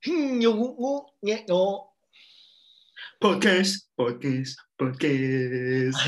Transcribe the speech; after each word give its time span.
Hmm. 0.00 0.40
Podcast, 3.20 3.92
podcast, 3.92 4.56
podcast. 4.80 6.00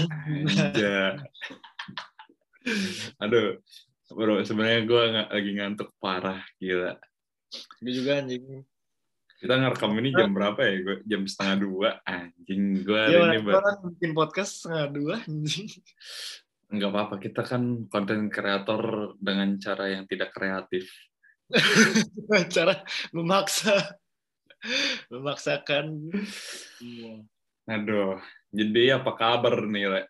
Aja. 0.57 1.21
Aduh, 3.21 3.61
bro, 4.09 4.41
sebenarnya 4.49 4.89
gue 4.89 5.03
lagi 5.29 5.51
ngantuk 5.61 5.93
parah, 6.01 6.41
gila. 6.57 6.97
Gue 7.85 7.93
juga 7.93 8.25
anjing. 8.25 8.65
Kita 9.45 9.61
ngerekam 9.61 9.93
ini 10.01 10.09
jam 10.17 10.33
berapa 10.33 10.57
ya? 10.65 10.75
Gue 10.81 10.97
jam 11.05 11.29
setengah 11.29 11.57
dua, 11.61 11.91
anjing. 12.09 12.89
Gue 12.89 12.97
hari 12.97 13.13
Iya, 13.13 13.45
ini 13.45 13.53
orang 13.53 13.77
bikin 13.93 14.17
podcast 14.17 14.65
setengah 14.65 14.89
dua 14.89 15.15
anjing. 15.21 15.69
nggak 16.73 16.89
apa-apa. 16.89 17.21
Kita 17.21 17.45
kan 17.45 17.85
konten 17.93 18.33
kreator 18.33 19.13
dengan 19.21 19.61
cara 19.61 19.93
yang 19.93 20.09
tidak 20.09 20.33
kreatif. 20.33 21.12
Cara 22.55 22.81
memaksa. 23.13 23.99
Memaksakan. 25.11 26.11
Iya. 26.79 27.27
Aduh, 27.71 28.19
jadi 28.51 28.99
apa 28.99 29.15
kabar 29.15 29.67
nih, 29.71 29.87
Le? 29.87 30.03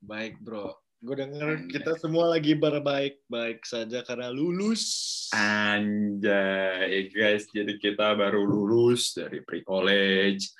Baik 0.00 0.40
bro. 0.40 0.72
Gue 1.00 1.16
denger 1.16 1.64
kita 1.72 1.96
semua 1.96 2.28
lagi 2.28 2.52
berbaik-baik 2.52 3.64
saja 3.64 4.04
karena 4.04 4.28
lulus. 4.28 4.84
Anjay, 5.32 7.08
guys. 7.08 7.48
Jadi 7.48 7.80
kita 7.80 8.12
baru 8.12 8.44
lulus 8.44 9.16
dari 9.16 9.40
pre-college. 9.40 10.52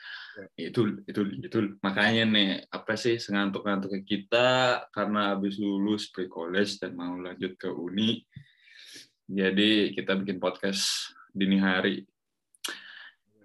Itu, 0.57 1.05
itu, 1.05 1.21
itu. 1.45 1.59
Makanya 1.85 2.25
nih, 2.25 2.51
apa 2.73 2.97
sih 2.97 3.21
sengantuk-ngantuknya 3.21 4.01
kita 4.01 4.49
karena 4.89 5.37
habis 5.37 5.61
lulus 5.61 6.09
pre-college 6.09 6.81
dan 6.81 6.97
mau 6.97 7.21
lanjut 7.21 7.61
ke 7.61 7.69
uni. 7.69 8.25
Jadi 9.31 9.95
kita 9.95 10.19
bikin 10.19 10.43
podcast 10.43 11.15
dini 11.31 11.63
hari. 11.63 12.03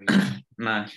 Nah, 0.56 0.88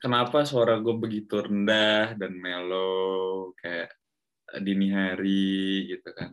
kenapa 0.00 0.48
suara 0.48 0.80
gue 0.80 0.96
begitu 0.96 1.44
rendah 1.44 2.16
dan 2.16 2.32
mellow 2.40 3.52
kayak 3.52 3.92
dini 4.64 4.88
hari 4.88 5.92
gitu 5.92 6.08
kan? 6.16 6.32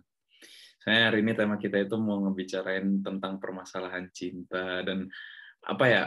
Saya 0.80 1.12
hari 1.12 1.20
ini 1.20 1.36
tema 1.36 1.59
kita 1.59 1.84
itu 1.84 2.00
mau 2.00 2.23
ngebicarain 2.23 3.04
tentang 3.04 3.44
permasalahan 3.44 4.08
cinta 4.16 4.88
dan 4.88 5.12
apa 5.67 5.86
ya 5.92 6.04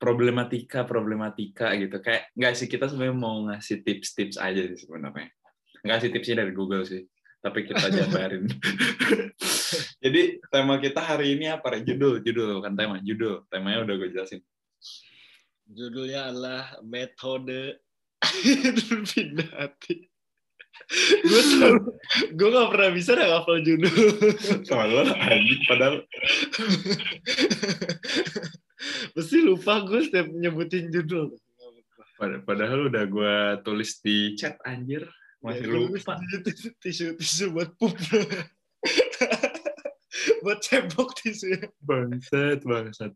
problematika 0.00 0.88
problematika 0.88 1.76
gitu 1.76 2.00
kayak 2.00 2.32
nggak 2.32 2.56
sih 2.56 2.72
kita 2.72 2.88
sebenarnya 2.88 3.18
mau 3.20 3.52
ngasih 3.52 3.84
tips-tips 3.84 4.40
aja 4.40 4.64
sih 4.64 4.80
sebenarnya 4.80 5.28
nggak 5.84 5.98
sih 6.00 6.08
tipsnya 6.08 6.40
dari 6.40 6.56
Google 6.56 6.88
sih 6.88 7.04
tapi 7.38 7.64
kita 7.64 7.86
jabarin 7.88 8.44
jadi 10.02 10.22
tema 10.50 10.78
kita 10.78 10.98
hari 10.98 11.38
ini 11.38 11.46
apa 11.48 11.78
ya 11.78 11.94
judul 11.94 12.18
judul 12.20 12.58
kan 12.60 12.74
tema 12.74 12.98
judul 12.98 13.46
temanya 13.48 13.86
udah 13.86 13.94
gue 13.96 14.10
jelasin 14.12 14.40
Judulnya 15.68 16.32
adalah 16.32 16.80
metode 16.80 17.84
berpindah 18.88 19.52
hati. 19.52 20.08
gue 21.20 21.42
selalu, 21.52 21.92
gue 22.32 22.48
gak 22.48 22.68
pernah 22.72 22.90
bisa 22.96 23.12
dah 23.12 23.28
hafal 23.36 23.60
judul. 23.60 23.92
soalnya 24.64 25.12
anjing 25.12 25.60
padahal 25.68 26.00
Pasti 29.12 29.36
lupa 29.42 29.84
gue 29.84 30.08
setiap 30.08 30.32
nyebutin 30.32 30.88
judul. 30.88 31.36
pad- 32.16 32.42
padahal 32.48 32.88
udah 32.88 33.04
gue 33.04 33.34
tulis 33.60 34.00
di 34.00 34.34
chat 34.34 34.56
anjir 34.64 35.04
masih 35.38 35.66
Ya, 35.66 35.70
lupa. 35.70 36.18
tisu, 36.44 36.68
tisu, 36.82 37.04
tisu 37.18 37.44
buat 37.54 37.70
pup. 37.78 37.94
buat 40.42 40.58
cebok 40.62 41.14
tisu. 41.18 41.50
bangsat 41.82 42.62
bangsat. 42.66 43.12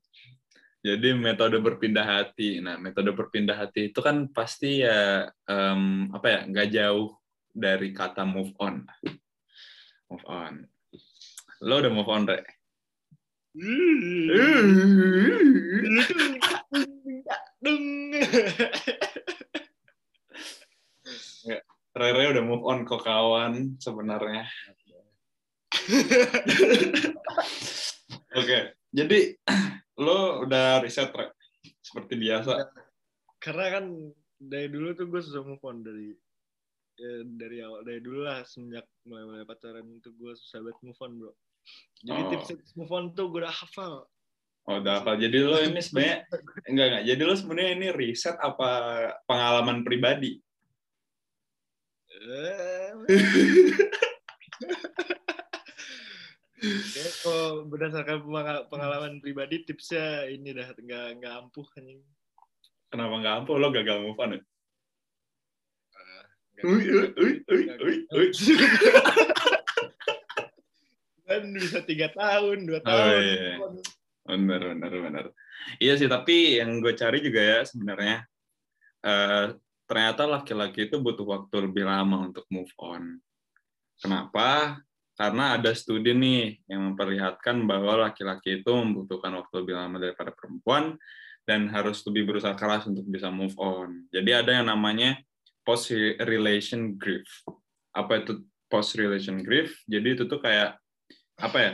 Jadi 0.83 1.15
metode 1.15 1.62
berpindah 1.62 2.03
hati. 2.03 2.59
Nah 2.59 2.75
metode 2.78 3.15
berpindah 3.15 3.55
hati 3.55 3.95
itu 3.95 4.00
kan 4.03 4.27
pasti 4.34 4.83
ya 4.83 5.31
em, 5.47 6.11
apa 6.11 6.27
ya 6.27 6.41
nggak 6.50 6.69
jauh 6.75 7.15
dari 7.55 7.94
kata 7.94 8.27
move 8.27 8.50
on. 8.59 8.83
Move 10.10 10.27
on. 10.27 10.66
Lo 11.62 11.78
udah 11.78 11.93
move 11.94 12.10
on 12.10 12.27
re? 12.27 12.43
Deng. 17.62 18.10
Rere 21.92 22.32
udah 22.32 22.44
move 22.44 22.64
on 22.64 22.88
kok 22.88 23.04
kawan 23.04 23.76
sebenarnya 23.76 24.48
oke 28.38 28.58
jadi 28.92 29.19
lo 30.00 30.44
udah 30.44 30.80
riset 30.80 31.12
re 31.12 31.32
seperti 31.84 32.16
biasa 32.16 32.72
Karena 33.42 33.66
kan 33.75 33.84
dari 34.38 34.70
dulu 34.70 34.94
tuh 34.94 35.10
gue 35.10 35.19
susah 35.19 35.42
move 35.42 35.62
on 35.66 35.82
dari 35.82 36.14
ya, 36.94 37.12
dari 37.26 37.58
awal 37.58 37.82
dari 37.82 37.98
dulu 37.98 38.22
lah 38.22 38.47
semenjak 38.47 38.86
mulai 39.03 39.24
mulai 39.26 39.44
pacaran 39.47 39.82
itu 39.82 40.14
gue 40.14 40.32
susah 40.38 40.62
banget 40.62 40.78
move 40.86 41.00
on 41.03 41.12
bro. 41.19 41.32
Jadi 42.03 42.22
Oh. 42.22 42.30
tips 42.47 42.70
move 42.78 42.92
on 42.94 43.04
tuh 43.14 43.30
gue 43.30 43.42
udah 43.42 43.50
hafal. 43.50 44.06
Oh, 44.62 44.78
udah 44.78 45.03
apa? 45.03 45.19
Jadi 45.19 45.42
lo 45.42 45.59
ini 45.59 45.82
sebenarnya 45.82 46.22
enggak 46.70 46.86
enggak. 46.86 47.04
Jadi 47.10 47.22
lo 47.26 47.34
sebenarnya 47.34 47.72
ini 47.74 47.88
riset 47.91 48.38
apa 48.38 48.70
pengalaman 49.26 49.82
pribadi? 49.82 50.38
Eh. 52.22 52.91
Ya, 56.62 57.06
kalau 57.27 57.66
berdasarkan 57.66 58.22
pengal- 58.22 58.66
pengalaman 58.71 59.19
pribadi 59.19 59.66
tipsnya 59.66 60.31
ini 60.31 60.55
dah 60.55 60.71
nggak 60.71 61.06
nggak 61.19 61.34
ampuh 61.43 61.66
anjing. 61.75 61.99
Kenapa 62.87 63.15
nggak 63.19 63.34
ampuh? 63.43 63.59
Lo 63.59 63.75
gagal 63.75 63.99
move 63.99 64.21
on 64.22 64.38
ya? 64.38 64.41
Ui, 66.62 66.84
ui, 66.87 67.06
ui, 67.19 67.33
ui, 67.50 67.94
ui, 68.15 68.27
kan 71.27 71.43
bisa 71.59 71.83
tiga 71.83 72.06
tahun 72.15 72.71
dua 72.71 72.78
Oh, 72.78 72.87
tahun 72.87 73.19
iya. 73.19 73.54
Benar, 74.22 74.60
benar, 74.71 74.93
benar. 74.94 75.25
Iya 75.83 75.99
sih, 75.99 76.06
tapi 76.06 76.62
yang 76.62 76.78
gue 76.78 76.94
cari 76.94 77.19
juga 77.19 77.43
ya 77.43 77.59
sebenarnya 77.66 78.22
eh, 79.03 79.47
ternyata 79.92 80.25
laki-laki 80.25 80.88
itu 80.88 80.97
butuh 80.97 81.28
waktu 81.28 81.69
lebih 81.69 81.84
lama 81.84 82.32
untuk 82.32 82.48
move 82.48 82.72
on. 82.80 83.20
Kenapa? 84.00 84.80
Karena 85.12 85.60
ada 85.60 85.76
studi 85.76 86.16
nih 86.16 86.64
yang 86.64 86.97
memperlihatkan 86.97 87.69
bahwa 87.69 88.08
laki-laki 88.08 88.64
itu 88.64 88.72
membutuhkan 88.72 89.36
waktu 89.36 89.53
lebih 89.60 89.76
lama 89.76 90.00
daripada 90.00 90.32
perempuan 90.32 90.97
dan 91.44 91.69
harus 91.69 92.00
lebih 92.08 92.25
berusaha 92.25 92.56
keras 92.56 92.88
untuk 92.88 93.04
bisa 93.04 93.28
move 93.28 93.53
on. 93.60 94.08
Jadi 94.08 94.32
ada 94.32 94.56
yang 94.56 94.72
namanya 94.72 95.20
post 95.60 95.92
relation 96.24 96.97
grief. 96.97 97.28
Apa 97.92 98.24
itu 98.24 98.48
post 98.72 98.97
relation 98.97 99.44
grief? 99.44 99.76
Jadi 99.84 100.16
itu 100.16 100.24
tuh 100.24 100.41
kayak 100.41 100.80
apa 101.36 101.59
ya? 101.60 101.72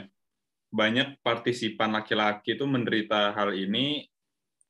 banyak 0.68 1.24
partisipan 1.24 1.96
laki-laki 1.96 2.52
itu 2.52 2.68
menderita 2.68 3.32
hal 3.32 3.56
ini 3.56 4.04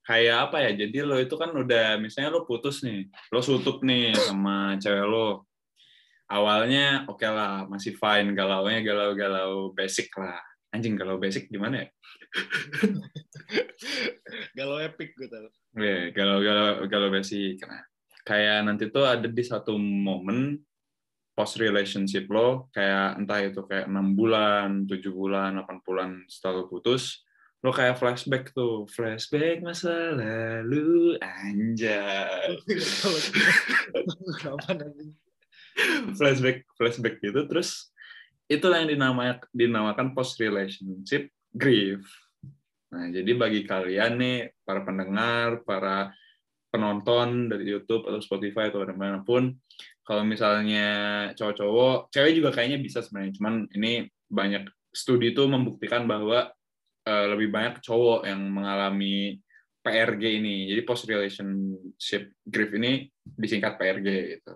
kayak 0.08 0.48
apa 0.48 0.64
ya 0.64 0.70
jadi 0.72 1.04
lo 1.04 1.20
itu 1.20 1.36
kan 1.36 1.52
udah 1.52 2.00
misalnya 2.00 2.32
lo 2.32 2.48
putus 2.48 2.80
nih 2.80 3.12
lo 3.28 3.44
sutup 3.44 3.84
nih 3.84 4.16
sama 4.16 4.80
cewek 4.80 5.04
lo. 5.04 5.44
Awalnya 6.28 7.08
oke 7.08 7.24
lah 7.24 7.68
masih 7.68 7.96
fine 7.96 8.32
galaunya 8.32 8.80
galau-galau 8.80 9.72
basic 9.76 10.08
lah. 10.16 10.40
Anjing 10.72 10.96
galau 10.96 11.20
basic 11.20 11.48
gimana 11.48 11.84
ya? 11.84 11.88
Galau 14.58 14.76
epic 14.84 15.16
gue 15.16 15.28
tau 15.30 15.48
Oke, 15.48 16.12
galau-galau 16.12 16.84
galau 16.84 17.08
basic. 17.08 17.56
Nah, 17.64 17.80
kayak 18.28 18.68
nanti 18.68 18.92
tuh 18.92 19.08
ada 19.08 19.24
di 19.24 19.40
satu 19.40 19.80
momen 19.80 20.60
post 21.32 21.56
relationship 21.56 22.26
lo 22.28 22.68
kayak 22.74 23.22
entah 23.22 23.40
itu 23.40 23.62
kayak 23.64 23.86
enam 23.88 24.12
bulan, 24.12 24.84
tujuh 24.84 25.14
bulan, 25.14 25.56
8 25.62 25.86
bulan 25.86 26.08
setelah 26.28 26.60
lo 26.60 26.64
putus, 26.66 27.24
lo 27.58 27.74
kayak 27.74 27.98
flashback 27.98 28.54
tuh, 28.54 28.86
flashback 28.86 29.62
masa 29.62 30.14
lalu, 30.14 31.18
anjay. 31.18 32.54
flashback 36.18 36.66
flashback 36.74 37.22
gitu 37.22 37.46
terus 37.46 37.94
itulah 38.50 38.82
yang 38.82 38.90
dinamakan 38.90 39.46
dinamakan 39.54 40.10
post 40.16 40.40
relationship 40.42 41.30
grief. 41.54 42.02
Nah, 42.88 43.12
jadi 43.12 43.36
bagi 43.36 43.68
kalian 43.68 44.16
nih 44.16 44.38
para 44.64 44.80
pendengar, 44.80 45.60
para 45.62 46.16
penonton 46.72 47.52
dari 47.52 47.68
YouTube 47.68 48.08
atau 48.08 48.20
Spotify 48.20 48.72
atau 48.72 48.84
di 48.84 48.96
mana 48.96 49.20
pun, 49.20 49.52
kalau 50.04 50.24
misalnya 50.24 50.88
cowok-cowok, 51.36 52.12
cewek 52.12 52.40
juga 52.40 52.50
kayaknya 52.52 52.80
bisa 52.80 53.04
sebenarnya, 53.04 53.36
cuman 53.36 53.54
ini 53.76 54.08
banyak 54.28 54.68
studi 54.88 55.36
itu 55.36 55.44
membuktikan 55.44 56.08
bahwa 56.08 56.48
eh, 57.08 57.26
lebih 57.32 57.48
banyak 57.48 57.80
cowok 57.80 58.28
yang 58.28 58.40
mengalami 58.52 59.40
PRG 59.80 60.22
ini. 60.44 60.68
Jadi 60.68 60.80
post 60.84 61.08
relationship 61.08 62.36
grief 62.44 62.70
ini 62.76 63.08
disingkat 63.24 63.80
PRG 63.80 64.08
gitu. 64.36 64.54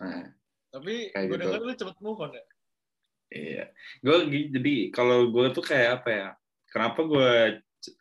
Nah, 0.00 0.24
tapi 0.72 1.12
gue 1.12 1.28
gitu. 1.28 1.36
dengar 1.36 1.60
lu 1.60 1.74
cepet 1.76 1.98
move 2.00 2.22
on 2.24 2.32
ya 2.32 2.44
Iya, 3.28 3.64
gue 4.00 4.16
jadi 4.56 4.74
kalau 4.88 5.28
gue 5.28 5.52
tuh 5.52 5.60
kayak 5.60 6.00
apa 6.00 6.08
ya? 6.08 6.28
kenapa 6.72 7.00
gue 7.04 7.30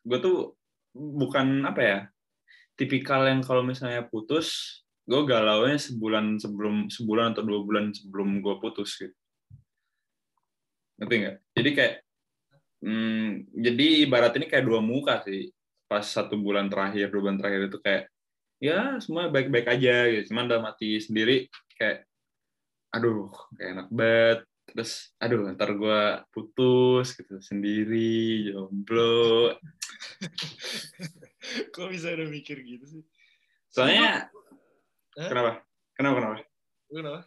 gue 0.03 0.19
tuh 0.19 0.55
bukan 0.93 1.63
apa 1.67 1.81
ya 1.81 1.99
tipikal 2.75 3.25
yang 3.25 3.39
kalau 3.41 3.63
misalnya 3.63 4.05
putus 4.05 4.79
gue 5.07 5.21
galaunya 5.23 5.79
sebulan 5.79 6.35
sebelum 6.35 6.91
sebulan 6.91 7.31
atau 7.31 7.43
dua 7.47 7.63
bulan 7.63 7.95
sebelum 7.95 8.43
gue 8.43 8.55
putus 8.59 8.99
gitu 8.99 9.15
ngerti 10.99 11.15
nggak 11.23 11.37
jadi 11.55 11.69
kayak 11.73 11.95
hmm, 12.83 13.53
jadi 13.53 13.87
ibarat 14.05 14.33
ini 14.37 14.45
kayak 14.49 14.65
dua 14.65 14.79
muka 14.83 15.23
sih. 15.25 15.49
Pas 15.87 16.03
satu 16.03 16.35
bulan 16.35 16.67
terakhir 16.67 17.09
dua 17.09 17.21
bulan 17.29 17.39
terakhir 17.39 17.71
itu 17.71 17.79
kayak 17.79 18.03
ya 18.57 18.97
semua 18.99 19.29
baik-baik 19.29 19.67
aja 19.69 19.95
gitu. 20.11 20.33
Cuman 20.33 20.49
dalam 20.49 20.67
hati 20.67 20.99
sendiri 20.99 21.47
kayak 21.77 22.05
aduh 22.91 23.31
kayak 23.55 23.69
enak 23.77 23.89
banget. 23.93 24.39
Terus 24.67 25.15
aduh 25.15 25.47
ntar 25.55 25.71
gue 25.79 26.01
putus 26.35 27.15
gitu 27.15 27.39
sendiri 27.39 28.51
jomblo. 28.51 29.55
Kok 31.73 31.87
bisa 31.87 32.11
udah 32.11 32.27
mikir 32.27 32.59
gitu 32.67 32.85
sih? 32.85 33.03
Soalnya 33.71 34.27
Hah? 35.15 35.29
kenapa? 35.31 35.51
Kenapa 35.95 36.15
kenapa? 36.19 36.35
Kenapa? 36.91 37.21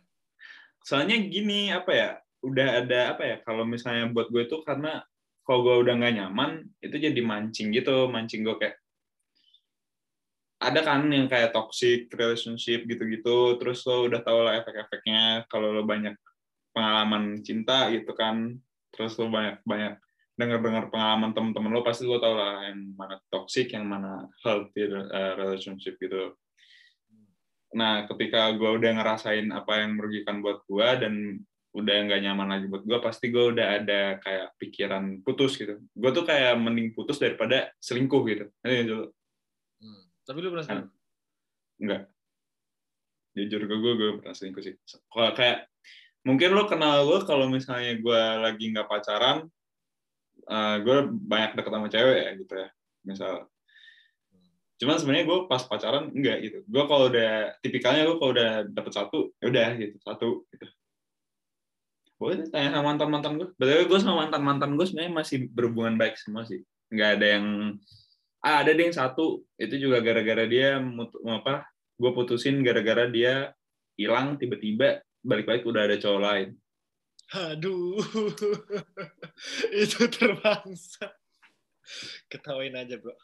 Soalnya 0.85 1.17
gini 1.27 1.73
apa 1.73 1.93
ya 1.97 2.11
udah 2.41 2.69
ada 2.85 3.01
apa 3.17 3.23
ya 3.25 3.37
kalau 3.45 3.69
misalnya 3.69 4.09
buat 4.13 4.33
gue 4.33 4.49
itu 4.49 4.57
karena 4.65 5.05
kalau 5.51 5.67
gue 5.67 5.77
udah 5.83 5.99
nggak 5.99 6.15
nyaman 6.15 6.63
itu 6.79 6.95
jadi 6.95 7.19
mancing 7.27 7.75
gitu 7.75 8.07
mancing 8.07 8.47
gue 8.47 8.55
kayak 8.55 8.79
ada 10.63 10.79
kan 10.87 11.11
yang 11.11 11.27
kayak 11.27 11.51
toxic 11.51 12.07
relationship 12.15 12.87
gitu-gitu 12.87 13.59
terus 13.59 13.83
lo 13.83 14.07
udah 14.07 14.23
tau 14.23 14.47
lah 14.47 14.63
efek-efeknya 14.63 15.51
kalau 15.51 15.75
lo 15.75 15.83
banyak 15.83 16.15
pengalaman 16.71 17.43
cinta 17.43 17.91
gitu 17.91 18.15
kan 18.15 18.63
terus 18.95 19.19
lo 19.19 19.27
banyak 19.27 19.59
banyak 19.67 19.99
dengar-dengar 20.39 20.87
pengalaman 20.87 21.35
teman-teman 21.35 21.75
lo 21.75 21.83
pasti 21.83 22.07
lo 22.07 22.23
tau 22.23 22.39
lah 22.39 22.71
yang 22.71 22.95
mana 22.95 23.19
toxic 23.27 23.75
yang 23.75 23.91
mana 23.91 24.31
healthy 24.47 24.87
uh, 24.87 25.35
relationship 25.35 25.99
gitu. 25.99 26.39
Nah 27.75 28.07
ketika 28.07 28.55
gue 28.55 28.71
udah 28.71 29.03
ngerasain 29.03 29.51
apa 29.51 29.83
yang 29.83 29.99
merugikan 29.99 30.39
buat 30.47 30.63
gue 30.71 30.89
dan 31.03 31.43
udah 31.71 31.97
nggak 32.07 32.21
nyaman 32.27 32.49
lagi. 32.51 32.67
Buat 32.67 32.85
gue 32.87 32.99
pasti 32.99 33.31
gue 33.31 33.45
udah 33.55 33.67
ada 33.83 34.19
kayak 34.19 34.59
pikiran 34.59 35.23
putus 35.23 35.55
gitu. 35.55 35.79
Gue 35.95 36.11
tuh 36.11 36.27
kayak 36.27 36.59
mending 36.59 36.91
putus 36.95 37.23
daripada 37.23 37.71
selingkuh 37.79 38.23
gitu. 38.27 38.45
Nanti 38.63 38.87
dulu 38.87 39.07
hmm. 39.81 40.03
tapi 40.27 40.39
lu 40.43 40.49
pernah 40.51 40.67
selingkuh? 40.67 40.99
enggak 41.81 42.03
jujur 43.31 43.63
ke 43.63 43.77
gue 43.79 43.93
gue 43.95 44.09
pernah 44.21 44.35
selingkuh 44.35 44.63
sih. 44.63 44.75
Kalau 45.07 45.31
kayak 45.33 45.71
mungkin 46.27 46.53
lo 46.53 46.67
kenal 46.67 47.07
gue 47.07 47.19
kalau 47.25 47.47
misalnya 47.49 47.97
gue 47.97 48.23
lagi 48.43 48.65
nggak 48.75 48.89
pacaran 48.91 49.49
uh, 50.51 50.77
gue 50.83 50.97
banyak 51.09 51.57
deket 51.57 51.73
sama 51.73 51.89
cewek 51.89 52.19
ya 52.19 52.31
gitu 52.37 52.55
ya 52.59 52.69
misal. 53.07 53.35
Cuman 54.81 54.97
sebenarnya 54.97 55.25
gue 55.29 55.39
pas 55.47 55.63
pacaran 55.63 56.11
enggak 56.11 56.39
gitu. 56.43 56.59
Gue 56.67 56.85
kalau 56.91 57.07
udah 57.13 57.55
tipikalnya 57.63 58.03
gue 58.09 58.17
kalau 58.19 58.33
udah 58.35 58.51
dapet 58.67 58.93
satu 58.93 59.19
ya 59.39 59.47
udah 59.49 59.69
gitu 59.79 59.97
satu 60.03 60.29
gitu 60.51 60.67
boleh 62.21 62.53
tanya 62.53 62.77
sama 62.77 62.93
mantan 62.93 63.09
mantan 63.09 63.33
gue 63.41 63.49
betul 63.57 63.89
gue 63.89 63.99
sama 64.05 64.29
mantan 64.29 64.45
mantan 64.45 64.77
gue 64.77 64.85
sebenarnya 64.85 65.13
masih 65.17 65.49
berhubungan 65.49 65.97
baik 65.97 66.21
semua 66.21 66.45
sih. 66.45 66.61
Nggak 66.93 67.11
ada 67.17 67.27
yang 67.41 67.47
ah, 68.45 68.61
ada 68.61 68.77
deh 68.77 68.85
yang 68.85 68.93
satu. 68.93 69.41
Itu 69.57 69.81
juga 69.81 70.05
gara-gara 70.05 70.45
dia 70.45 70.77
mutu, 70.77 71.17
apa 71.25 71.65
gue 71.97 72.11
putusin 72.13 72.61
gara-gara 72.61 73.09
dia 73.09 73.57
hilang 73.97 74.37
tiba-tiba 74.37 75.01
balik-balik 75.25 75.65
udah 75.65 75.89
ada 75.89 75.97
cowok 75.97 76.21
lain. 76.21 76.49
Aduh. 77.33 77.97
Itu 79.89 80.05
terbangsa 80.13 81.17
ketawain 82.29 82.77
aja 82.77 83.01
bro. 83.01 83.17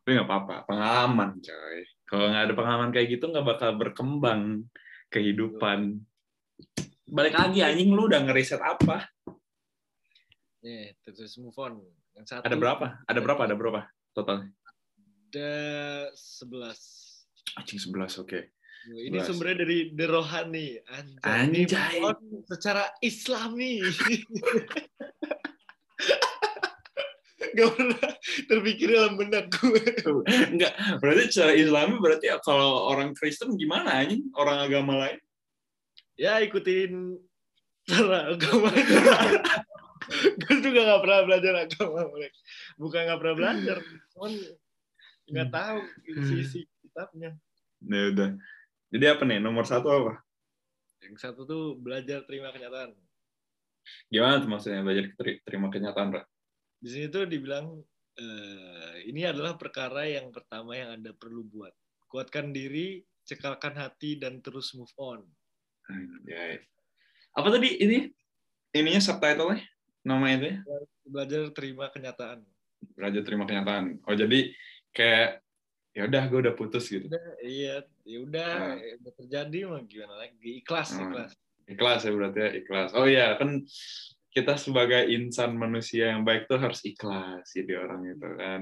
Tapi 0.00 0.08
nggak 0.08 0.24
apa-apa. 0.24 0.56
Pengalaman 0.64 1.36
coy. 1.44 1.78
Kalau 2.08 2.32
nggak 2.32 2.44
ada 2.48 2.54
pengalaman 2.56 2.90
kayak 2.96 3.08
gitu 3.12 3.28
nggak 3.28 3.44
bakal 3.44 3.76
berkembang 3.76 4.72
kehidupan 5.12 6.00
balik 7.04 7.36
lagi 7.36 7.60
anjing 7.60 7.92
lu 7.92 8.08
udah 8.08 8.24
ngeriset 8.24 8.60
apa? 8.60 9.04
Nih 10.64 10.96
terus 11.04 11.36
move 11.36 11.56
on. 11.60 11.84
Yang 12.16 12.26
satu 12.32 12.46
ada 12.48 12.56
berapa? 12.56 12.86
ada 13.04 13.20
berapa? 13.20 13.40
Ada 13.44 13.54
berapa 13.58 13.80
totalnya? 14.16 14.48
Ada 15.30 15.52
sebelas. 16.16 16.80
Anjing 17.60 17.80
sebelas 17.80 18.16
oke. 18.16 18.54
Ini 18.84 19.16
11. 19.24 19.28
sumbernya 19.32 19.56
dari 19.64 19.96
The 19.96 20.06
Rohani. 20.12 20.76
Anjay, 21.24 22.04
on 22.04 22.44
secara 22.44 22.92
islami. 23.00 23.80
Gak 27.54 27.70
pernah 27.70 28.10
terpikir 28.50 28.90
dalam 28.92 29.14
benak 29.14 29.46
gue. 29.56 29.78
enggak. 30.52 30.74
Berarti 31.00 31.22
secara 31.32 31.54
islami 31.54 31.96
berarti 32.02 32.26
kalau 32.44 32.90
orang 32.90 33.14
Kristen 33.16 33.56
gimana 33.56 34.04
anjing? 34.04 34.28
Orang 34.36 34.58
agama 34.58 35.00
lain 35.00 35.23
Ya 36.14 36.38
ikutin 36.40 37.18
cara 37.84 38.32
agama. 38.32 38.70
gue 40.14 40.56
juga 40.60 40.80
gak 40.84 41.00
pernah 41.02 41.20
belajar 41.26 41.54
agama 41.66 42.00
mereka. 42.12 42.38
Bukan 42.76 43.00
gak 43.08 43.18
pernah 43.20 43.36
belajar, 43.36 43.76
cuman 44.14 44.32
nggak 45.24 45.48
tahu 45.48 45.78
isi-isi 46.04 46.68
kitabnya. 46.84 47.32
ya 47.80 48.12
udah 48.12 48.30
jadi 48.92 49.16
apa 49.16 49.24
nih 49.24 49.40
nomor 49.40 49.64
satu 49.64 49.88
apa 49.88 50.12
Yang 51.00 51.16
satu 51.20 51.48
tuh 51.48 51.62
belajar 51.80 52.24
terima 52.28 52.52
kenyataan. 52.52 52.92
gimana 54.12 54.40
tuh 54.40 54.48
maksudnya 54.52 54.84
belajar 54.84 55.12
teri- 55.16 55.40
terima 55.44 55.72
kenyataan 55.72 56.12
Ra? 56.16 56.22
Di 56.76 56.88
sini 56.92 57.06
tuh 57.08 57.24
dibilang 57.24 57.72
eh, 58.20 59.08
ini 59.08 59.24
adalah 59.24 59.56
perkara 59.56 60.04
yang 60.04 60.28
pertama 60.28 60.76
yang 60.76 61.00
Anda 61.00 61.16
perlu 61.16 61.44
buat. 61.48 61.72
Kuatkan 62.04 62.52
diri, 62.52 63.00
cekalkan 63.24 63.80
hati 63.80 64.20
dan 64.20 64.44
terus 64.44 64.76
move 64.76 64.92
on. 65.00 65.24
Anjay. 65.86 66.64
apa 67.30 67.48
tadi 67.50 67.68
ini 67.76 67.98
ininya 68.72 69.00
subtitle-nya 69.00 69.60
nama 70.02 70.26
itu 70.30 70.46
ya 70.48 70.58
Belajar 71.04 71.52
terima 71.52 71.88
kenyataan. 71.88 72.40
belajar 72.96 73.22
terima 73.22 73.44
kenyataan 73.44 74.00
oh 74.02 74.14
jadi 74.14 74.52
kayak 74.90 75.44
ya 75.92 76.04
udah 76.04 76.22
gue 76.26 76.38
udah 76.42 76.54
putus 76.54 76.88
gitu 76.88 77.06
Udah, 77.06 77.22
iya, 77.40 77.84
ya 78.02 78.18
udah, 78.20 78.50
Hmm. 78.74 78.98
udah 78.98 79.12
terjadi 79.14 79.58
mau 79.64 79.78
gimana 79.84 80.14
lagi? 80.18 80.58
Ikhlas, 80.58 80.90
Hmm. 80.92 81.06
ikhlas. 81.06 81.30
ikhlas 81.64 82.00
ya 82.02 82.12
berarti 82.12 82.38
ya 82.38 82.50
ikhlas 82.54 82.90
oh 82.92 83.06
iya 83.06 83.26
kan 83.36 83.64
kita 84.28 84.58
sebagai 84.58 85.08
insan 85.08 85.54
manusia 85.54 86.12
yang 86.12 86.20
baik 86.20 86.44
tuh 86.44 86.60
harus 86.60 86.84
ikhlas 86.84 87.46
jadi 87.50 87.78
orang 87.78 88.04
itu 88.10 88.28
kan 88.36 88.60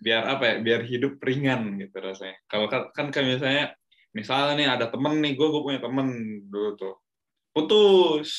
biar 0.00 0.24
apa 0.26 0.42
ya 0.42 0.54
biar 0.58 0.82
hidup 0.82 1.20
ringan 1.20 1.76
gitu 1.76 1.92
rasanya 2.00 2.34
kalau 2.48 2.66
kan 2.66 2.88
kan 2.90 3.12
kayak 3.12 3.38
misalnya 3.38 3.66
misalnya 4.16 4.52
nih 4.58 4.68
ada 4.68 4.86
temen 4.90 5.22
nih 5.22 5.34
gue 5.38 5.48
gue 5.48 5.62
punya 5.62 5.80
temen 5.82 6.08
dulu 6.48 6.70
tuh. 6.78 6.94
Putus. 7.54 8.30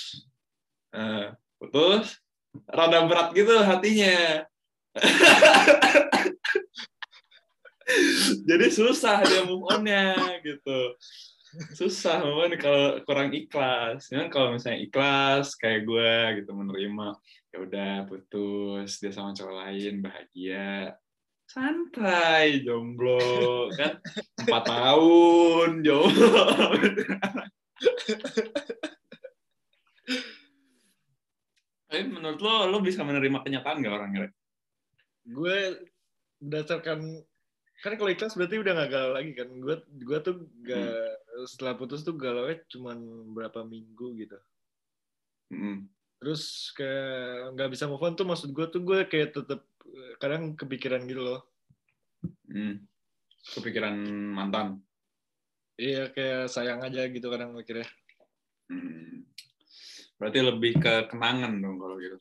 Eh, 0.91 1.31
putus 1.59 2.19
rada 2.67 3.07
berat 3.07 3.31
gitu 3.31 3.55
hatinya. 3.63 4.43
Jadi 8.47 8.67
susah 8.71 9.23
dia 9.23 9.43
move 9.43 9.67
on-nya 9.67 10.15
gitu. 10.43 10.95
Susah 11.75 12.23
on 12.23 12.55
kalau 12.55 13.03
kurang 13.03 13.35
ikhlas. 13.35 14.07
Cuman 14.07 14.31
kalau 14.31 14.55
misalnya 14.55 14.87
ikhlas 14.87 15.59
kayak 15.59 15.83
gue 15.83 16.13
gitu 16.43 16.51
menerima 16.55 17.07
ya 17.51 17.57
udah 17.59 18.07
putus 18.07 19.03
dia 19.03 19.11
sama 19.11 19.35
cowok 19.35 19.67
lain 19.67 19.99
bahagia 19.99 20.95
santai 21.51 22.63
jomblo 22.63 23.67
kan 23.75 23.99
empat 24.47 24.63
tahun 24.63 25.83
jomblo 25.83 26.47
tapi 31.91 32.07
menurut 32.07 32.39
lo 32.39 32.71
lo 32.71 32.79
bisa 32.79 33.03
menerima 33.03 33.43
kenyataan 33.43 33.83
gak 33.83 33.95
orangnya 33.99 34.19
Rek? 34.23 34.33
Gue 35.27 35.57
berdasarkan 36.39 36.99
kan 37.83 37.93
kalau 37.99 38.11
ikhlas 38.13 38.39
berarti 38.39 38.63
udah 38.63 38.73
gak 38.79 38.89
galau 38.95 39.11
lagi 39.11 39.35
kan. 39.35 39.51
Gue 39.59 39.75
gue 39.99 40.17
tuh 40.23 40.47
gak 40.63 41.19
setelah 41.51 41.75
putus 41.75 42.07
tuh 42.07 42.15
galau 42.15 42.47
cuman 42.71 42.95
berapa 43.35 43.67
minggu 43.67 44.23
gitu. 44.23 44.39
Mm. 45.51 45.91
Terus 46.21 46.71
kayak 46.77 47.59
nggak 47.59 47.69
bisa 47.75 47.89
move 47.91 48.05
on 48.05 48.15
tuh 48.15 48.23
maksud 48.29 48.55
gue 48.55 48.65
tuh 48.71 48.81
gue 48.85 49.03
kayak 49.09 49.35
tetep 49.35 49.59
eh, 49.59 49.80
kadang 50.17 50.55
kepikiran 50.55 51.03
gitu 51.07 51.21
loh. 51.23 51.41
Mm. 52.51 52.85
kepikiran 53.41 53.97
mantan 54.37 54.77
Iya 55.81 56.13
kayak 56.13 56.45
sayang 56.53 56.85
aja 56.85 57.09
gitu 57.09 57.25
kadang 57.33 57.57
mikirnya. 57.57 57.89
Hmm. 58.69 59.25
Berarti 60.21 60.39
lebih 60.45 60.77
ke 60.77 61.09
kenangan 61.09 61.57
dong 61.57 61.81
kalau 61.81 61.97
gitu. 61.97 62.17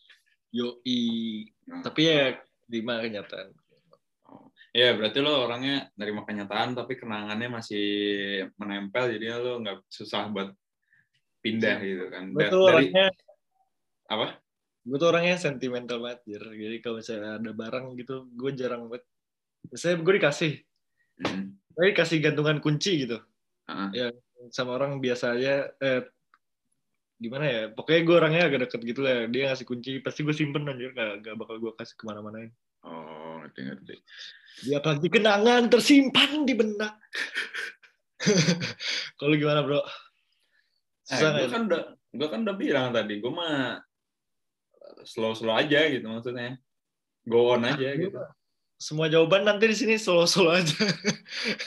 Yoi. 0.56 1.00
Nah. 1.68 1.84
Tapi 1.84 2.00
ya 2.08 2.40
lima 2.72 3.04
kenyataan. 3.04 3.52
Ya 4.70 4.94
berarti 4.96 5.18
lo 5.20 5.50
orangnya 5.50 5.92
nerima 5.98 6.24
kenyataan 6.24 6.78
tapi 6.78 6.96
kenangannya 6.96 7.52
masih 7.52 7.86
menempel 8.54 9.12
jadinya 9.12 9.36
lo 9.42 9.52
nggak 9.60 9.78
susah 9.92 10.32
buat 10.32 10.56
pindah 11.44 11.76
gitu 11.84 12.06
kan. 12.08 12.32
Betul 12.32 12.64
Dari 12.64 12.74
orangnya 12.88 13.06
apa? 14.08 14.40
Gue 14.80 14.96
tuh 14.96 15.08
orangnya 15.12 15.36
sentimental 15.36 16.00
banget 16.00 16.20
Jir. 16.24 16.44
jadi 16.56 16.76
kalau 16.80 16.96
misalnya 17.04 17.36
ada 17.36 17.52
barang 17.52 17.86
gitu 18.00 18.14
gue 18.32 18.50
jarang 18.56 18.88
banget. 18.88 19.04
Misalnya 19.68 19.96
gue 20.00 20.14
dikasih. 20.16 20.52
Hmm. 21.20 21.52
gue 21.76 21.84
dikasih 21.92 22.16
gantungan 22.24 22.58
kunci 22.64 23.04
gitu. 23.04 23.20
Ah. 23.70 23.92
ya 23.94 24.10
sama 24.50 24.74
orang 24.74 24.98
biasa 24.98 25.38
aja 25.38 25.70
eh, 25.78 26.02
gimana 27.20 27.44
ya 27.46 27.62
pokoknya 27.70 28.00
gue 28.02 28.16
orangnya 28.16 28.42
agak 28.48 28.60
deket 28.68 28.80
gitu 28.88 29.00
lah. 29.04 29.28
Dia 29.28 29.52
ngasih 29.52 29.66
kunci 29.68 30.00
pasti 30.00 30.24
gue 30.24 30.32
simpen 30.32 30.64
anjir. 30.64 30.96
Gak, 30.96 31.28
gak 31.28 31.36
bakal 31.36 31.60
gue 31.60 31.72
kasih 31.76 31.94
ke 32.00 32.04
mana-mana. 32.08 32.48
Oh, 32.80 33.44
ngerti 33.44 33.60
ngerti. 33.68 33.96
dia 34.60 34.76
apalagi 34.76 35.08
kenangan 35.08 35.72
tersimpan 35.72 36.44
di 36.48 36.52
benak. 36.56 36.96
Kalau 39.20 39.34
gimana 39.36 39.64
bro? 39.64 39.80
Eh, 41.10 41.16
gue 41.16 41.48
kan 41.48 41.64
udah 41.68 41.82
gue 42.12 42.28
kan 42.28 42.40
udah 42.44 42.56
bilang 42.56 42.92
tadi, 42.92 43.18
gue 43.18 43.32
mah 43.32 43.80
slow 45.04 45.32
slow 45.36 45.54
aja 45.54 45.86
gitu 45.88 46.06
maksudnya. 46.06 46.58
Go 47.28 47.54
on 47.54 47.68
aja 47.68 47.94
gitu. 47.94 48.16
semua 48.80 49.12
jawaban 49.12 49.44
nanti 49.44 49.68
di 49.68 49.76
sini 49.76 50.00
solo-solo 50.00 50.56
aja. 50.56 50.72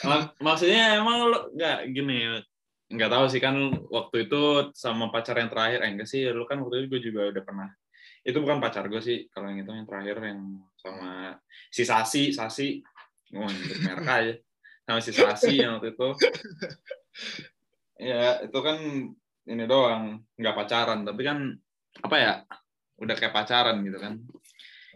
Mak- 0.02 0.34
maksudnya 0.42 0.98
emang 0.98 1.30
lo 1.30 1.38
nggak 1.54 1.94
gini 1.94 2.42
nggak 2.90 3.10
tahu 3.10 3.24
sih 3.30 3.38
kan 3.38 3.54
waktu 3.86 4.26
itu 4.26 4.74
sama 4.74 5.14
pacar 5.14 5.38
yang 5.38 5.46
terakhir 5.46 5.86
eh 5.86 5.90
enggak 5.94 6.10
sih 6.10 6.26
lu 6.34 6.42
kan 6.44 6.58
waktu 6.58 6.84
itu 6.84 6.86
gue 6.90 7.00
juga 7.10 7.30
udah 7.30 7.42
pernah. 7.46 7.68
Itu 8.26 8.42
bukan 8.42 8.58
pacar 8.58 8.90
gue 8.90 8.98
sih 8.98 9.30
kalau 9.30 9.46
yang 9.46 9.62
itu 9.62 9.70
yang 9.70 9.86
terakhir 9.86 10.16
yang 10.26 10.40
sama 10.74 11.38
si 11.70 11.86
Sasi 11.86 12.34
Sasi. 12.34 12.82
Oh 13.30 13.46
merek 13.86 14.08
aja. 14.10 14.34
Sama 14.84 14.98
si 14.98 15.10
Sasi 15.14 15.52
yang 15.62 15.78
waktu 15.78 15.94
itu. 15.94 16.08
Ya 17.94 18.42
itu 18.42 18.58
kan 18.58 18.78
ini 19.46 19.64
doang 19.70 20.18
nggak 20.34 20.56
pacaran. 20.58 21.06
Tapi 21.06 21.22
kan 21.22 21.38
apa 22.02 22.16
ya 22.18 22.32
udah 22.98 23.14
kayak 23.18 23.34
pacaran 23.34 23.82
gitu 23.82 23.98
kan. 23.98 24.18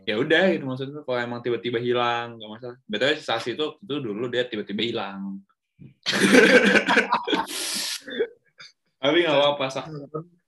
Ya 0.07 0.15
udah 0.17 0.55
gitu 0.55 0.65
maksudnya 0.65 1.03
kalau 1.03 1.19
emang 1.19 1.43
tiba-tiba 1.43 1.83
hilang 1.83 2.39
nggak 2.39 2.51
masalah. 2.51 2.77
Betulnya 2.87 3.15
si 3.19 3.25
Sasi 3.27 3.59
itu 3.59 3.67
itu 3.83 3.95
dulu 3.99 4.31
dia 4.31 4.47
tiba-tiba 4.47 4.83
hilang. 4.83 5.43
Tapi 8.99 9.23
nggak 9.23 9.37
apa-apa 9.37 9.67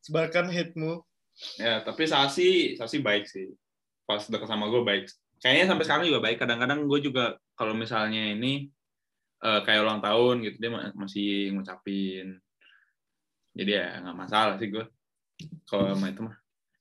sebarkan 0.01 0.51
hitmu 0.51 1.05
ya 1.61 1.85
tapi 1.87 2.09
Sasi 2.09 2.75
Sasi 2.75 2.99
baik 2.99 3.29
sih. 3.29 3.55
Pas 4.07 4.27
dekat 4.27 4.49
sama 4.51 4.67
gue 4.67 4.83
baik. 4.83 5.07
Kayaknya 5.41 5.67
sampai 5.71 5.85
sekarang 5.87 6.05
juga 6.11 6.21
baik. 6.21 6.39
Kadang-kadang 6.43 6.85
gue 6.85 6.99
juga 7.01 7.39
kalau 7.55 7.79
misalnya 7.79 8.35
ini 8.35 8.69
eh, 9.41 9.61
kayak 9.63 9.83
ulang 9.87 10.03
tahun 10.03 10.43
gitu 10.45 10.57
dia 10.59 10.71
ma- 10.73 10.95
masih 10.99 11.55
ngucapin. 11.55 12.43
Jadi 13.55 13.71
ya 13.71 14.03
nggak 14.03 14.19
masalah 14.19 14.55
sih 14.59 14.69
gue 14.71 14.85
kalau 15.65 15.95
sama 15.95 16.13
itu 16.13 16.23
mah 16.27 16.37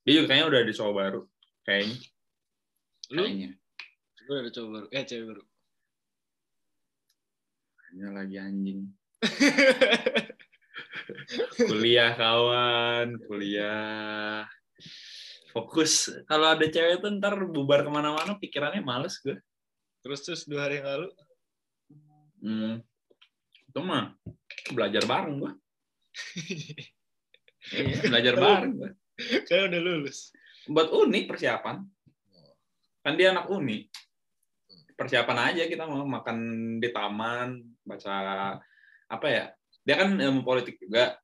dia 0.06 0.12
juga 0.16 0.26
kayaknya 0.32 0.46
udah 0.48 0.60
ada 0.60 0.72
cowok 0.72 0.94
baru 0.94 1.20
kayaknya. 1.66 1.96
Lu? 3.10 3.22
Kayaknya. 3.26 3.50
Gue 4.26 4.36
ada 4.38 4.50
cowok 4.50 4.70
baru 4.70 4.86
eh 4.92 5.04
cewek 5.04 5.24
baru. 5.28 5.42
Kayaknya 7.78 8.08
lagi 8.14 8.36
anjing. 8.38 8.80
Kuliah 11.68 12.12
kawan 12.16 13.08
kuliah. 13.28 14.48
Fokus. 15.50 16.08
Kalau 16.30 16.54
ada 16.54 16.64
cewek 16.64 17.02
tuh 17.02 17.10
ntar 17.18 17.34
bubar 17.50 17.84
ke 17.84 17.90
mana-mana 17.90 18.38
pikirannya 18.38 18.80
males 18.80 19.18
gue 19.20 19.36
terus 20.00 20.20
terus 20.24 20.42
dua 20.48 20.68
hari 20.68 20.80
yang 20.80 20.88
lalu? 20.88 21.08
Hmm. 22.40 22.74
itu 23.70 23.80
mah 23.84 24.16
belajar 24.72 25.04
bareng 25.04 25.44
gue 25.44 25.52
iya, 27.76 28.00
belajar 28.08 28.34
bareng 28.34 28.72
gue 28.80 28.90
kayak 29.48 29.72
udah 29.72 29.80
lulus. 29.80 30.32
Buat 30.68 30.92
uni 30.92 31.28
persiapan. 31.28 31.82
Kan 33.00 33.14
dia 33.16 33.32
anak 33.32 33.48
uni. 33.48 33.88
Persiapan 34.96 35.52
aja 35.52 35.64
kita 35.64 35.88
mau 35.88 36.04
makan 36.04 36.38
di 36.76 36.88
taman 36.92 37.56
baca 37.80 38.14
apa 39.08 39.26
ya? 39.28 39.48
Dia 39.84 39.96
kan 39.96 40.12
ilmu 40.12 40.44
politik 40.44 40.76
juga. 40.76 41.16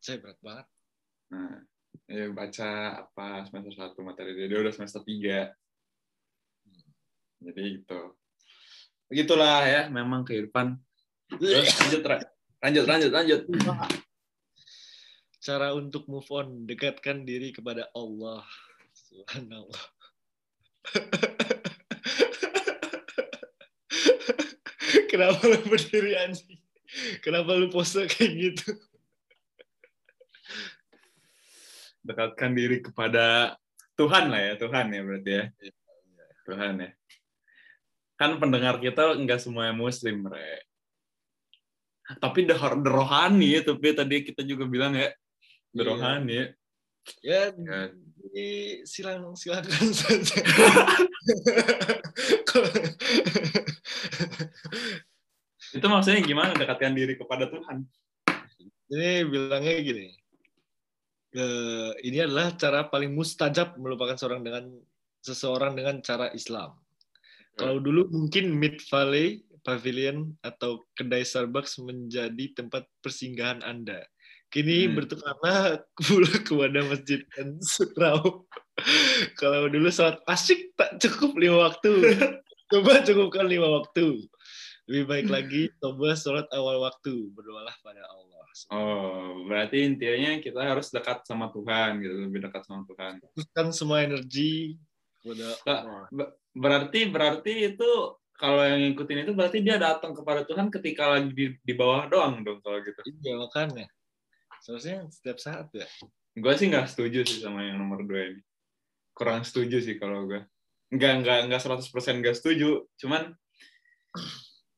Saya 0.00 0.22
berat 0.24 0.40
banget. 0.40 0.66
Nah, 1.32 1.60
ya 2.06 2.30
baca 2.32 2.70
apa 3.04 3.26
semester 3.50 3.74
satu 3.76 4.00
materi 4.06 4.32
dia, 4.32 4.48
dia 4.48 4.58
udah 4.62 4.72
semester 4.72 5.04
tiga. 5.04 5.52
Jadi 7.44 7.82
gitu. 7.82 8.16
Begitulah 9.12 9.62
ya, 9.68 9.82
memang 9.92 10.24
kehidupan. 10.24 10.74
Terus 11.36 11.68
lanjut, 11.82 12.02
lanjut, 12.64 12.84
lanjut, 12.88 13.10
lanjut. 13.12 13.42
Cara 15.46 15.70
untuk 15.78 16.10
move 16.10 16.26
on 16.34 16.66
dekatkan 16.66 17.22
diri 17.22 17.54
kepada 17.54 17.86
Allah 17.94 18.42
subhanallah 18.90 19.84
kenapa 25.14 25.38
lu 25.46 25.62
berdiri 25.70 26.18
anjing 26.18 26.58
kenapa 27.22 27.54
lu 27.54 27.70
pose 27.70 28.10
kayak 28.10 28.34
gitu 28.34 28.74
Dekatkan 32.06 32.54
diri 32.54 32.78
kepada 32.78 33.58
Tuhan 33.98 34.30
lah 34.30 34.38
ya, 34.38 34.54
Tuhan 34.54 34.94
ya 34.94 35.02
berarti 35.02 35.32
ya. 35.34 35.44
Tuhan 36.46 36.86
ya. 36.86 36.90
Kan 38.14 38.38
pendengar 38.38 38.78
kita 38.78 39.18
nggak 39.18 39.42
semuanya 39.42 39.74
muslim, 39.74 40.30
Re. 40.30 40.62
Tapi 42.22 42.46
the, 42.46 42.54
the 42.54 42.90
rohani 42.94 43.58
ya, 43.58 43.66
tapi 43.66 43.90
tadi 43.90 44.22
kita 44.22 44.46
juga 44.46 44.70
bilang 44.70 44.94
ya, 44.94 45.10
the 45.76 45.84
Iya. 45.84 45.90
rohani 45.92 46.32
ya. 46.32 46.46
ya 47.22 47.42
Ya, 47.54 47.80
di 48.32 48.48
silang 48.82 49.30
silakan 49.36 49.92
saja 49.94 50.40
Itu 55.76 55.86
maksudnya 55.86 56.20
gimana 56.24 56.56
dekatkan 56.56 56.94
diri 56.96 57.16
kepada 57.18 57.50
Tuhan? 57.50 57.84
ini 58.86 59.26
bilangnya 59.26 59.82
gini 59.82 60.06
eh, 61.34 61.90
ini 62.06 62.22
adalah 62.22 62.54
cara 62.54 62.86
paling 62.86 63.10
mustajab 63.18 63.74
melupakan 63.82 64.14
seorang 64.14 64.46
dengan 64.46 64.70
seseorang 65.26 65.74
dengan 65.74 65.98
cara 66.06 66.30
Islam. 66.30 66.70
Kalau 67.58 67.82
dulu 67.82 68.06
mungkin 68.14 68.54
Mid 68.54 68.78
Valley 68.86 69.42
Pavilion 69.66 70.38
atau 70.38 70.86
kedai 70.94 71.26
Starbucks 71.26 71.82
menjadi 71.82 72.54
tempat 72.54 72.86
persinggahan 73.02 73.66
Anda. 73.66 74.06
Kini 74.46 74.86
Hmm. 74.86 74.94
bertukarlah 74.96 75.82
pula 76.06 76.32
kepada 76.42 76.80
masjid 76.86 77.20
dan 77.34 77.58
surau. 77.60 78.46
Kalau 79.40 79.66
dulu 79.72 79.88
sholat 79.90 80.20
asyik 80.28 80.76
tak 80.78 81.02
cukup 81.02 81.34
lima 81.36 81.70
waktu. 81.70 81.92
Coba 82.70 83.02
cukupkan 83.02 83.46
lima 83.46 83.68
waktu. 83.82 84.26
Lebih 84.86 85.04
baik 85.06 85.28
lagi 85.30 85.62
coba 85.82 86.14
sholat 86.14 86.46
awal 86.54 86.78
waktu. 86.82 87.30
Berdoalah 87.34 87.74
pada 87.82 88.06
Allah. 88.06 88.26
Oh, 88.70 89.44
berarti 89.44 89.82
intinya 89.82 90.38
kita 90.38 90.62
harus 90.62 90.88
dekat 90.94 91.26
sama 91.28 91.50
Tuhan 91.52 92.00
gitu, 92.00 92.14
lebih 92.26 92.46
dekat 92.46 92.64
sama 92.64 92.86
Tuhan. 92.88 93.20
Fokuskan 93.20 93.66
semua 93.74 94.06
energi 94.06 94.78
kepada 95.20 95.46
Allah. 95.66 96.06
Berarti 96.54 97.00
berarti 97.10 97.52
itu 97.74 97.90
kalau 98.38 98.62
yang 98.64 98.80
ngikutin 98.80 99.28
itu 99.28 99.32
berarti 99.36 99.58
dia 99.60 99.76
datang 99.76 100.16
kepada 100.16 100.46
Tuhan 100.46 100.72
ketika 100.72 101.18
lagi 101.18 101.30
di, 101.34 101.46
di 101.60 101.74
bawah 101.76 102.08
doang 102.08 102.46
dong 102.46 102.62
kalau 102.64 102.80
gitu. 102.80 103.00
Iya 103.04 103.42
makanya. 103.42 103.86
Seharusnya 104.62 105.06
setiap 105.12 105.38
saat 105.40 105.66
ya. 105.72 105.86
Gue 106.36 106.52
sih 106.56 106.68
nggak 106.68 106.92
setuju 106.92 107.24
sih 107.24 107.40
sama 107.40 107.64
yang 107.64 107.80
nomor 107.80 108.04
dua 108.04 108.32
ini. 108.34 108.42
Kurang 109.16 109.42
setuju 109.42 109.80
sih 109.80 109.96
kalau 109.96 110.28
gue. 110.28 110.44
Nggak 110.92 111.12
nggak 111.24 111.38
nggak 111.48 111.60
100% 111.64 112.20
nggak 112.20 112.36
setuju. 112.36 112.84
Cuman 113.00 113.32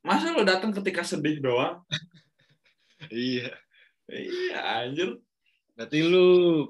masa 0.06 0.30
lo 0.34 0.46
datang 0.46 0.70
ketika 0.74 1.02
sedih 1.02 1.42
doang? 1.42 1.82
Iya. 3.14 3.54
Iya 4.10 4.58
anjir. 4.58 5.22
Berarti 5.78 5.98
lu 6.02 6.66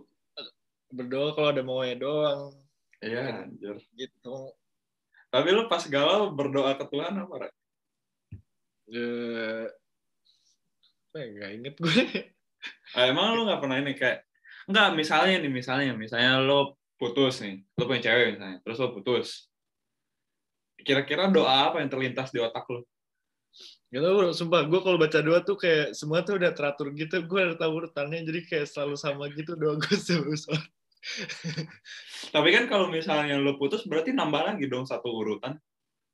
berdoa 0.93 1.33
kalau 1.33 1.49
ada 1.57 1.65
maunya 1.65 1.97
doang. 1.97 2.53
Iya 3.01 3.49
anjir. 3.49 3.81
Gitu. 3.97 4.53
Tapi 5.33 5.49
lo 5.57 5.73
pas 5.73 5.85
galau 5.89 6.37
berdoa 6.37 6.77
ke 6.77 6.85
Tuhan 6.85 7.17
apa? 7.17 7.35
Ra? 7.45 7.49
Eh, 8.89 9.65
ya, 11.17 11.25
nggak 11.33 11.51
inget 11.61 11.75
gue. 11.81 11.97
Ah, 12.97 13.05
emang 13.05 13.37
lo 13.37 13.45
nggak 13.45 13.61
pernah 13.61 13.77
ini 13.85 13.93
kayak 13.93 14.25
nggak 14.69 14.89
misalnya 14.97 15.37
nih 15.45 15.53
misalnya 15.53 15.93
misalnya 15.97 16.41
lo 16.41 16.81
putus 16.97 17.41
nih 17.41 17.65
lo 17.77 17.85
punya 17.89 18.03
cewek 18.09 18.27
misalnya 18.37 18.59
terus 18.65 18.79
lo 18.81 18.89
putus. 18.97 19.29
Kira-kira 20.79 21.29
doa 21.29 21.69
apa 21.73 21.83
yang 21.83 21.91
terlintas 21.91 22.33
di 22.33 22.41
otak 22.41 22.65
lo 22.71 22.87
Gak 23.89 24.05
tau 24.05 24.21
bro, 24.21 24.37
sumpah 24.37 24.69
gue 24.69 24.81
kalau 24.85 25.01
baca 25.01 25.19
doa 25.25 25.41
tuh 25.41 25.57
kayak 25.57 25.97
semua 25.97 26.21
tuh 26.21 26.37
udah 26.37 26.53
teratur 26.53 26.93
gitu. 26.93 27.25
Gue 27.25 27.41
udah 27.49 27.57
tahu 27.57 27.73
urutannya 27.81 28.21
jadi 28.21 28.41
kayak 28.45 28.67
selalu 28.69 29.01
sama 29.01 29.33
gitu 29.33 29.57
doa 29.57 29.81
gue 29.81 29.97
sholat. 29.97 30.69
tapi 32.35 32.49
kan 32.53 32.69
kalau 32.69 32.93
misalnya 32.93 33.41
lo 33.41 33.57
putus 33.57 33.89
berarti 33.89 34.13
nambah 34.13 34.45
lagi 34.45 34.69
dong 34.69 34.85
satu 34.85 35.09
urutan. 35.09 35.57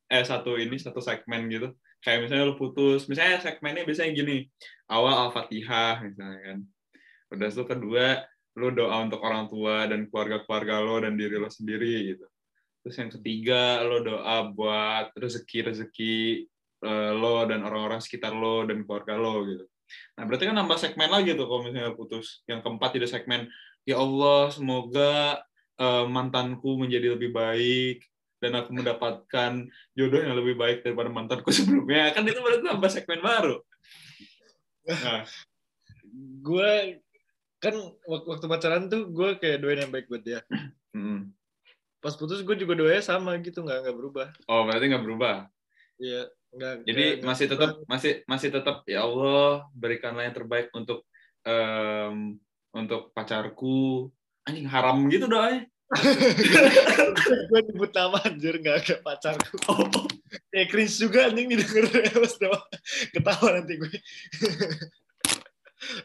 Eh 0.06 0.22
satu 0.22 0.54
ini 0.54 0.78
satu 0.78 1.02
segmen 1.02 1.50
gitu 1.50 1.74
kayak 2.04 2.28
misalnya 2.28 2.52
lo 2.52 2.60
putus 2.60 3.08
misalnya 3.08 3.40
segmennya 3.40 3.88
biasanya 3.88 4.12
gini 4.12 4.46
awal 4.92 5.28
al-fatihah 5.28 6.04
misalnya 6.04 6.40
kan 6.44 6.58
udah 7.32 7.48
itu 7.50 7.64
kedua 7.64 8.06
lo 8.54 8.70
doa 8.70 9.02
untuk 9.02 9.20
orang 9.22 9.50
tua 9.50 9.86
dan 9.90 10.06
keluarga-keluarga 10.06 10.78
lo 10.78 11.02
dan 11.02 11.18
diri 11.18 11.36
lo 11.42 11.50
sendiri 11.50 12.14
gitu. 12.14 12.26
Terus 12.84 12.96
yang 13.00 13.10
ketiga 13.10 13.82
lo 13.82 13.98
doa 14.04 14.36
buat 14.54 15.10
rezeki-rezeki 15.18 16.46
eh, 16.84 17.12
lo 17.16 17.42
dan 17.50 17.66
orang-orang 17.66 17.98
sekitar 17.98 18.30
lo 18.30 18.62
dan 18.62 18.86
keluarga 18.86 19.18
lo 19.18 19.42
gitu. 19.48 19.66
Nah, 20.18 20.22
berarti 20.24 20.48
kan 20.48 20.56
nambah 20.56 20.78
segmen 20.80 21.10
lagi 21.10 21.34
tuh 21.34 21.46
kalau 21.50 21.66
misalnya 21.66 21.92
putus. 21.98 22.46
Yang 22.46 22.60
keempat 22.64 22.90
tidak 22.94 23.10
segmen, 23.10 23.50
ya 23.82 23.98
Allah, 23.98 24.54
semoga 24.54 25.42
eh, 25.80 26.06
mantanku 26.06 26.78
menjadi 26.78 27.18
lebih 27.18 27.34
baik 27.34 28.06
dan 28.44 28.60
aku 28.60 28.76
mendapatkan 28.76 29.52
jodoh 29.96 30.20
yang 30.20 30.36
lebih 30.36 30.60
baik 30.60 30.84
daripada 30.84 31.08
mantanku 31.08 31.48
sebelumnya. 31.56 32.12
Kan 32.12 32.28
itu 32.28 32.36
berarti 32.44 32.60
nambah 32.60 32.90
segmen 32.92 33.24
baru. 33.24 33.56
Nah, 34.84 35.24
gue 36.44 37.00
kan 37.56 37.74
wak- 38.04 38.28
waktu 38.28 38.44
pacaran 38.44 38.92
tuh 38.92 39.08
gue 39.08 39.40
kayak 39.40 39.64
doain 39.64 39.80
yang 39.80 39.88
baik 39.88 40.12
buat 40.12 40.20
dia. 40.20 40.44
mm. 40.92 41.32
Pas 42.04 42.12
putus 42.12 42.44
gue 42.44 42.52
juga 42.60 42.76
doanya 42.76 43.00
sama 43.00 43.40
gitu 43.40 43.64
nggak 43.64 43.88
nggak 43.88 43.96
berubah. 43.96 44.28
Oh, 44.44 44.68
berarti 44.68 44.92
nggak 44.92 45.04
berubah. 45.08 45.48
Iya 45.96 46.28
nggak. 46.52 46.74
Jadi 46.84 47.04
nggak 47.16 47.24
masih 47.24 47.46
tetap 47.48 47.70
masih 47.88 48.12
masih 48.28 48.48
tetap 48.52 48.76
ya 48.84 49.08
Allah 49.08 49.64
berikanlah 49.72 50.28
yang 50.28 50.36
terbaik 50.36 50.68
untuk 50.76 51.08
em, 51.48 52.36
untuk 52.76 53.08
pacarku. 53.16 54.12
Anjing 54.44 54.68
haram 54.68 55.08
gitu 55.08 55.24
doanya. 55.24 55.64
gue 57.50 57.60
nyebut 57.70 57.92
nama 57.92 58.18
anjir 58.24 58.56
nggak 58.58 58.76
ada 58.82 58.96
pacarku. 59.04 59.56
Oh, 59.68 59.84
Ya 60.50 60.66
cringe 60.66 60.98
juga 60.98 61.30
anjing 61.30 61.52
didengar 61.52 61.86
pas 62.24 62.34
doa. 62.40 62.60
Ketawa 63.14 63.48
nanti 63.60 63.74
gue. 63.78 63.94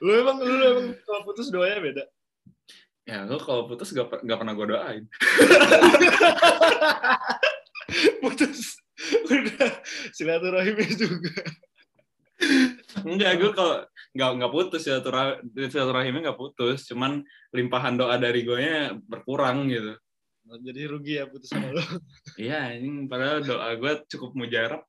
lu 0.04 0.12
emang 0.12 0.44
lu 0.44 0.60
emang 0.60 0.88
kalau 1.08 1.24
putus 1.24 1.48
doanya 1.48 1.80
beda. 1.80 2.04
ya 3.08 3.26
lu 3.26 3.42
kalau 3.42 3.66
putus 3.66 3.90
gak, 3.96 4.22
gak 4.22 4.38
pernah 4.38 4.54
gue 4.54 4.68
doain. 4.70 5.04
putus 8.22 8.78
udah 9.32 9.72
silaturahimnya 10.14 10.90
juga. 10.94 11.42
Enggak, 13.04 13.32
gue 13.40 13.52
kalau 13.52 13.84
nggak 14.16 14.30
nggak 14.40 14.52
putus 14.52 14.84
ya 14.88 15.04
silaturahimnya 15.70 16.32
nggak 16.32 16.40
putus, 16.40 16.88
cuman 16.88 17.22
limpahan 17.52 18.00
doa 18.00 18.16
dari 18.16 18.48
gue 18.48 18.58
nya 18.58 18.96
berkurang 18.96 19.68
gitu. 19.70 19.94
Jadi 20.50 20.82
rugi 20.90 21.14
ya 21.22 21.30
putus 21.30 21.52
sama 21.52 21.70
lu. 21.70 21.84
Iya, 22.42 22.74
ini 22.80 23.06
padahal 23.06 23.46
doa 23.46 23.70
gue 23.78 23.94
cukup 24.10 24.34
mujarab. 24.34 24.82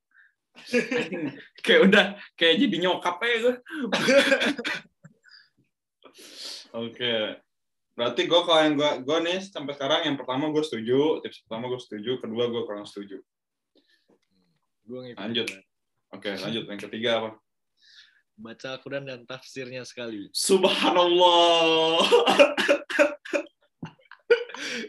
Kayak 1.64 1.80
udah 1.86 2.04
kayak 2.34 2.58
jadi 2.58 2.76
nyokap 2.82 3.22
aja 3.22 3.36
gue. 3.38 3.54
Oke. 6.86 7.14
Berarti 7.94 8.22
gue 8.24 8.40
kalau 8.46 8.60
yang 8.64 8.74
gue 8.78 8.90
gue 9.04 9.18
nih 9.28 9.38
sampai 9.44 9.76
sekarang 9.76 10.00
yang 10.08 10.16
pertama 10.16 10.48
gue 10.48 10.62
setuju, 10.64 11.20
tips 11.20 11.44
pertama 11.46 11.68
gue 11.68 11.80
setuju, 11.82 12.10
kedua 12.18 12.44
gue 12.48 12.62
kurang 12.64 12.86
setuju. 12.88 13.20
Gue 14.88 14.98
ngikutin. 15.06 15.20
Lanjut. 15.20 15.69
Oke, 16.10 16.34
lanjut. 16.34 16.66
Yang 16.66 16.82
ketiga 16.90 17.10
apa? 17.22 17.30
Baca 18.40 18.66
Al-Quran 18.74 19.04
dan 19.04 19.20
tafsirnya 19.28 19.84
sekali. 19.84 20.32
Subhanallah. 20.32 22.00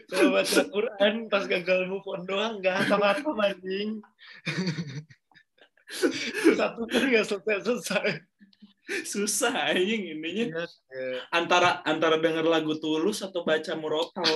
Kalau 0.08 0.30
baca 0.32 0.54
Al-Quran 0.62 1.14
pas 1.28 1.44
gagal 1.44 1.80
move 1.88 2.06
on 2.08 2.22
doang 2.24 2.60
nggak 2.60 2.84
hatam-hatam 2.84 3.36
anjing. 3.38 4.00
Satu 6.58 6.82
kan 6.88 7.02
nggak 7.04 7.26
selesai-selesai. 7.28 8.24
Susah 9.04 9.52
anjing 9.72 10.16
ininya. 10.16 10.44
Iya, 10.48 10.64
kayak- 10.90 11.22
Antara 11.30 11.68
antara 11.84 12.16
denger 12.18 12.44
lagu 12.44 12.74
tulus 12.80 13.20
atau 13.20 13.44
baca 13.44 13.72
murotal. 13.76 14.26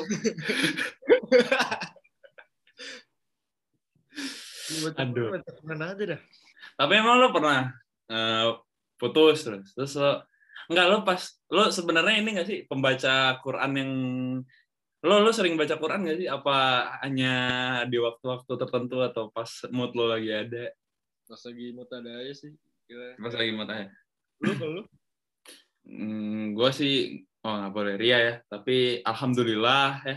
Aduh. 4.97 5.31
Quran 5.63 5.83
aja 5.83 6.05
dah. 6.17 6.21
Tapi 6.75 6.93
emang 6.99 7.23
lo 7.23 7.31
pernah 7.31 7.71
eh, 8.11 8.51
putus 8.97 9.45
terus 9.45 9.71
terus 9.77 9.93
lo 10.01 10.25
enggak 10.67 10.87
lo 10.91 10.97
pas 11.07 11.21
lo 11.53 11.69
sebenarnya 11.71 12.19
ini 12.25 12.31
nggak 12.35 12.49
sih 12.49 12.59
pembaca 12.67 13.39
Quran 13.45 13.73
yang 13.77 13.93
lo 15.07 15.15
lo 15.23 15.31
sering 15.31 15.55
baca 15.55 15.77
Quran 15.79 16.03
nggak 16.03 16.19
sih 16.25 16.29
apa 16.33 16.57
hanya 17.05 17.35
di 17.87 18.01
waktu-waktu 18.01 18.53
tertentu 18.59 18.99
atau 19.05 19.31
pas 19.31 19.47
mood 19.71 19.95
lo 19.95 20.11
lagi 20.11 20.33
ada 20.33 20.73
Pas 21.27 21.43
lagi 21.43 21.75
mood 21.75 21.91
ada 21.91 22.23
aja 22.23 22.35
sih. 22.39 22.55
Gila. 22.87 23.19
pas 23.19 23.35
lagi 23.35 23.51
mood 23.55 23.67
aja 23.71 23.91
Lu 24.43 24.53
kalau 24.55 24.73
lu? 24.79 24.83
hmm, 25.87 26.55
gue 26.55 26.71
sih 26.75 26.95
oh 27.47 27.55
nggak 27.63 27.75
boleh 27.75 27.95
ria 27.99 28.19
ya 28.19 28.35
tapi 28.51 29.03
alhamdulillah 29.03 29.91
ya 30.07 30.17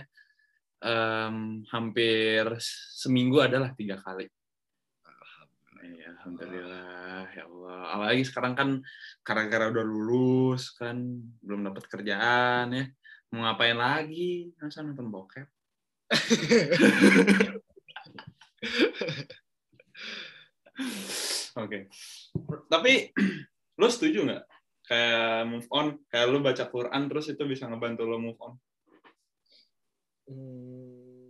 em, 0.81 1.61
hampir 1.69 2.45
seminggu 2.95 3.41
adalah 3.43 3.73
tiga 3.77 3.97
kali 4.01 4.25
Iya, 5.79 6.11
alhamdulillah 6.19 7.31
ya 7.31 7.43
Allah. 7.47 7.81
Apalagi 7.95 8.23
sekarang 8.27 8.53
kan 8.55 8.69
gara-gara 9.23 9.71
udah 9.71 9.85
lulus 9.85 10.75
kan 10.75 10.99
belum 11.39 11.71
dapat 11.71 11.83
kerjaan 11.87 12.75
ya. 12.75 12.85
Mau 13.31 13.45
ngapain 13.45 13.77
lagi? 13.77 14.51
Masa 14.59 14.83
nonton 14.83 15.07
bokep? 15.07 15.47
Oke. 21.59 21.91
Tapi 22.71 23.11
lo 23.79 23.87
setuju 23.87 24.25
nggak 24.25 24.43
kayak 24.89 25.45
move 25.45 25.69
on, 25.69 26.01
kayak 26.09 26.27
lo 26.33 26.41
baca 26.41 26.65
Quran 26.65 27.05
terus 27.07 27.29
itu 27.29 27.43
bisa 27.45 27.69
ngebantu 27.69 28.03
lo 28.09 28.17
move 28.17 28.39
on? 28.41 28.53
Hmm, 30.29 31.29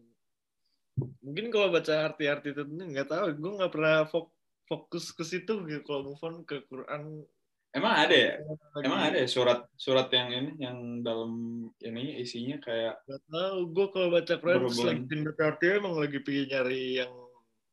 mungkin 1.19 1.51
kalau 1.51 1.71
baca 1.71 2.07
arti-arti 2.07 2.55
tertentu 2.55 2.83
nggak 2.87 3.09
tahu. 3.11 3.35
Gue 3.35 3.51
nggak 3.59 3.73
pernah 3.73 4.07
fok- 4.07 4.38
fokus 4.69 5.09
ke 5.09 5.25
situ 5.25 5.65
gitu. 5.65 5.81
Kalau 5.81 6.05
move 6.05 6.21
on 6.21 6.45
ke 6.45 6.61
Quran. 6.69 7.25
Emang 7.69 7.93
ada 7.93 8.13
ya? 8.13 8.33
lagi- 8.41 8.85
Emang 8.85 9.01
ada 9.01 9.17
ya 9.17 9.29
surat 9.29 9.61
surat 9.77 10.09
yang 10.09 10.29
ini 10.29 10.51
yang 10.57 10.77
dalam 11.01 11.33
ini 11.81 12.17
isinya 12.17 12.57
kayak 12.57 12.97
Gak 13.05 13.21
tahu, 13.29 13.57
gue 13.69 13.87
kalau 13.93 14.09
baca 14.09 14.33
Quran 14.37 14.65
lagi 14.65 15.05
pengen 15.05 15.21
baca 15.29 15.43
artinya 15.53 15.73
emang 15.77 15.93
lagi 15.97 16.17
pengen 16.21 16.45
nyari 16.49 16.83
yang 16.97 17.13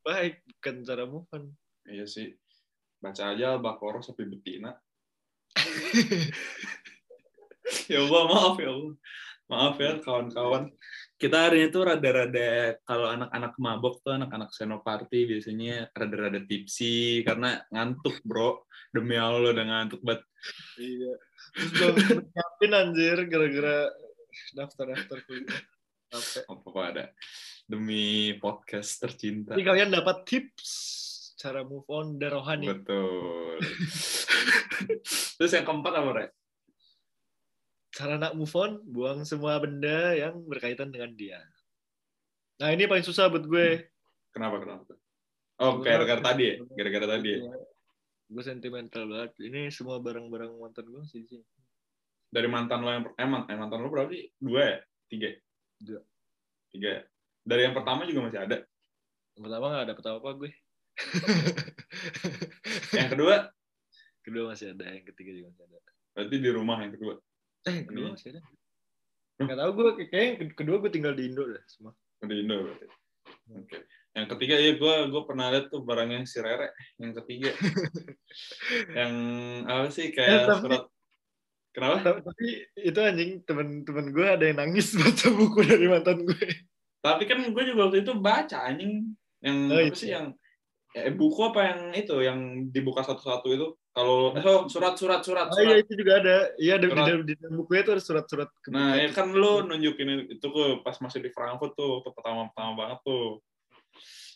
baik, 0.04 0.34
bukan 0.44 0.74
cara 0.84 1.04
move 1.04 1.28
on. 1.32 1.44
Iya 1.88 2.04
sih. 2.04 2.28
Baca 3.00 3.32
aja 3.32 3.56
Al-Baqarah 3.56 4.00
sampai 4.00 4.28
betina. 4.28 4.76
ya 7.92 7.98
Allah, 8.04 8.22
maaf 8.28 8.56
ya 8.60 8.70
Allah. 8.70 8.94
Maaf 9.46 9.76
ya 9.78 9.92
kawan-kawan. 10.02 10.64
Kita 11.16 11.48
hari 11.48 11.64
ini 11.64 11.72
tuh 11.72 11.88
rada-rada 11.88 12.76
kalau 12.84 13.08
anak-anak 13.08 13.56
mabok 13.56 14.04
tuh 14.04 14.20
anak-anak 14.20 14.52
senoparty 14.52 15.24
biasanya 15.24 15.88
rada-rada 15.96 16.44
tipsi 16.44 17.24
karena 17.24 17.64
ngantuk, 17.72 18.20
Bro. 18.20 18.68
Demi 18.92 19.16
Allah 19.16 19.56
udah 19.56 19.64
ngantuk 19.64 20.04
banget. 20.04 20.28
Iya. 20.76 21.16
Terus 21.56 21.96
gue 22.04 22.20
nyiapin 22.20 22.72
anjir 22.76 23.18
gara-gara 23.32 23.88
daftar-daftar 24.52 25.18
kuliah. 25.24 25.60
Capek. 26.12 26.44
Apa-apa 26.52 26.80
ada. 26.84 27.04
Demi 27.64 28.36
podcast 28.36 29.00
tercinta. 29.00 29.56
Jadi 29.56 29.64
kalian 29.64 29.96
dapat 29.96 30.20
tips 30.28 30.68
cara 31.40 31.64
move 31.64 31.88
on 31.88 32.20
dan 32.20 32.36
rohani. 32.36 32.76
Betul. 32.76 33.56
Terus 35.40 35.52
yang 35.56 35.64
keempat 35.64 35.92
apa, 35.96 36.10
Rek? 36.12 36.30
Cara 37.96 38.20
nak 38.20 38.36
move 38.36 38.52
on, 38.52 38.84
buang 38.84 39.24
semua 39.24 39.56
benda 39.56 40.12
yang 40.12 40.36
berkaitan 40.44 40.92
dengan 40.92 41.16
dia. 41.16 41.40
Nah 42.60 42.68
ini 42.68 42.84
paling 42.84 43.04
susah 43.04 43.32
buat 43.32 43.48
gue. 43.48 43.88
Kenapa, 44.36 44.60
kenapa? 44.60 44.92
Oh, 45.56 45.80
gara-gara 45.80 46.20
tadi 46.20 46.44
ya? 46.44 46.54
Gara-gara 46.76 47.16
tadi 47.16 47.28
ya? 47.32 47.40
Gue 48.28 48.42
sentimental 48.44 49.08
banget. 49.08 49.32
Ini 49.40 49.72
semua 49.72 49.96
barang-barang 50.04 50.60
mantan 50.60 50.92
gue 50.92 51.04
sih 51.08 51.24
dari 52.36 52.48
mantan 52.50 52.84
lo 52.84 52.90
yang 52.90 53.04
per- 53.06 53.16
eh, 53.16 53.24
eh, 53.24 53.56
mantan 53.56 53.78
lo 53.80 53.88
berapa 53.88 54.10
sih? 54.12 54.28
Dua 54.36 54.60
ya? 54.60 54.78
Tiga? 55.08 55.30
Dua. 55.80 56.00
Tiga 56.68 56.88
ya? 57.00 57.02
Dari 57.46 57.62
yang 57.64 57.74
pertama 57.76 58.04
juga 58.04 58.20
masih 58.28 58.40
ada. 58.42 58.56
Yang 59.38 59.42
pertama 59.46 59.64
gak 59.72 59.88
dapet 59.88 60.04
apa-apa 60.04 60.30
gue. 60.36 60.50
Yang 62.96 63.08
kedua, 63.14 63.34
kedua 64.24 64.44
masih 64.52 64.72
ada, 64.74 64.84
yang 64.90 65.06
ketiga 65.06 65.32
juga 65.36 65.48
masih 65.54 65.64
ada. 65.64 65.90
berarti 66.16 66.36
di 66.40 66.50
rumah 66.50 66.76
yang 66.80 66.92
kedua. 66.96 67.14
Eh, 67.66 67.74
yang 67.82 67.86
kedua 67.86 68.06
masih 68.14 68.28
ada. 68.32 68.40
Gak 69.36 69.56
tau 69.58 69.70
gue, 69.74 69.88
kayaknya 70.08 70.32
kedua 70.56 70.76
gue 70.80 70.90
tinggal 70.90 71.12
di 71.12 71.28
Indo 71.28 71.44
dah 71.44 71.64
semua. 71.68 71.92
Di 72.22 72.34
Indo 72.40 72.56
berarti. 72.62 72.86
Oke. 73.52 73.76
Yang 74.16 74.26
ketiga 74.32 74.54
ya 74.56 74.72
gue 74.74 74.94
gue 75.12 75.22
pernah 75.28 75.46
lihat 75.52 75.68
tuh 75.68 75.84
barangnya 75.84 76.24
si 76.24 76.38
Rere. 76.40 76.72
Yang 76.96 77.12
ketiga. 77.22 77.50
yang 78.98 79.12
apa 79.66 79.88
sih 79.92 80.08
kayak 80.10 80.48
tapi- 80.48 80.62
surat 80.62 80.84
Kenapa? 81.76 82.00
Tapi, 82.00 82.20
tapi 82.24 82.46
itu 82.80 82.98
anjing 83.04 83.30
temen-temen 83.44 84.06
gue 84.08 84.24
ada 84.24 84.44
yang 84.48 84.56
nangis 84.56 84.96
baca 84.96 85.28
buku 85.28 85.60
dari 85.60 85.84
mantan 85.84 86.24
gue. 86.24 86.48
Tapi 87.04 87.22
kan 87.28 87.44
gue 87.44 87.62
juga 87.68 87.80
waktu 87.84 88.00
itu 88.00 88.16
baca 88.16 88.58
anjing 88.64 89.12
yang 89.44 89.58
Oh, 89.68 89.76
apa 89.76 89.84
itu. 89.92 89.96
sih 90.00 90.08
yang 90.16 90.32
eh, 90.96 91.12
buku 91.12 91.40
apa 91.44 91.60
yang 91.68 91.80
itu 91.92 92.16
yang 92.24 92.38
dibuka 92.72 93.04
satu-satu 93.04 93.48
itu? 93.52 93.66
Kalau 93.92 94.32
eh, 94.32 94.44
oh, 94.44 94.64
surat 94.64 94.96
surat 94.96 95.20
surat 95.20 95.52
Oh 95.52 95.60
iya 95.60 95.76
surat. 95.76 95.84
itu 95.84 95.92
juga 96.00 96.12
ada. 96.24 96.36
Iya 96.56 96.74
di, 96.80 96.86
dalam- 96.88 97.24
di 97.28 97.34
dalam 97.36 97.54
bukunya 97.60 97.80
itu 97.84 97.92
ada 97.92 98.02
surat-surat. 98.02 98.48
nah 98.72 98.96
ya 98.96 99.08
kan 99.12 99.28
lu 99.32 99.64
nunjukin 99.68 100.32
itu 100.32 100.40
tuh 100.40 100.80
pas 100.80 100.96
masih 101.04 101.20
di 101.20 101.28
Frankfurt 101.32 101.76
tuh 101.76 102.00
tuh 102.00 102.12
pertama 102.16 102.48
pertama 102.48 102.72
banget 102.76 102.98
tuh. 103.04 103.44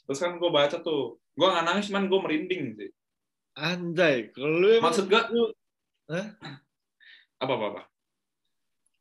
Terus 0.05 0.19
kan 0.21 0.37
gue 0.37 0.51
baca 0.53 0.77
tuh 0.85 1.17
gue 1.17 1.49
nggak 1.49 1.65
nangis 1.65 1.89
cuman 1.89 2.05
gue 2.13 2.21
merinding 2.21 2.63
sih. 2.77 2.91
Anjay, 3.57 4.31
kalau 4.31 4.61
lu 4.61 4.69
emang 4.77 4.93
maksud 4.93 5.11
gue 5.11 5.23
lu, 5.33 5.45
apa 7.41 7.53
apa 7.57 7.65
apa? 7.73 7.83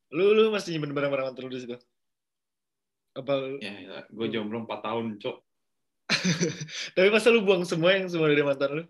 Lu, 0.10 0.34
lu 0.34 0.50
masih 0.50 0.74
nyimpen 0.74 0.96
barang-barang 0.96 1.32
mantan 1.32 1.44
lu 1.46 1.54
di 1.54 1.62
situ? 1.62 1.78
Apa 3.14 3.62
ya, 3.62 3.74
ya 3.74 3.98
gue 4.10 4.28
jomblo 4.32 4.64
4 4.66 4.86
tahun 4.86 5.06
cok 5.22 5.38
Tapi 6.98 7.08
masa 7.14 7.30
lu 7.30 7.46
buang 7.46 7.64
semua 7.64 7.94
yang 7.94 8.10
semua 8.10 8.30
dari 8.30 8.42
mantan 8.42 8.72
lu? 8.82 8.86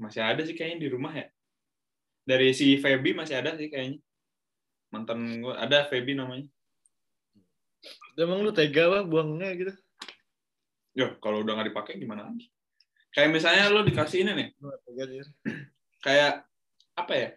masih 0.00 0.24
ada 0.24 0.40
sih 0.40 0.56
kayaknya 0.56 0.80
di 0.80 0.88
rumah 0.88 1.12
ya. 1.12 1.28
Dari 2.24 2.56
si 2.56 2.80
Feby 2.80 3.12
masih 3.12 3.36
ada 3.36 3.52
sih 3.60 3.68
kayaknya. 3.68 4.00
Mantan 4.88 5.44
gue 5.44 5.52
ada 5.52 5.84
Feby 5.92 6.16
namanya. 6.16 6.48
Emang 8.16 8.40
lu 8.40 8.52
tega 8.52 8.88
apa 8.88 9.00
buangnya 9.04 9.52
gitu? 9.56 9.72
ya 10.90 11.06
kalau 11.22 11.46
udah 11.46 11.54
nggak 11.54 11.70
dipakai 11.70 12.00
gimana 12.00 12.26
lagi? 12.26 12.50
Kayak 13.14 13.30
misalnya 13.30 13.70
lo 13.70 13.86
dikasih 13.86 14.26
ini 14.26 14.32
nih. 14.36 14.48
Lu 14.58 14.68
kayak 16.04 16.44
apa 16.98 17.12
ya? 17.14 17.28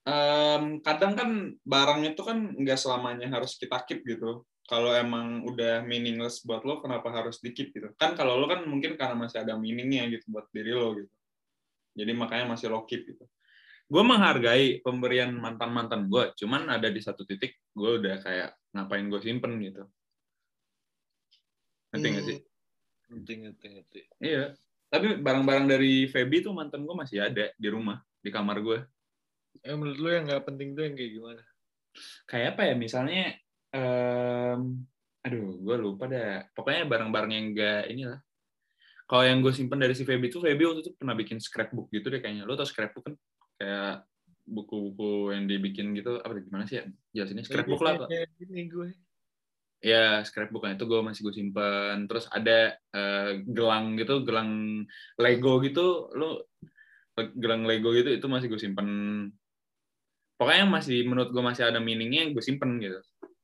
Em, 0.00 0.80
kadang 0.80 1.12
kan 1.12 1.30
barang 1.60 2.00
itu 2.08 2.22
kan 2.24 2.38
nggak 2.56 2.78
selamanya 2.80 3.28
harus 3.28 3.60
kita 3.60 3.84
keep 3.84 4.00
gitu 4.02 4.48
kalau 4.70 4.94
emang 4.94 5.42
udah 5.42 5.82
meaningless 5.82 6.46
buat 6.46 6.62
lo 6.62 6.78
kenapa 6.78 7.10
harus 7.10 7.42
di 7.42 7.50
keep 7.50 7.74
gitu 7.74 7.90
kan 7.98 8.14
kalau 8.14 8.38
lo 8.38 8.46
kan 8.46 8.62
mungkin 8.62 8.94
karena 8.94 9.18
masih 9.18 9.42
ada 9.42 9.58
meaningnya 9.58 10.06
gitu 10.14 10.30
buat 10.30 10.46
diri 10.54 10.70
lo 10.70 10.94
gitu 10.94 11.10
jadi 11.98 12.14
makanya 12.14 12.54
masih 12.54 12.70
lo 12.70 12.86
keep 12.86 13.02
gitu 13.02 13.26
gue 13.90 14.02
menghargai 14.06 14.78
pemberian 14.86 15.34
mantan 15.34 15.74
mantan 15.74 16.06
gue 16.06 16.30
cuman 16.38 16.70
ada 16.70 16.86
di 16.86 17.02
satu 17.02 17.26
titik 17.26 17.58
gue 17.74 17.98
udah 17.98 18.22
kayak 18.22 18.54
ngapain 18.70 19.10
gue 19.10 19.18
simpen 19.18 19.58
gitu 19.58 19.82
ngerti 21.90 22.06
nggak 22.06 22.26
sih 22.30 22.38
Ngerti, 23.10 23.32
ngerti, 23.42 23.66
ngerti. 23.74 24.00
Iya. 24.22 24.54
Tapi 24.90 25.18
barang-barang 25.22 25.66
dari 25.66 26.06
Feby 26.06 26.46
tuh 26.46 26.54
mantan 26.54 26.86
gue 26.86 26.94
masih 26.94 27.22
ada 27.22 27.50
di 27.54 27.68
rumah, 27.70 27.98
di 28.22 28.30
kamar 28.30 28.62
gue. 28.62 28.78
Eh, 29.66 29.74
menurut 29.74 29.98
lu 29.98 30.08
yang 30.14 30.24
nggak 30.30 30.46
penting 30.46 30.78
tuh 30.78 30.86
yang 30.86 30.94
kayak 30.94 31.12
gimana? 31.18 31.42
Kayak 32.26 32.48
apa 32.54 32.62
ya? 32.70 32.74
Misalnya, 32.78 33.34
em, 33.70 34.60
aduh, 35.22 35.58
gue 35.58 35.76
lupa 35.78 36.04
dah. 36.10 36.46
Pokoknya 36.54 36.86
barang-barang 36.86 37.32
yang 37.32 37.46
enggak 37.54 37.82
inilah. 37.90 38.20
Kalau 39.10 39.26
yang 39.26 39.42
gue 39.42 39.50
simpen 39.50 39.82
dari 39.82 39.94
si 39.98 40.06
Feby 40.06 40.30
tuh, 40.30 40.42
Feby 40.42 40.62
waktu 40.70 40.80
itu 40.86 40.92
pernah 40.94 41.18
bikin 41.18 41.42
scrapbook 41.42 41.90
gitu 41.90 42.06
deh 42.14 42.22
kayaknya. 42.22 42.46
Lo 42.46 42.54
tau 42.54 42.66
scrapbook 42.66 43.10
kan? 43.10 43.14
Kayak 43.58 44.06
buku-buku 44.46 45.34
yang 45.34 45.50
dibikin 45.50 45.94
gitu, 45.94 46.18
apa 46.22 46.38
gimana 46.38 46.66
sih 46.66 46.82
ya? 46.82 46.84
Jelasinnya 47.14 47.42
scrapbook 47.46 47.82
lah. 47.82 48.06
Gue. 48.06 48.94
Ya, 49.80 50.20
scrapbook 50.22 50.62
kan 50.62 50.78
itu 50.78 50.86
gue 50.86 51.00
masih 51.02 51.26
gue 51.26 51.34
simpen. 51.34 52.06
Terus 52.06 52.30
ada 52.30 52.78
eh, 52.94 53.42
gelang 53.46 53.98
gitu, 53.98 54.22
gelang 54.22 54.82
Lego 55.18 55.58
gitu, 55.64 56.10
lo 56.14 56.46
gelang 57.18 57.66
Lego 57.68 57.92
gitu 57.92 58.14
itu 58.14 58.26
masih 58.30 58.46
gue 58.46 58.60
simpen. 58.62 58.88
Pokoknya 60.38 60.64
masih 60.70 61.04
menurut 61.04 61.34
gue 61.34 61.42
masih 61.44 61.68
ada 61.68 61.82
meaningnya 61.82 62.28
yang 62.28 62.32
gue 62.32 62.44
simpen 62.44 62.80
gitu. 62.80 63.00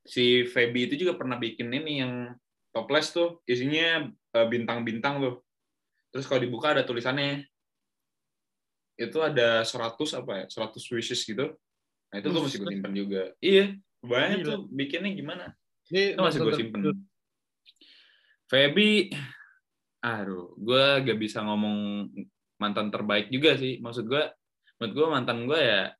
Si 0.07 0.47
Feby 0.47 0.87
itu 0.87 0.95
juga 1.03 1.19
pernah 1.19 1.35
bikin 1.35 1.67
ini 1.67 1.99
yang 1.99 2.31
toples 2.71 3.11
tuh 3.11 3.43
isinya 3.43 4.07
eh, 4.07 4.47
bintang-bintang 4.47 5.19
tuh. 5.19 5.35
Terus 6.15 6.25
kalau 6.25 6.39
dibuka 6.39 6.71
ada 6.71 6.87
tulisannya 6.87 7.43
itu 8.97 9.17
ada 9.21 9.61
100 9.61 9.99
apa 10.17 10.31
ya? 10.41 10.45
100 10.47 10.95
wishes 10.95 11.21
gitu. 11.27 11.53
Nah, 12.07 12.15
itu 12.17 12.27
gue 12.31 12.41
masih 12.41 12.59
gue 12.63 12.71
simpen 12.71 12.93
juga. 12.95 13.23
Iya, 13.43 13.75
Gila. 14.01 14.47
tuh 14.47 14.59
bikinnya 14.71 15.11
gimana. 15.11 15.45
Ini 15.91 16.15
Itu 16.15 16.21
masih 16.23 16.39
gue 16.41 16.55
simpen. 16.55 16.81
Feby, 18.47 19.11
aduh, 19.99 20.55
gue 20.55 20.85
gak 21.03 21.19
bisa 21.19 21.43
ngomong 21.43 22.07
mantan 22.57 22.87
terbaik 22.89 23.27
juga 23.27 23.59
sih. 23.59 23.83
Maksud 23.83 24.07
gue, 24.07 24.23
menurut 24.79 24.93
gue 24.95 25.07
mantan 25.11 25.39
gue 25.45 25.59
ya 25.59 25.91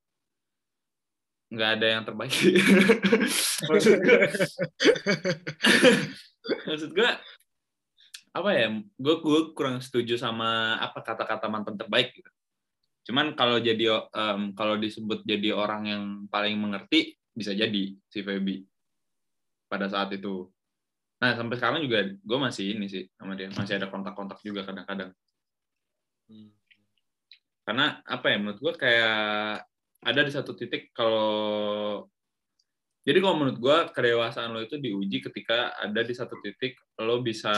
nggak 1.47 1.69
ada 1.79 1.88
yang 1.88 2.03
terbaik. 2.03 2.36
maksud 3.71 3.97
gue, 4.03 4.19
maksud 6.67 6.89
gue 6.91 7.10
apa 8.36 8.49
ya? 8.53 8.67
Gue 8.99 9.15
gue 9.23 9.39
kurang 9.55 9.79
setuju 9.79 10.19
sama 10.19 10.75
apa 10.77 10.99
kata-kata 10.99 11.47
mantan 11.47 11.79
terbaik 11.79 12.12
gitu. 12.13 12.29
Cuman 13.07 13.39
kalau 13.39 13.63
jadi 13.63 14.03
em, 14.12 14.51
kalau 14.51 14.75
disebut 14.75 15.23
jadi 15.23 15.55
orang 15.55 15.81
yang 15.88 16.03
paling 16.27 16.60
mengerti 16.60 17.15
bisa 17.31 17.55
jadi 17.55 17.95
si 18.12 18.19
Feby 18.19 18.67
pada 19.71 19.88
saat 19.88 20.12
itu. 20.12 20.51
Nah 21.23 21.31
sampai 21.33 21.55
sekarang 21.55 21.79
juga 21.88 22.03
gue 22.03 22.38
masih 22.38 22.75
ini 22.75 22.91
sih 22.91 23.07
sama 23.15 23.39
dia 23.39 23.47
masih 23.55 23.79
ada 23.79 23.88
kontak-kontak 23.88 24.43
juga 24.43 24.67
kadang-kadang. 24.67 25.15
Hmm. 26.27 26.51
Karena 27.63 28.03
apa 28.03 28.25
ya 28.27 28.38
menurut 28.43 28.60
gue 28.60 28.73
kayak 28.75 29.63
ada 30.03 30.21
di 30.21 30.31
satu 30.31 30.53
titik 30.53 30.93
kalau 30.93 32.05
jadi 33.07 33.23
kalau 33.23 33.39
menurut 33.39 33.57
gue 33.57 33.77
kedewasaan 33.95 34.51
lo 34.51 34.60
itu 34.60 34.75
diuji 34.75 35.23
ketika 35.23 35.79
ada 35.79 36.03
di 36.03 36.12
satu 36.12 36.36
titik 36.43 36.75
lo 36.99 37.23
bisa 37.23 37.55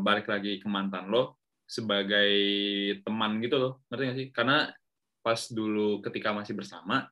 balik 0.00 0.24
lagi 0.24 0.56
ke 0.56 0.66
mantan 0.72 1.12
lo 1.12 1.36
sebagai 1.68 2.32
teman 3.04 3.42
gitu 3.44 3.60
loh 3.60 3.72
ngerti 3.92 4.02
gak 4.08 4.16
sih? 4.16 4.28
Karena 4.32 4.72
pas 5.20 5.40
dulu 5.52 6.00
ketika 6.00 6.32
masih 6.32 6.56
bersama 6.56 7.04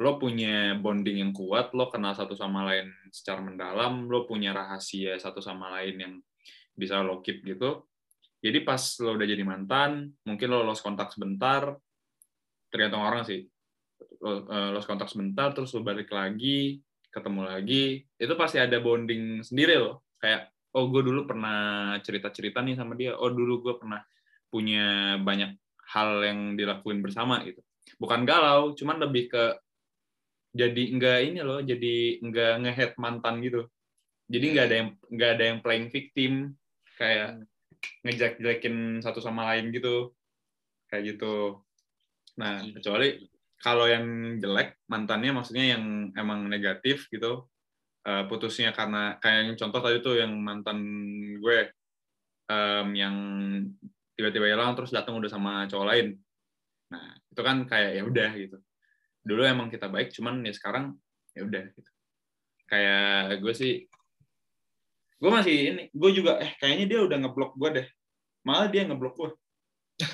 lo 0.00 0.18
punya 0.18 0.74
bonding 0.80 1.20
yang 1.20 1.30
kuat, 1.36 1.76
lo 1.76 1.92
kenal 1.92 2.16
satu 2.16 2.32
sama 2.32 2.64
lain 2.64 2.90
secara 3.12 3.44
mendalam, 3.44 4.08
lo 4.08 4.24
punya 4.24 4.50
rahasia 4.56 5.20
satu 5.20 5.38
sama 5.38 5.68
lain 5.78 5.94
yang 6.00 6.14
bisa 6.72 7.04
lo 7.04 7.20
keep 7.20 7.44
gitu. 7.44 7.86
Jadi 8.42 8.64
pas 8.66 8.80
lo 9.04 9.14
udah 9.14 9.26
jadi 9.28 9.44
mantan, 9.46 10.10
mungkin 10.26 10.48
lo 10.48 10.66
lost 10.66 10.82
kontak 10.82 11.14
sebentar, 11.14 11.76
tergantung 12.72 13.04
orang 13.04 13.22
sih. 13.22 13.51
Lo 14.22 14.46
eh, 14.46 14.70
lost 14.74 14.88
kontak 14.88 15.08
sebentar, 15.10 15.50
terus 15.54 15.72
lo 15.74 15.84
balik 15.84 16.10
lagi, 16.12 16.78
ketemu 17.12 17.40
lagi, 17.44 18.02
itu 18.16 18.34
pasti 18.38 18.56
ada 18.58 18.78
bonding 18.80 19.44
sendiri 19.44 19.76
lo. 19.76 20.08
Kayak, 20.16 20.52
oh 20.74 20.88
gue 20.88 21.02
dulu 21.04 21.28
pernah 21.28 21.92
cerita-cerita 22.00 22.64
nih 22.64 22.78
sama 22.78 22.96
dia, 22.96 23.18
oh 23.18 23.28
dulu 23.28 23.60
gue 23.60 23.74
pernah 23.76 24.00
punya 24.48 25.16
banyak 25.20 25.56
hal 25.92 26.24
yang 26.24 26.56
dilakuin 26.56 27.04
bersama 27.04 27.44
gitu. 27.44 27.60
Bukan 28.00 28.24
galau, 28.24 28.72
cuman 28.72 29.00
lebih 29.04 29.28
ke 29.32 29.44
jadi 30.52 30.82
enggak 30.92 31.18
ini 31.32 31.40
loh 31.40 31.64
jadi 31.64 32.20
enggak 32.20 32.52
ngehead 32.60 32.92
mantan 33.00 33.40
gitu. 33.40 33.68
Jadi 34.28 34.44
enggak 34.52 34.66
ada 34.68 34.76
yang 34.76 34.88
enggak 35.08 35.30
ada 35.36 35.44
yang 35.48 35.58
playing 35.64 35.88
victim 35.88 36.32
kayak 37.00 37.44
ngejek-jelekin 38.04 39.00
satu 39.00 39.24
sama 39.24 39.48
lain 39.52 39.72
gitu. 39.72 40.12
Kayak 40.92 41.16
gitu. 41.16 41.64
Nah 42.36 42.60
kecuali 42.68 43.31
kalau 43.62 43.86
yang 43.86 44.36
jelek 44.42 44.82
mantannya 44.90 45.30
maksudnya 45.30 45.78
yang 45.78 46.10
emang 46.18 46.50
negatif 46.50 47.06
gitu 47.14 47.46
eh, 48.02 48.26
putusnya 48.26 48.74
karena 48.74 49.16
kayak 49.22 49.54
yang 49.54 49.56
contoh 49.56 49.80
tadi 49.80 50.02
tuh 50.02 50.18
yang 50.18 50.34
mantan 50.34 50.82
gue 51.38 51.70
em, 52.50 52.88
yang 52.98 53.16
tiba-tiba 54.18 54.50
hilang 54.50 54.74
terus 54.74 54.90
datang 54.90 55.16
udah 55.16 55.30
sama 55.30 55.64
cowok 55.70 55.86
lain. 55.88 56.18
Nah 56.90 57.14
itu 57.30 57.42
kan 57.46 57.56
kayak 57.64 57.90
ya 57.96 58.02
udah 58.02 58.30
gitu. 58.34 58.58
Dulu 59.22 59.42
emang 59.46 59.70
kita 59.70 59.86
baik 59.86 60.10
cuman 60.10 60.42
ya 60.42 60.52
sekarang 60.52 60.98
ya 61.32 61.46
udah 61.46 61.62
gitu. 61.70 61.90
Kayak 62.66 63.40
gue 63.40 63.54
sih 63.54 63.74
gue 65.22 65.30
masih 65.30 65.54
ini 65.70 65.82
gue 65.94 66.10
juga 66.10 66.42
eh 66.42 66.58
kayaknya 66.58 66.86
dia 66.90 67.00
udah 67.06 67.16
ngeblok 67.22 67.54
gue 67.54 67.70
deh. 67.78 67.86
Malah 68.42 68.68
dia 68.68 68.82
ngeblok 68.90 69.14
gue. 69.14 69.30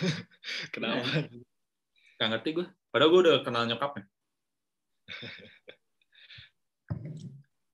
Kenapa? 0.76 1.24
gak 2.18 2.34
ngerti 2.34 2.50
gue 2.50 2.66
padahal 2.90 3.10
gue 3.12 3.20
udah 3.28 3.36
kenal 3.44 3.64
nyokapnya. 3.68 4.04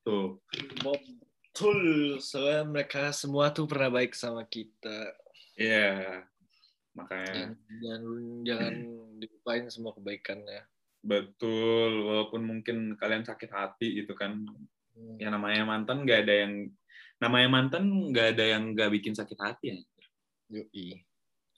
Tuh. 0.05 0.37
Betul, 0.85 1.81
soalnya 2.21 2.69
mereka 2.69 3.09
semua 3.15 3.49
tuh 3.49 3.65
pernah 3.65 3.89
baik 3.89 4.13
sama 4.13 4.45
kita. 4.45 5.17
iya. 5.57 6.27
Makanya. 6.93 7.57
Jangan 7.81 8.03
jangan 8.45 8.75
dilupain 9.23 9.65
semua 9.73 9.97
kebaikannya. 9.97 10.67
betul. 11.05 12.05
Walaupun 12.05 12.41
mungkin 12.45 12.97
kalian 13.01 13.25
sakit 13.25 13.51
hati 13.53 14.05
gitu 14.05 14.13
kan. 14.13 14.45
Hmm. 14.95 15.19
ya 15.19 15.27
namanya 15.27 15.67
mantan 15.67 16.07
nggak 16.07 16.23
ada 16.23 16.35
yang 16.47 16.71
namanya 17.19 17.49
mantan 17.51 18.15
nggak 18.15 18.39
ada 18.39 18.45
yang 18.47 18.63
nggak 18.79 18.95
bikin 18.95 19.11
sakit 19.11 19.39
hati 19.43 19.75
ya. 19.75 19.79
Yoi. 20.55 21.03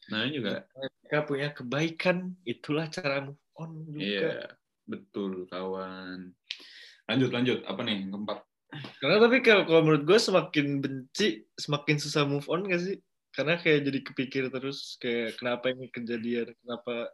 namanya 0.08 0.30
juga 0.32 0.52
Mereka 0.72 1.18
punya 1.28 1.48
kebaikan, 1.52 2.32
itulah 2.48 2.88
cara 2.88 3.28
move 3.28 3.36
on 3.58 3.70
juga. 3.88 4.00
Iya, 4.04 4.38
betul 4.86 5.48
kawan. 5.48 6.32
Lanjut 7.06 7.30
lanjut, 7.30 7.58
apa 7.64 7.80
nih 7.86 7.92
yang 8.02 8.10
keempat? 8.14 8.38
Karena 8.98 9.16
tapi 9.22 9.36
kalau, 9.40 9.62
kalau 9.64 9.80
menurut 9.86 10.04
gue 10.04 10.18
semakin 10.18 10.66
benci, 10.82 11.46
semakin 11.54 11.96
susah 12.02 12.26
move 12.26 12.46
on 12.50 12.66
gak 12.66 12.82
sih? 12.82 12.98
karena 13.36 13.60
kayak 13.60 13.80
jadi 13.84 14.00
kepikir 14.00 14.44
terus 14.48 14.96
kayak 14.96 15.36
kenapa 15.36 15.68
ini 15.68 15.92
kejadian 15.92 16.56
kenapa 16.64 17.12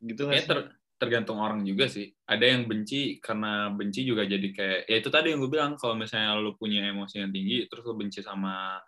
gitu 0.00 0.24
nggak 0.24 0.32
Kayaknya 0.32 0.48
sih? 0.48 0.52
ter- 0.56 0.72
tergantung 0.94 1.38
orang 1.42 1.60
juga 1.68 1.84
sih. 1.84 2.08
Ada 2.24 2.44
yang 2.56 2.64
benci 2.64 3.20
karena 3.20 3.68
benci 3.68 4.08
juga 4.08 4.24
jadi 4.24 4.48
kayak 4.48 4.80
ya 4.88 4.96
itu 4.96 5.10
tadi 5.12 5.36
yang 5.36 5.44
gue 5.44 5.52
bilang 5.52 5.76
kalau 5.76 5.92
misalnya 6.00 6.40
lu 6.40 6.56
punya 6.56 6.88
emosi 6.88 7.20
yang 7.20 7.28
tinggi 7.28 7.68
terus 7.68 7.84
lu 7.84 7.92
benci 7.92 8.24
sama 8.24 8.80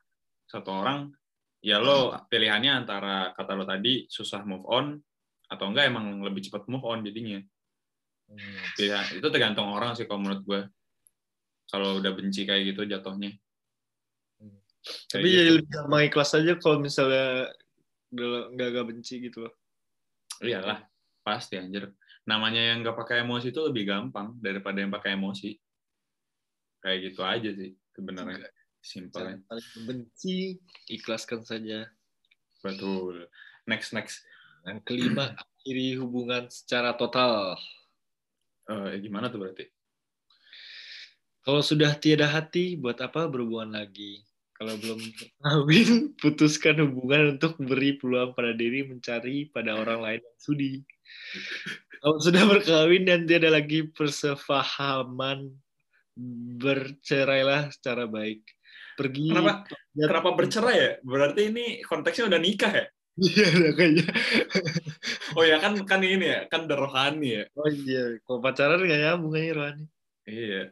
satu 0.49 0.81
orang 0.81 1.13
ya 1.61 1.77
lo 1.77 2.17
pilihannya 2.31 2.73
antara 2.73 3.37
kata 3.37 3.53
lo 3.53 3.69
tadi 3.69 4.09
susah 4.09 4.41
move 4.49 4.65
on 4.65 4.97
atau 5.47 5.71
enggak 5.71 5.91
emang 5.91 6.21
lebih 6.23 6.47
cepat 6.47 6.67
move 6.67 6.83
on 6.83 7.07
jadinya. 7.07 7.39
Hmm. 8.27 8.63
Pilihan 8.75 9.07
itu 9.23 9.27
tergantung 9.31 9.71
orang 9.71 9.95
sih 9.95 10.07
kalau 10.11 10.23
menurut 10.23 10.43
gue. 10.43 10.61
Kalau 11.67 11.99
udah 11.99 12.13
benci 12.15 12.47
kayak 12.47 12.75
gitu 12.75 12.87
jatuhnya. 12.87 13.35
Hmm. 14.39 14.59
Kayak 15.11 15.23
Tapi 15.23 15.27
gitu. 15.27 15.39
jadi 15.39 15.51
lebih 15.59 15.71
gampang 15.71 16.03
ikhlas 16.07 16.31
aja 16.35 16.53
kalau 16.59 16.77
misalnya 16.83 17.51
nggak 18.11 18.69
nggak 18.75 18.87
benci 18.87 19.15
gitu 19.23 19.47
loh. 19.47 19.55
Iyalah, 20.43 20.85
pasti 21.23 21.59
anjir. 21.59 21.91
Namanya 22.27 22.75
yang 22.75 22.83
nggak 22.83 22.99
pakai 22.99 23.23
emosi 23.23 23.55
itu 23.55 23.61
lebih 23.63 23.87
gampang 23.87 24.35
daripada 24.43 24.83
yang 24.83 24.91
pakai 24.91 25.15
emosi. 25.15 25.55
Kayak 26.83 26.99
gitu 27.11 27.21
aja 27.23 27.51
sih 27.55 27.73
sebenarnya. 27.95 28.51
Simpelnya. 28.83 29.43
Benci, 29.83 30.59
ikhlaskan 30.87 31.43
saja. 31.43 31.91
Betul. 32.63 33.27
Next 33.67 33.91
next. 33.91 34.23
Yang 34.67 34.81
kelima, 34.83 35.31
akhiri 35.39 35.95
hubungan 36.03 36.51
secara 36.51 36.99
total. 36.99 37.55
Eh, 38.67 38.99
gimana 38.99 39.31
tuh 39.31 39.47
berarti? 39.47 39.65
Kalau 41.47 41.63
sudah 41.63 41.95
tiada 41.95 42.27
hati, 42.27 42.75
buat 42.75 42.99
apa 42.99 43.31
berhubungan 43.31 43.79
lagi? 43.79 44.27
Kalau 44.59 44.75
belum 44.83 44.99
kawin, 45.39 45.91
putuskan 46.23 46.83
hubungan 46.83 47.39
untuk 47.39 47.55
beri 47.63 47.95
peluang 47.95 48.35
pada 48.35 48.51
diri 48.51 48.83
mencari 48.83 49.47
pada 49.55 49.79
orang 49.79 50.03
lain 50.03 50.21
yang 50.27 50.39
sudi. 50.43 50.83
Kalau 52.03 52.19
sudah 52.19 52.43
berkawin 52.51 53.07
dan 53.07 53.31
tiada 53.31 53.55
lagi 53.55 53.87
persefahaman, 53.95 55.55
bercerailah 56.59 57.71
secara 57.71 58.09
baik. 58.09 58.43
Pergi. 58.97 59.29
Kenapa 59.29 59.69
kenapa 59.93 60.31
bercerai 60.33 60.77
ya? 60.81 60.91
Berarti 61.05 61.53
ini 61.53 61.67
konteksnya 61.85 62.33
udah 62.33 62.41
nikah 62.41 62.73
ya? 62.73 62.87
Iya, 63.17 63.45
udah 63.49 63.73
kayaknya. 63.73 64.07
Oh 65.33 65.45
ya 65.45 65.57
kan 65.57 65.73
kan 65.89 66.05
ini 66.05 66.29
ya, 66.29 66.41
kan 66.53 66.69
udah 66.69 66.77
rohani 66.77 67.41
ya. 67.41 67.45
Oh 67.57 67.65
iya, 67.65 68.21
kalau 68.29 68.45
pacaran 68.45 68.85
nggak 68.85 69.01
nyambung 69.01 69.33
aja 69.33 69.53
Rohani. 69.57 69.85
Iya. 70.29 70.63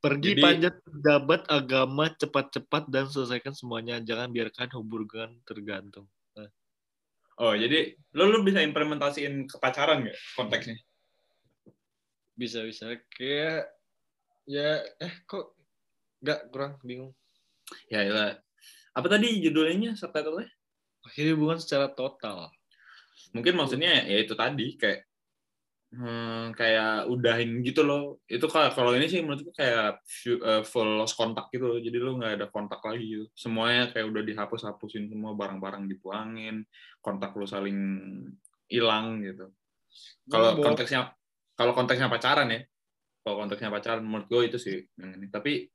Pergi 0.00 0.30
Jadi- 0.32 0.44
panjat 0.44 0.74
pejabat 0.80 1.42
agama 1.52 2.04
cepat-cepat 2.16 2.88
dan 2.88 3.04
selesaikan 3.08 3.52
semuanya. 3.52 4.00
Jangan 4.00 4.32
biarkan 4.32 4.68
hubungan 4.80 5.36
tergantung. 5.44 6.08
Oh, 7.34 7.50
jadi 7.50 7.98
lo 8.14 8.30
lu 8.30 8.46
bisa 8.46 8.62
implementasiin 8.62 9.50
ke 9.50 9.58
pacaran 9.58 10.06
nggak 10.06 10.18
konteksnya? 10.38 10.78
Bisa-bisa 12.38 12.94
kayak 13.10 13.74
ya 14.46 14.86
eh 15.02 15.14
kok 15.26 15.58
nggak 16.22 16.40
kurang 16.54 16.78
bingung. 16.86 17.10
Ya 17.90 18.06
iyalah. 18.06 18.38
Apa 18.94 19.10
tadi 19.10 19.42
judulnya 19.42 19.98
subtitlenya? 19.98 20.46
Akhirnya 21.04 21.36
hubungan 21.36 21.60
secara 21.60 21.92
total. 21.92 22.48
Mungkin 23.36 23.54
maksudnya 23.54 24.04
ya 24.08 24.18
itu 24.24 24.32
tadi 24.32 24.74
kayak 24.80 25.04
hmm, 25.94 26.56
kayak 26.56 27.06
udahin 27.12 27.60
gitu 27.60 27.84
loh. 27.84 28.18
Itu 28.26 28.48
kalau 28.48 28.72
kalau 28.72 28.90
ini 28.96 29.06
sih 29.06 29.20
menurutku 29.20 29.52
kayak 29.52 30.00
eh, 30.26 30.62
full 30.64 30.98
lost 30.98 31.14
kontak 31.14 31.52
gitu 31.52 31.68
loh. 31.68 31.78
Jadi 31.78 31.96
lu 32.00 32.16
nggak 32.18 32.32
ada 32.40 32.46
kontak 32.48 32.80
lagi 32.82 33.04
gitu. 33.04 33.24
Semuanya 33.36 33.92
kayak 33.92 34.06
udah 34.10 34.22
dihapus-hapusin 34.24 35.12
semua 35.12 35.36
barang-barang 35.36 35.84
dibuangin, 35.86 36.64
kontak 37.04 37.36
lu 37.36 37.44
saling 37.44 37.78
hilang 38.66 39.20
gitu. 39.22 39.52
Kalau 40.26 40.56
konteksnya 40.58 41.12
kalau 41.54 41.72
konteksnya 41.76 42.08
pacaran 42.10 42.48
ya. 42.50 42.60
Kalau 43.24 43.36
konteksnya 43.40 43.70
pacaran 43.72 44.04
menurut 44.04 44.26
gue 44.28 44.42
itu 44.52 44.58
sih 44.60 44.76
yang 45.00 45.20
ini. 45.20 45.28
Tapi 45.28 45.68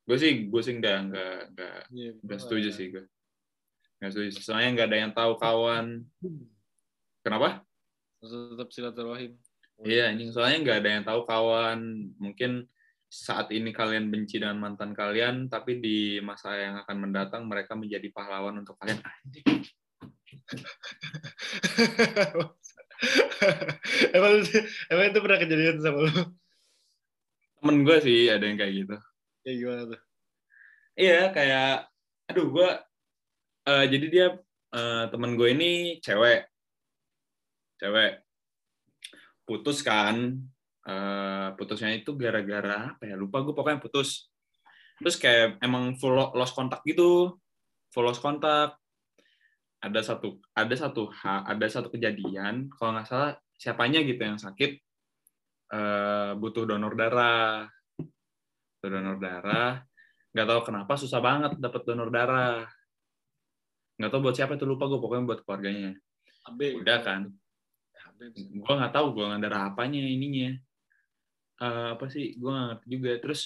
gue 0.00 0.16
sih 0.18 0.50
gue 0.50 0.62
sih 0.64 0.74
nggak 0.80 0.98
nggak 1.12 1.36
nggak 1.54 1.78
Iya, 1.94 2.10
setuju 2.40 2.68
nggak- 2.72 2.78
sih 2.78 2.86
gue. 2.90 3.04
Nggak 4.00 4.10
setuju. 4.16 4.30
Soalnya 4.40 4.68
nggak 4.72 4.88
ada 4.88 4.98
yang 4.98 5.12
tahu 5.12 5.32
kawan. 5.36 5.86
Kenapa? 7.20 7.60
Tetap 8.24 8.68
silaturahim. 8.72 9.36
Iya, 9.84 10.08
anjing. 10.08 10.32
Soalnya 10.32 10.58
nggak 10.64 10.78
ada 10.80 10.90
yang 10.90 11.04
tahu 11.04 11.20
kawan. 11.28 11.78
Mungkin 12.16 12.64
saat 13.12 13.52
ini 13.52 13.76
kalian 13.76 14.08
benci 14.08 14.40
dengan 14.40 14.56
mantan 14.56 14.96
kalian, 14.96 15.52
tapi 15.52 15.84
di 15.84 16.16
masa 16.24 16.56
yang 16.56 16.80
akan 16.80 16.96
mendatang 16.96 17.44
mereka 17.44 17.76
menjadi 17.76 18.08
pahlawan 18.08 18.64
untuk 18.64 18.80
kalian. 18.80 19.04
Anjing. 19.04 19.68
emang, 24.16 24.34
emang 24.92 25.06
itu 25.12 25.20
pernah 25.20 25.38
kejadian 25.40 25.80
sama 25.80 25.98
lu? 26.08 26.12
Temen 27.60 27.84
gue 27.84 27.98
sih 28.00 28.32
ada 28.32 28.48
yang 28.48 28.56
kayak 28.56 28.72
gitu. 28.72 28.96
Ya 29.44 29.52
gimana 29.56 29.82
tuh? 29.92 30.00
Iya, 30.96 31.32
kayak, 31.32 31.88
aduh 32.28 32.52
gue, 32.52 32.68
eh, 33.66 33.84
jadi 33.90 34.06
dia 34.08 34.26
eh, 34.72 35.04
temen 35.10 35.36
gue 35.36 35.48
ini 35.52 35.72
cewek, 36.00 36.46
cewek, 37.80 38.12
putus 39.44 39.82
kan, 39.82 40.38
Eh, 40.80 41.48
putusnya 41.60 41.92
itu 41.92 42.16
gara-gara 42.16 42.96
apa 42.96 43.04
ya? 43.04 43.14
Lupa 43.14 43.44
gue 43.44 43.52
pokoknya 43.52 43.78
putus. 43.84 44.32
Terus 44.96 45.16
kayak 45.20 45.60
emang 45.60 45.96
full 46.00 46.16
lo- 46.16 46.32
lost 46.32 46.56
kontak 46.56 46.80
gitu, 46.88 47.36
full 47.92 48.04
lost 48.04 48.24
kontak. 48.24 48.80
Ada 49.80 50.00
satu, 50.12 50.40
ada 50.52 50.74
satu 50.76 51.08
ada 51.24 51.66
satu 51.68 51.88
kejadian, 51.88 52.68
kalau 52.68 52.96
nggak 52.96 53.08
salah 53.08 53.32
siapanya 53.56 54.00
gitu 54.04 54.20
yang 54.20 54.40
sakit. 54.40 54.80
Eh, 55.70 56.32
butuh 56.40 56.64
donor 56.64 56.96
darah, 56.96 57.68
butuh 58.80 58.90
donor 58.90 59.16
darah. 59.20 59.84
Nggak 60.32 60.46
tahu 60.48 60.60
kenapa 60.64 60.92
susah 60.96 61.20
banget 61.20 61.52
dapat 61.60 61.82
donor 61.84 62.08
darah 62.08 62.64
nggak 64.00 64.10
tahu 64.16 64.20
buat 64.24 64.36
siapa 64.36 64.56
itu 64.56 64.64
lupa 64.64 64.88
gue 64.88 64.96
pokoknya 64.96 65.24
buat 65.28 65.40
keluarganya. 65.44 65.92
AB. 66.48 66.80
udah 66.80 66.98
kan. 67.04 67.28
Gue 68.32 68.74
nggak 68.80 68.96
tahu 68.96 69.06
gue 69.12 69.28
darah 69.44 69.68
apanya 69.68 70.00
ininya. 70.00 70.56
Eh, 71.60 71.88
apa 71.92 72.08
sih 72.08 72.40
gue 72.40 72.48
nggak 72.48 72.66
ngerti 72.72 72.86
juga. 72.88 73.10
Terus 73.20 73.40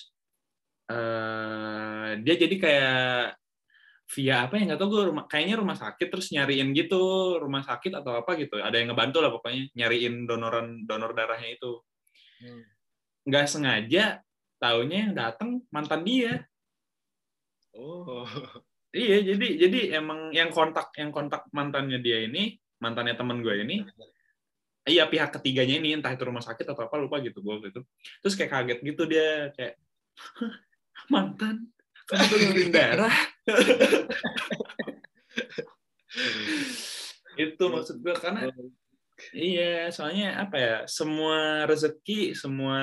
eh 0.85 2.11
dia 2.23 2.35
jadi 2.38 2.57
kayak 2.61 3.03
via 4.14 4.45
apa 4.45 4.61
ya 4.61 4.62
nggak 4.69 4.81
tahu 4.85 4.90
gue 4.95 5.03
rumah 5.11 5.25
kayaknya 5.27 5.57
rumah 5.57 5.77
sakit 5.81 6.12
terus 6.12 6.29
nyariin 6.29 6.77
gitu 6.77 7.03
rumah 7.43 7.67
sakit 7.67 7.90
atau 7.99 8.14
apa 8.14 8.38
gitu. 8.38 8.62
Ada 8.62 8.79
yang 8.79 8.95
ngebantu 8.95 9.19
lah 9.19 9.35
pokoknya 9.35 9.75
nyariin 9.75 10.31
donoran 10.31 10.87
donor 10.87 11.11
darahnya 11.19 11.51
itu. 11.51 11.83
Hmm. 12.35 12.62
nggak 13.25 13.47
sengaja 13.49 14.21
taunya 14.61 15.09
yang 15.09 15.14
datang 15.17 15.64
mantan 15.75 16.07
dia. 16.07 16.47
Oh. 17.75 18.23
Iya, 18.95 19.35
jadi 19.35 19.47
jadi 19.67 19.99
emang 19.99 20.31
yang 20.31 20.55
kontak 20.55 20.95
yang 20.95 21.11
kontak 21.11 21.51
mantannya 21.51 21.99
dia 21.99 22.23
ini, 22.23 22.55
mantannya 22.79 23.19
teman 23.19 23.43
gue 23.43 23.67
ini, 23.67 23.83
iya 24.87 25.11
pihak 25.11 25.35
ketiganya 25.35 25.83
ini 25.83 25.99
entah 25.99 26.15
itu 26.15 26.23
rumah 26.23 26.47
sakit 26.47 26.63
atau 26.63 26.87
apa 26.87 26.95
lupa 27.03 27.19
gitu 27.19 27.43
gue 27.43 27.59
gitu. 27.67 27.83
Terus 28.23 28.35
kayak 28.39 28.55
kaget 28.55 28.79
gitu 28.87 29.03
dia 29.11 29.51
kayak 29.59 29.83
mantan 31.11 31.75
kamu 32.07 32.35
donorin 32.39 32.71
darah. 32.77 33.19
itu 37.35 37.65
maksud 37.67 37.99
gue 37.99 38.15
karena 38.15 38.47
iya 39.35 39.91
soalnya 39.91 40.39
apa 40.39 40.55
ya 40.55 40.77
semua 40.87 41.67
rezeki 41.67 42.39
semua 42.39 42.79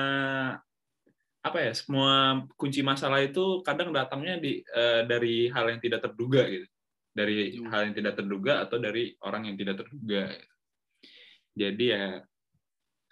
apa 1.42 1.58
ya 1.58 1.72
semua 1.74 2.42
kunci 2.54 2.86
masalah 2.86 3.18
itu 3.18 3.66
kadang 3.66 3.90
datangnya 3.90 4.38
di 4.38 4.62
eh, 4.62 5.02
dari 5.10 5.50
hal 5.50 5.74
yang 5.74 5.80
tidak 5.82 6.00
terduga 6.06 6.46
gitu. 6.46 6.66
Dari 7.12 7.60
Iya. 7.60 7.68
hal 7.68 7.80
yang 7.90 7.94
tidak 7.98 8.14
terduga 8.16 8.52
atau 8.64 8.80
dari 8.80 9.12
orang 9.26 9.50
yang 9.50 9.56
tidak 9.58 9.84
terduga. 9.84 10.32
Gitu. 10.32 10.48
jadi 11.52 11.84
ya 11.84 12.04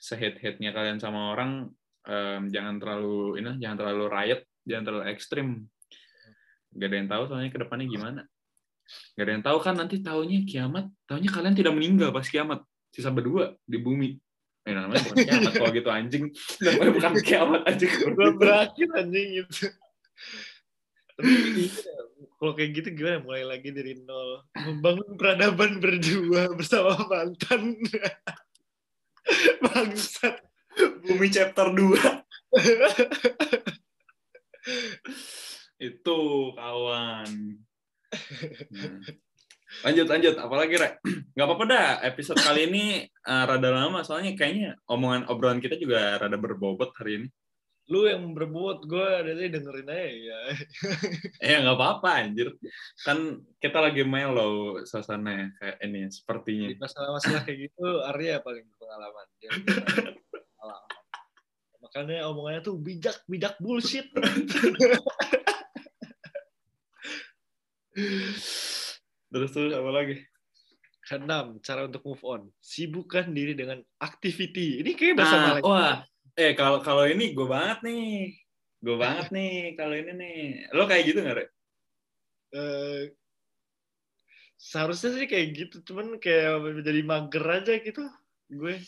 sehead 0.01 0.41
headnya 0.41 0.73
kalian 0.73 0.97
sama 0.97 1.37
orang 1.37 1.69
em, 2.09 2.49
jangan 2.49 2.81
terlalu 2.81 3.37
ini 3.37 3.61
jangan 3.61 3.77
terlalu 3.85 4.05
riot 4.09 4.41
jangan 4.65 4.85
terlalu 4.89 5.05
ekstrim. 5.13 5.49
Gak 6.73 6.89
ada 6.89 6.97
yang 6.97 7.09
tahu 7.13 7.23
soalnya 7.29 7.51
ke 7.53 7.61
depannya 7.61 7.87
gimana. 7.91 8.23
Gak 9.19 9.25
ada 9.29 9.33
yang 9.37 9.45
tahu 9.45 9.59
kan 9.61 9.75
nanti 9.77 10.01
tahunya 10.01 10.49
kiamat 10.49 10.89
tahunya 11.05 11.29
kalian 11.29 11.53
tidak 11.53 11.73
meninggal 11.77 12.09
pas 12.17 12.25
kiamat. 12.25 12.65
Sisa 12.89 13.13
berdua 13.13 13.53
di 13.69 13.77
bumi 13.77 14.17
Eh, 14.69 14.73
namanya 14.77 15.01
bukan 15.09 15.17
kiamat. 15.25 15.53
Kalau 15.57 15.73
gitu 15.73 15.91
anjing. 15.91 16.25
Namanya 16.61 16.93
bukan 16.93 17.13
kiamat 17.25 17.61
anjing. 17.65 17.93
Belum 18.13 18.35
berakhir 18.37 18.89
anjing 18.93 19.29
gitu. 19.41 19.73
Tapi 21.17 21.33
kalau 22.41 22.53
kayak 22.57 22.71
gitu 22.77 22.89
gimana? 22.93 23.25
Mulai 23.25 23.45
lagi 23.45 23.73
dari 23.73 23.97
nol. 24.05 24.45
Membangun 24.57 25.17
peradaban 25.17 25.81
berdua 25.81 26.53
bersama 26.53 26.97
mantan. 27.09 27.77
Bangsat. 29.65 30.37
Bumi 31.05 31.29
chapter 31.29 31.75
2 31.75 31.99
itu 35.81 36.21
kawan. 36.55 37.31
Hmm. 38.71 39.01
Lanjut, 39.87 40.07
lanjut. 40.11 40.35
Apalagi, 40.35 40.75
Rek? 40.75 40.99
Nggak 41.35 41.47
apa-apa 41.47 41.65
dah. 41.71 42.03
Episode 42.03 42.43
kali 42.43 42.67
ini 42.67 43.07
uh, 43.07 43.45
rada 43.47 43.71
lama, 43.71 44.03
soalnya 44.03 44.35
kayaknya 44.35 44.75
omongan 44.91 45.31
obrolan 45.31 45.63
kita 45.63 45.79
juga 45.79 46.19
rada 46.19 46.35
berbobot 46.35 46.91
hari 46.99 47.23
ini. 47.23 47.31
Lu 47.91 48.07
yang 48.07 48.23
berbobot, 48.35 48.87
gue 48.87 49.09
dari 49.27 49.51
dengerin 49.51 49.91
aja 49.91 50.07
ya. 50.07 50.55
Eh, 51.43 51.59
nggak 51.63 51.75
apa-apa, 51.75 52.23
anjir. 52.23 52.55
Kan 53.03 53.43
kita 53.59 53.83
lagi 53.83 54.07
mellow 54.07 54.79
suasananya, 54.87 55.51
kayak 55.59 55.79
ini, 55.87 56.07
sepertinya. 56.07 56.71
Di 56.71 56.79
masalah-masalah 56.79 57.43
kayak 57.47 57.59
gitu, 57.71 57.87
Arya 58.07 58.39
paling 58.47 58.63
berpengalaman. 58.75 59.27
Dia 59.43 59.51
berpengalaman. 59.59 60.99
Makanya 61.83 62.31
omongannya 62.31 62.63
tuh 62.63 62.79
bijak, 62.79 63.27
bijak 63.27 63.59
bullshit. 63.59 64.07
Terus 69.31 69.51
terus 69.55 69.73
apa 69.73 69.91
lagi? 69.95 70.17
Keenam, 71.01 71.63
cara 71.65 71.87
untuk 71.87 72.03
move 72.05 72.23
on. 72.27 72.43
Sibukkan 72.61 73.31
diri 73.31 73.55
dengan 73.57 73.81
activity. 74.03 74.83
Ini 74.85 74.91
kayak 74.99 75.15
bahasa 75.17 75.37
Ah, 75.39 75.45
Malaysia. 75.49 75.67
wah, 75.71 75.97
eh 76.37 76.53
kalau 76.53 76.79
kalau 76.83 77.05
ini 77.09 77.33
gue 77.33 77.47
banget 77.47 77.79
nih, 77.87 78.37
gue 78.83 78.97
banget 78.99 79.27
nih 79.33 79.55
kalau 79.79 79.95
ini 79.97 80.13
nih. 80.13 80.41
Lo 80.77 80.85
kayak 80.85 81.05
gitu 81.09 81.19
nggak, 81.25 81.37
Rek? 81.41 81.49
Eh, 82.51 83.03
seharusnya 84.61 85.15
sih 85.17 85.25
kayak 85.25 85.49
gitu, 85.57 85.77
cuman 85.89 86.19
kayak 86.21 86.85
jadi 86.85 87.01
mager 87.07 87.45
aja 87.49 87.73
gitu. 87.81 88.05
Gue 88.51 88.83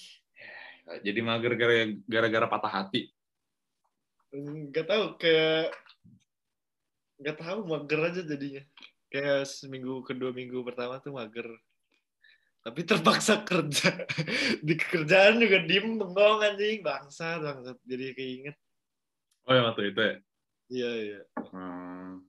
Jadi 0.83 1.21
mager 1.23 1.55
gara- 1.55 1.97
gara-gara 2.05 2.47
patah 2.51 2.73
hati. 2.83 3.09
nggak 4.33 4.87
tahu 4.89 5.05
kayak 5.21 5.71
nggak 7.23 7.37
tahu 7.39 7.59
mager 7.69 8.01
aja 8.03 8.21
jadinya. 8.27 8.63
Kayak 9.13 9.45
seminggu 9.45 10.01
kedua 10.01 10.33
minggu 10.33 10.65
pertama 10.65 10.97
tuh 11.05 11.13
mager. 11.13 11.45
Tapi 12.63 12.81
terpaksa 12.87 13.45
kerja. 13.45 14.07
Di 14.67 14.75
kerjaan 14.79 15.37
juga 15.43 15.61
diem 15.69 16.01
bengong 16.01 16.41
anjing 16.41 16.81
bangsa 16.81 17.37
bangsa. 17.43 17.77
Jadi 17.85 18.17
keinget. 18.17 18.57
Oh 19.45 19.53
yang 19.53 19.69
waktu 19.69 19.93
itu 19.93 20.01
ya. 20.01 20.17
Iya 20.73 20.91
iya. 20.97 21.21
Hmm. 21.53 22.25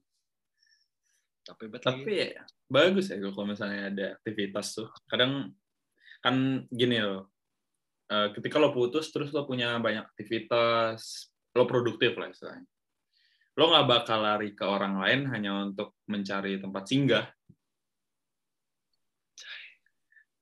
Banget 1.44 1.80
Tapi 1.84 2.12
lagi. 2.12 2.34
ya, 2.34 2.42
bagus 2.68 3.06
ya 3.12 3.20
kalau 3.20 3.46
misalnya 3.48 3.80
ada 3.92 4.06
aktivitas 4.20 4.66
tuh. 4.76 4.88
Kadang 5.08 5.52
kan 6.20 6.64
gini 6.68 7.00
loh. 7.00 7.32
eh, 8.04 8.28
ketika 8.36 8.60
lo 8.60 8.68
putus 8.68 9.08
terus 9.08 9.32
lo 9.32 9.48
punya 9.48 9.80
banyak 9.80 10.04
aktivitas, 10.12 11.32
lo 11.56 11.64
produktif 11.64 12.12
lah 12.20 12.28
istilahnya. 12.28 12.68
Lo 13.54 13.70
nggak 13.70 13.86
bakal 13.86 14.18
lari 14.18 14.50
ke 14.52 14.66
orang 14.66 14.98
lain 14.98 15.30
hanya 15.30 15.62
untuk 15.62 15.94
mencari 16.10 16.58
tempat 16.58 16.84
singgah. 16.90 17.26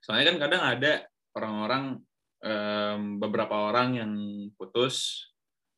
Soalnya 0.00 0.34
kan 0.34 0.38
kadang 0.48 0.62
ada 0.64 0.92
orang-orang 1.36 1.84
em, 2.42 3.00
beberapa 3.20 3.70
orang 3.70 3.88
yang 4.00 4.12
putus 4.56 5.28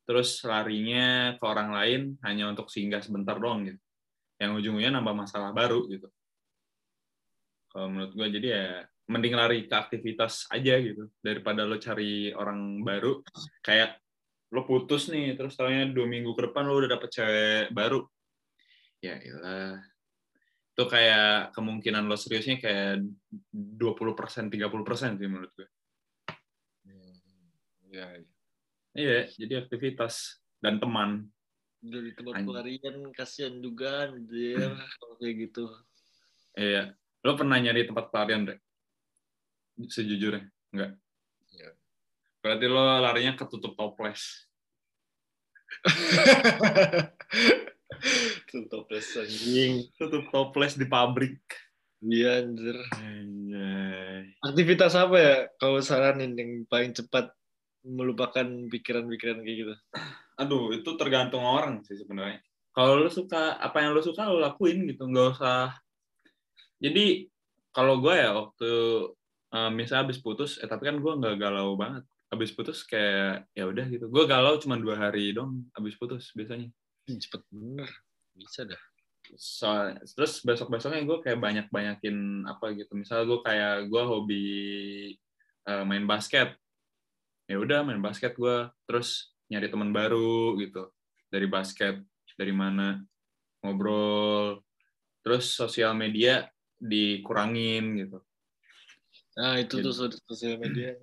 terus 0.05 0.45
larinya 0.45 1.33
ke 1.35 1.43
orang 1.43 1.69
lain 1.73 2.01
hanya 2.23 2.53
untuk 2.53 2.69
singgah 2.69 3.01
sebentar 3.01 3.35
doang 3.41 3.65
gitu 3.65 3.81
yang 4.39 4.51
ujung-ujungnya 4.59 4.99
nambah 4.99 5.15
masalah 5.15 5.55
baru 5.55 5.87
gitu. 5.87 6.07
Kalau 7.71 7.87
menurut 7.91 8.11
gue 8.15 8.27
jadi 8.39 8.47
ya 8.47 8.67
mending 9.11 9.35
lari 9.37 9.57
ke 9.69 9.75
aktivitas 9.75 10.49
aja 10.49 10.75
gitu 10.81 11.11
daripada 11.21 11.67
lo 11.67 11.77
cari 11.77 12.33
orang 12.33 12.81
baru 12.81 13.21
kayak 13.61 14.01
lo 14.55 14.63
putus 14.63 15.11
nih 15.11 15.35
terus 15.35 15.59
taunya 15.59 15.83
dua 15.91 16.07
minggu 16.07 16.31
ke 16.31 16.47
depan 16.47 16.63
lo 16.63 16.79
udah 16.79 16.95
dapet 16.95 17.11
cewek 17.11 17.75
baru 17.75 18.07
ya 19.03 19.19
ilah 19.19 19.83
itu 20.71 20.83
kayak 20.87 21.51
kemungkinan 21.51 22.07
lo 22.07 22.15
seriusnya 22.15 22.59
kayak 22.59 23.03
20% 23.51 24.47
30% 24.47 25.19
sih 25.19 25.27
menurut 25.27 25.51
gue 25.53 25.67
Iya. 26.85 28.07
iya. 28.15 28.27
iya 28.91 29.17
jadi 29.31 29.63
aktivitas 29.63 30.39
dan 30.59 30.79
teman 30.79 31.27
Dari 31.79 32.11
Anjing. 32.17 32.43
pelarian 32.43 32.97
kasihan 33.13 33.55
juga 33.61 34.09
anjir 34.09 34.57
kalau 34.99 35.15
kayak 35.15 35.35
gitu. 35.47 35.63
iya 36.57 36.91
lo 37.23 37.35
pernah 37.35 37.55
nyari 37.55 37.85
tempat 37.85 38.09
pelarian 38.09 38.43
Rek? 38.45 38.59
sejujurnya 39.87 40.43
enggak. 40.71 40.91
Berarti 42.45 42.65
lo 42.69 43.01
larinya 43.01 43.33
ketutup 43.33 43.73
toples 43.73 44.45
Toples 48.71 49.07
anjing. 49.17 49.89
tutup 49.97 50.29
toples 50.29 50.77
di 50.77 50.85
pabrik 50.85 51.41
Iya 52.05 52.45
anjir. 52.45 52.77
Anjay. 53.01 54.37
Aktivitas 54.37 54.93
apa 54.93 55.15
ya 55.17 55.35
kalau 55.57 55.81
saranin 55.81 56.37
yang 56.37 56.51
paling 56.69 56.93
cepat 56.93 57.33
melupakan 57.81 58.45
pikiran-pikiran 58.69 59.41
kayak 59.41 59.57
gitu? 59.65 59.73
aduh 60.35 60.75
itu 60.75 60.89
tergantung 60.99 61.43
orang 61.47 61.79
sih 61.87 61.95
sebenarnya 61.95 62.43
kalau 62.75 62.99
lo 62.99 63.07
suka 63.07 63.55
apa 63.55 63.79
yang 63.79 63.95
lo 63.95 64.03
suka 64.03 64.27
lo 64.27 64.43
lakuin 64.43 64.83
gitu 64.83 65.07
nggak 65.07 65.39
usah 65.39 65.71
jadi 66.75 67.31
kalau 67.71 68.03
gue 68.03 68.15
ya 68.19 68.35
waktu 68.35 68.71
eh, 69.55 69.71
misalnya 69.71 70.03
habis 70.11 70.19
putus 70.19 70.59
eh 70.59 70.67
tapi 70.67 70.91
kan 70.91 70.99
gue 70.99 71.07
nggak 71.07 71.39
galau 71.39 71.79
banget 71.79 72.03
habis 72.29 72.51
putus 72.51 72.81
kayak 72.83 73.45
ya 73.53 73.63
udah 73.69 73.85
gitu. 73.87 74.09
Gue 74.09 74.25
galau 74.25 74.57
cuma 74.57 74.75
dua 74.75 74.97
hari 74.97 75.31
dong 75.31 75.69
habis 75.73 75.95
putus 75.95 76.33
biasanya. 76.33 76.69
Cepet 77.05 77.41
bener. 77.51 77.89
Bisa 78.35 78.65
dah. 78.65 78.81
soal 79.41 79.97
terus 80.05 80.45
besok 80.45 80.69
besoknya 80.69 81.01
gue 81.01 81.17
kayak 81.17 81.41
banyak 81.41 81.65
banyakin 81.73 82.45
apa 82.45 82.77
gitu. 82.77 82.93
Misalnya 82.93 83.25
gue 83.25 83.39
kayak 83.41 83.75
gue 83.89 84.03
hobi 84.05 84.45
eh, 85.65 85.83
main 85.85 86.05
basket. 86.05 86.53
Ya 87.49 87.57
udah 87.57 87.81
main 87.81 88.01
basket 88.01 88.37
gue 88.37 88.69
terus 88.85 89.33
nyari 89.49 89.69
teman 89.69 89.89
baru 89.89 90.53
gitu. 90.61 90.93
Dari 91.33 91.49
basket 91.49 92.05
dari 92.37 92.53
mana 92.53 93.01
ngobrol. 93.65 94.61
Terus 95.25 95.57
sosial 95.57 95.97
media 95.97 96.45
dikurangin 96.77 98.05
gitu. 98.05 98.21
Nah 99.41 99.57
itu 99.57 99.81
tuh 99.81 99.89
sos- 99.89 100.21
sosial 100.29 100.61
media. 100.61 101.01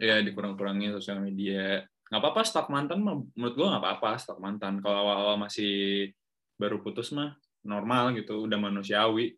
Ya 0.00 0.24
dikurang-kurangin 0.24 0.96
sosial 0.96 1.20
media 1.20 1.84
nggak 2.08 2.20
apa-apa 2.24 2.40
stak 2.42 2.72
mantan 2.72 3.04
mah 3.04 3.20
menurut 3.36 3.54
gue 3.54 3.66
nggak 3.68 3.84
apa-apa 3.84 4.10
stak 4.18 4.40
mantan 4.40 4.80
kalau 4.80 5.06
awal-awal 5.06 5.36
masih 5.38 6.08
baru 6.56 6.80
putus 6.80 7.12
mah 7.12 7.36
normal 7.62 8.16
gitu 8.16 8.48
udah 8.48 8.56
manusiawi 8.56 9.36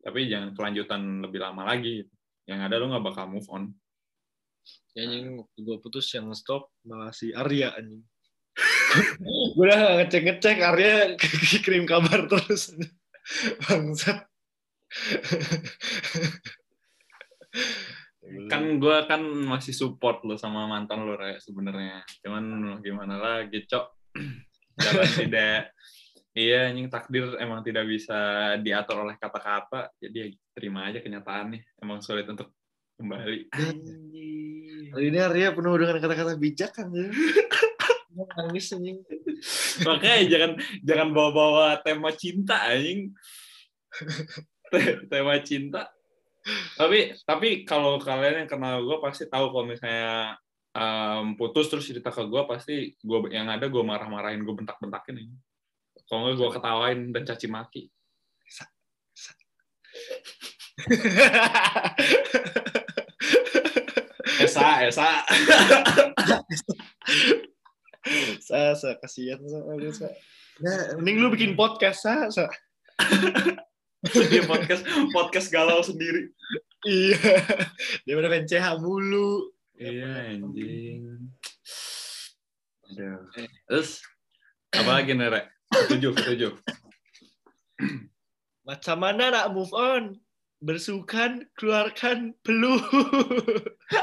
tapi 0.00 0.26
jangan 0.26 0.56
kelanjutan 0.56 1.20
lebih 1.20 1.44
lama 1.44 1.68
lagi 1.68 2.02
gitu. 2.02 2.14
yang 2.48 2.64
ada 2.64 2.80
lo 2.80 2.88
nggak 2.88 3.04
bakal 3.04 3.28
move 3.28 3.46
on 3.52 3.68
Ya 4.96 5.04
anjing 5.06 5.38
waktu 5.38 5.58
gue 5.62 5.76
putus 5.78 6.10
yang 6.12 6.34
stop 6.34 6.74
malah 6.82 7.14
si 7.14 7.30
Arya 7.32 7.70
anjing. 7.78 8.02
gue 9.54 9.64
udah 9.64 9.78
gak 9.78 9.96
ngecek-ngecek 10.02 10.58
Arya 10.58 11.14
kirim 11.64 11.86
kabar 11.86 12.26
terus. 12.26 12.74
Bangsat. 13.62 14.26
kan 18.48 18.62
gue 18.76 18.96
kan 19.08 19.22
masih 19.24 19.72
support 19.72 20.22
lo 20.24 20.36
sama 20.36 20.68
mantan 20.68 21.04
lo 21.04 21.16
Rek, 21.16 21.40
sebenarnya 21.40 22.04
cuman 22.24 22.76
gimana 22.84 23.14
lagi 23.16 23.64
cok 23.64 23.86
jalan 24.84 25.10
tidak 25.16 25.72
iya 26.36 26.70
anjing 26.70 26.86
takdir 26.92 27.34
emang 27.40 27.64
tidak 27.66 27.88
bisa 27.88 28.16
diatur 28.60 29.02
oleh 29.02 29.16
kata-kata 29.18 29.90
jadi 29.98 30.16
ya 30.16 30.26
terima 30.54 30.86
aja 30.86 31.02
kenyataannya 31.02 31.82
emang 31.82 31.98
sulit 32.04 32.26
untuk 32.28 32.54
kembali. 32.98 33.46
Hari 34.90 35.06
ini 35.06 35.18
Arya 35.22 35.54
penuh 35.54 35.78
dengan 35.78 36.02
kata-kata 36.02 36.34
bijak 36.34 36.74
kan. 36.74 36.90
ya. 36.90 37.06
Nangis 38.42 38.74
anjing. 38.74 38.98
makanya 39.86 40.18
jangan 40.26 40.52
jangan 40.82 41.08
bawa-bawa 41.14 41.78
tema 41.86 42.10
cinta 42.10 42.58
anjing 42.66 43.14
Te- 44.74 45.06
tema 45.06 45.38
cinta 45.46 45.86
tapi 46.76 47.12
tapi 47.26 47.64
kalau 47.68 47.98
kalian 48.00 48.44
yang 48.44 48.50
kenal 48.50 48.80
gue 48.84 48.98
pasti 49.02 49.26
tahu 49.28 49.52
kalau 49.52 49.66
misalnya 49.68 50.38
em, 50.72 51.36
putus 51.36 51.68
terus 51.68 51.84
cerita 51.84 52.10
ke 52.14 52.24
gue 52.24 52.42
pasti 52.48 52.96
gue 52.98 53.18
yang 53.34 53.48
ada 53.50 53.68
gue 53.68 53.82
marah-marahin 53.82 54.44
gue 54.44 54.54
bentak-bentakin 54.54 55.18
ini. 55.18 55.36
Kalau 56.08 56.24
nggak 56.24 56.36
gue 56.40 56.50
ketawain 56.56 57.12
dan 57.12 57.22
caci 57.28 57.46
maki. 57.50 57.90
Esa 64.38 64.86
Esa. 64.86 65.10
Sa, 68.40 68.72
sa, 68.72 68.96
kasihan 69.02 69.36
sa, 69.44 69.58
Arya, 69.68 69.92
sa. 69.92 70.08
Nah, 70.64 70.96
mending 70.96 71.20
lu 71.20 71.28
bikin 71.28 71.52
podcast 71.58 72.06
sa, 72.06 72.30
sa. 72.32 72.48
dia 74.30 74.42
podcast 74.44 74.82
podcast 75.10 75.48
galau 75.50 75.82
sendiri 75.82 76.30
Iya. 76.86 77.42
Dia 78.06 78.14
udah 78.14 78.30
main 78.30 78.46
CH 78.46 78.78
mulu. 78.78 79.50
iya 79.74 80.30
anjing 80.30 81.26
Aduh. 82.88 83.18
terus 83.66 84.00
apa 84.70 85.02
lagi 85.02 85.12
nih 85.12 85.28
Rek? 85.28 85.44
ketujuh 85.68 86.12
ketujuh 86.14 86.52
Macam 88.68 89.00
mana 89.00 89.32
nak 89.32 89.48
move 89.56 89.72
on? 89.72 90.20
Bersukan, 90.60 91.46
keluarkan 91.56 92.36
peluh. 92.44 92.76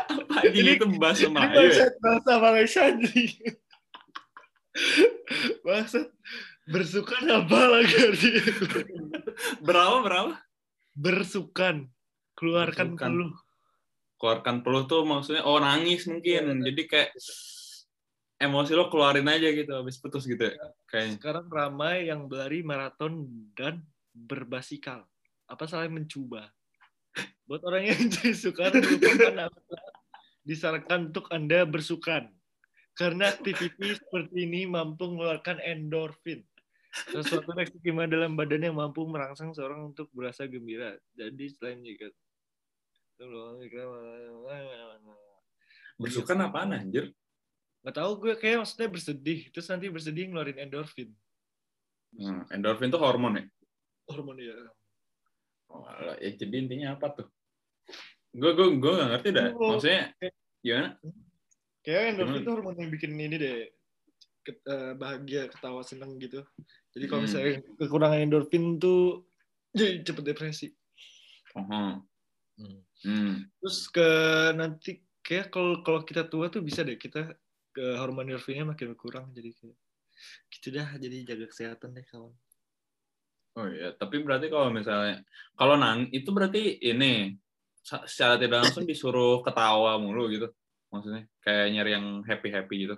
Apa 0.09 0.41
ini 0.49 0.73
itu 0.73 0.89
bahasa 0.97 1.29
Melayu 1.29 1.69
ya? 1.69 1.85
bahasa 2.01 2.33
bahasa 2.33 2.33
Malaysia. 2.41 2.83
Maksud 5.61 6.05
bersukan 6.65 7.23
apa 7.29 7.61
lagi? 7.69 7.97
Berapa 9.61 9.97
berapa? 10.01 10.33
Bersukan, 10.95 11.89
keluarkan 12.33 12.95
Bersukan. 12.95 13.09
peluh. 13.11 13.33
Keluarkan 14.15 14.55
peluh 14.63 14.83
tuh 14.87 15.03
maksudnya 15.03 15.43
oh 15.45 15.59
nangis 15.59 16.07
mungkin. 16.07 16.63
Jadi 16.63 16.81
kayak 16.87 17.11
emosi 18.39 18.71
lo 18.75 18.87
keluarin 18.91 19.27
aja 19.27 19.51
gitu 19.51 19.71
habis 19.75 19.99
putus 19.99 20.25
gitu 20.25 20.41
ya. 20.41 20.55
Kayaknya. 20.87 21.15
Sekarang 21.19 21.47
ramai 21.51 22.07
yang 22.09 22.25
berlari 22.25 22.63
maraton 22.63 23.27
dan 23.53 23.83
berbasikal. 24.15 25.03
Apa 25.45 25.67
salah 25.69 25.91
mencoba? 25.91 26.49
Buat 27.45 27.61
orang 27.67 27.93
yang 27.93 28.01
suka 28.33 28.73
disarankan 30.41 31.13
untuk 31.13 31.29
Anda 31.29 31.67
bersukan. 31.67 32.31
Karena 32.95 33.27
aktiviti 33.27 33.99
seperti 33.99 34.47
ini 34.47 34.63
mampu 34.63 35.11
mengeluarkan 35.11 35.59
endorfin. 35.59 36.47
Sesuatu 36.95 37.51
reaksi 37.51 37.77
kimia 37.83 38.07
dalam 38.07 38.39
badan 38.39 38.71
yang 38.71 38.75
mampu 38.79 39.03
merangsang 39.03 39.51
seorang 39.51 39.91
untuk 39.91 40.07
berasa 40.15 40.47
gembira. 40.47 40.95
Jadi 41.11 41.45
selain 41.51 41.83
juga 41.83 42.07
Bersukan 45.99 46.39
apaan 46.43 46.75
anjir? 46.75 47.11
Gak 47.85 47.95
tau 47.95 48.11
gue 48.19 48.33
kayak 48.35 48.63
maksudnya 48.63 48.87
bersedih. 48.91 49.39
Terus 49.51 49.67
nanti 49.71 49.87
bersedih 49.91 50.31
ngeluarin 50.31 50.59
endorfin. 50.59 51.11
Hmm, 52.15 52.47
endorfin 52.51 52.91
tuh 52.91 52.99
hormon 52.99 53.39
ya? 53.39 53.43
Hormon 54.11 54.39
ya. 54.39 54.55
Oh, 55.71 55.83
ya 56.19 56.31
jadi 56.31 56.55
intinya 56.63 56.95
apa 56.95 57.11
tuh? 57.11 57.27
Gue 58.35 58.51
gue 58.55 58.67
gue 58.79 58.91
nggak 58.91 59.09
ngerti 59.15 59.29
dah. 59.31 59.47
Oh. 59.55 59.75
Maksudnya 59.75 60.11
gimana? 60.63 60.89
Kayak 61.83 62.03
endorfin 62.15 62.41
itu 62.43 62.51
hormon 62.51 62.75
yang 62.79 62.91
bikin 62.91 63.11
ini 63.15 63.35
deh 63.39 63.57
ke- 64.45 64.61
eh, 64.65 64.93
bahagia, 64.99 65.47
ketawa, 65.49 65.81
seneng 65.81 66.19
gitu. 66.19 66.43
Jadi 66.95 67.05
kalau 67.11 67.21
Hmm. 67.21 67.27
misalnya 67.27 67.51
kekurangan 67.75 68.19
endorfin 68.23 68.79
tuh 68.79 69.27
jadi 69.75 69.99
cepet 70.07 70.23
depresi. 70.23 70.67
Oh, 71.55 71.63
hmm. 71.67 73.35
Terus 73.59 73.77
ke 73.91 74.09
nanti 74.55 75.03
kayak 75.19 75.51
kalau 75.51 75.83
kalau 75.83 76.07
kita 76.07 76.27
tua 76.31 76.47
tuh 76.47 76.63
bisa 76.63 76.87
deh 76.87 76.95
kita 76.95 77.35
ke 77.75 77.85
hormon 77.99 78.31
endorfinnya 78.31 78.63
makin 78.63 78.95
berkurang 78.95 79.35
jadi 79.35 79.51
kayak 79.51 79.75
gitu 80.47 80.67
dah 80.71 80.95
jadi 80.95 81.35
jaga 81.35 81.45
kesehatan 81.51 81.99
deh 81.99 82.07
kawan. 82.07 82.31
Oh 83.55 83.67
iya, 83.71 83.95
tapi 83.95 84.19
berarti 84.23 84.51
kalau 84.51 84.71
misalnya 84.71 85.23
kalau 85.55 85.75
nang 85.79 86.11
itu 86.11 86.27
berarti 86.31 86.79
ini 86.79 87.35
secara 87.83 88.35
tidak 88.39 88.67
langsung 88.67 88.83
disuruh 88.91 89.43
ketawa 89.43 89.99
mulu 89.99 90.31
gitu. 90.31 90.47
Maksudnya 90.91 91.27
kayak 91.43 91.65
nyari 91.75 91.91
yang 91.95 92.07
happy 92.23 92.49
happy 92.51 92.75
gitu. 92.87 92.95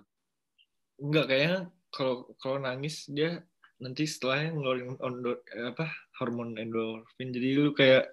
Enggak 1.02 1.26
kayaknya 1.30 1.58
kalau 1.94 2.30
kalau 2.38 2.58
nangis 2.62 3.06
dia 3.10 3.42
nanti 3.78 4.04
setelahnya 4.10 4.58
ngeluarin 4.58 4.98
ondo, 4.98 5.42
apa 5.54 5.90
hormon 6.22 6.58
endorfin. 6.58 7.30
Jadi 7.30 7.48
lu 7.58 7.72
kayak 7.78 8.10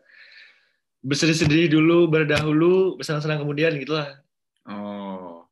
bersedih-sedih 1.05 1.69
dulu 1.73 2.09
berdahulu 2.09 2.97
bersenang-senang 2.97 3.45
kemudian 3.45 3.77
gitulah. 3.77 4.21
Oh. 4.65 5.45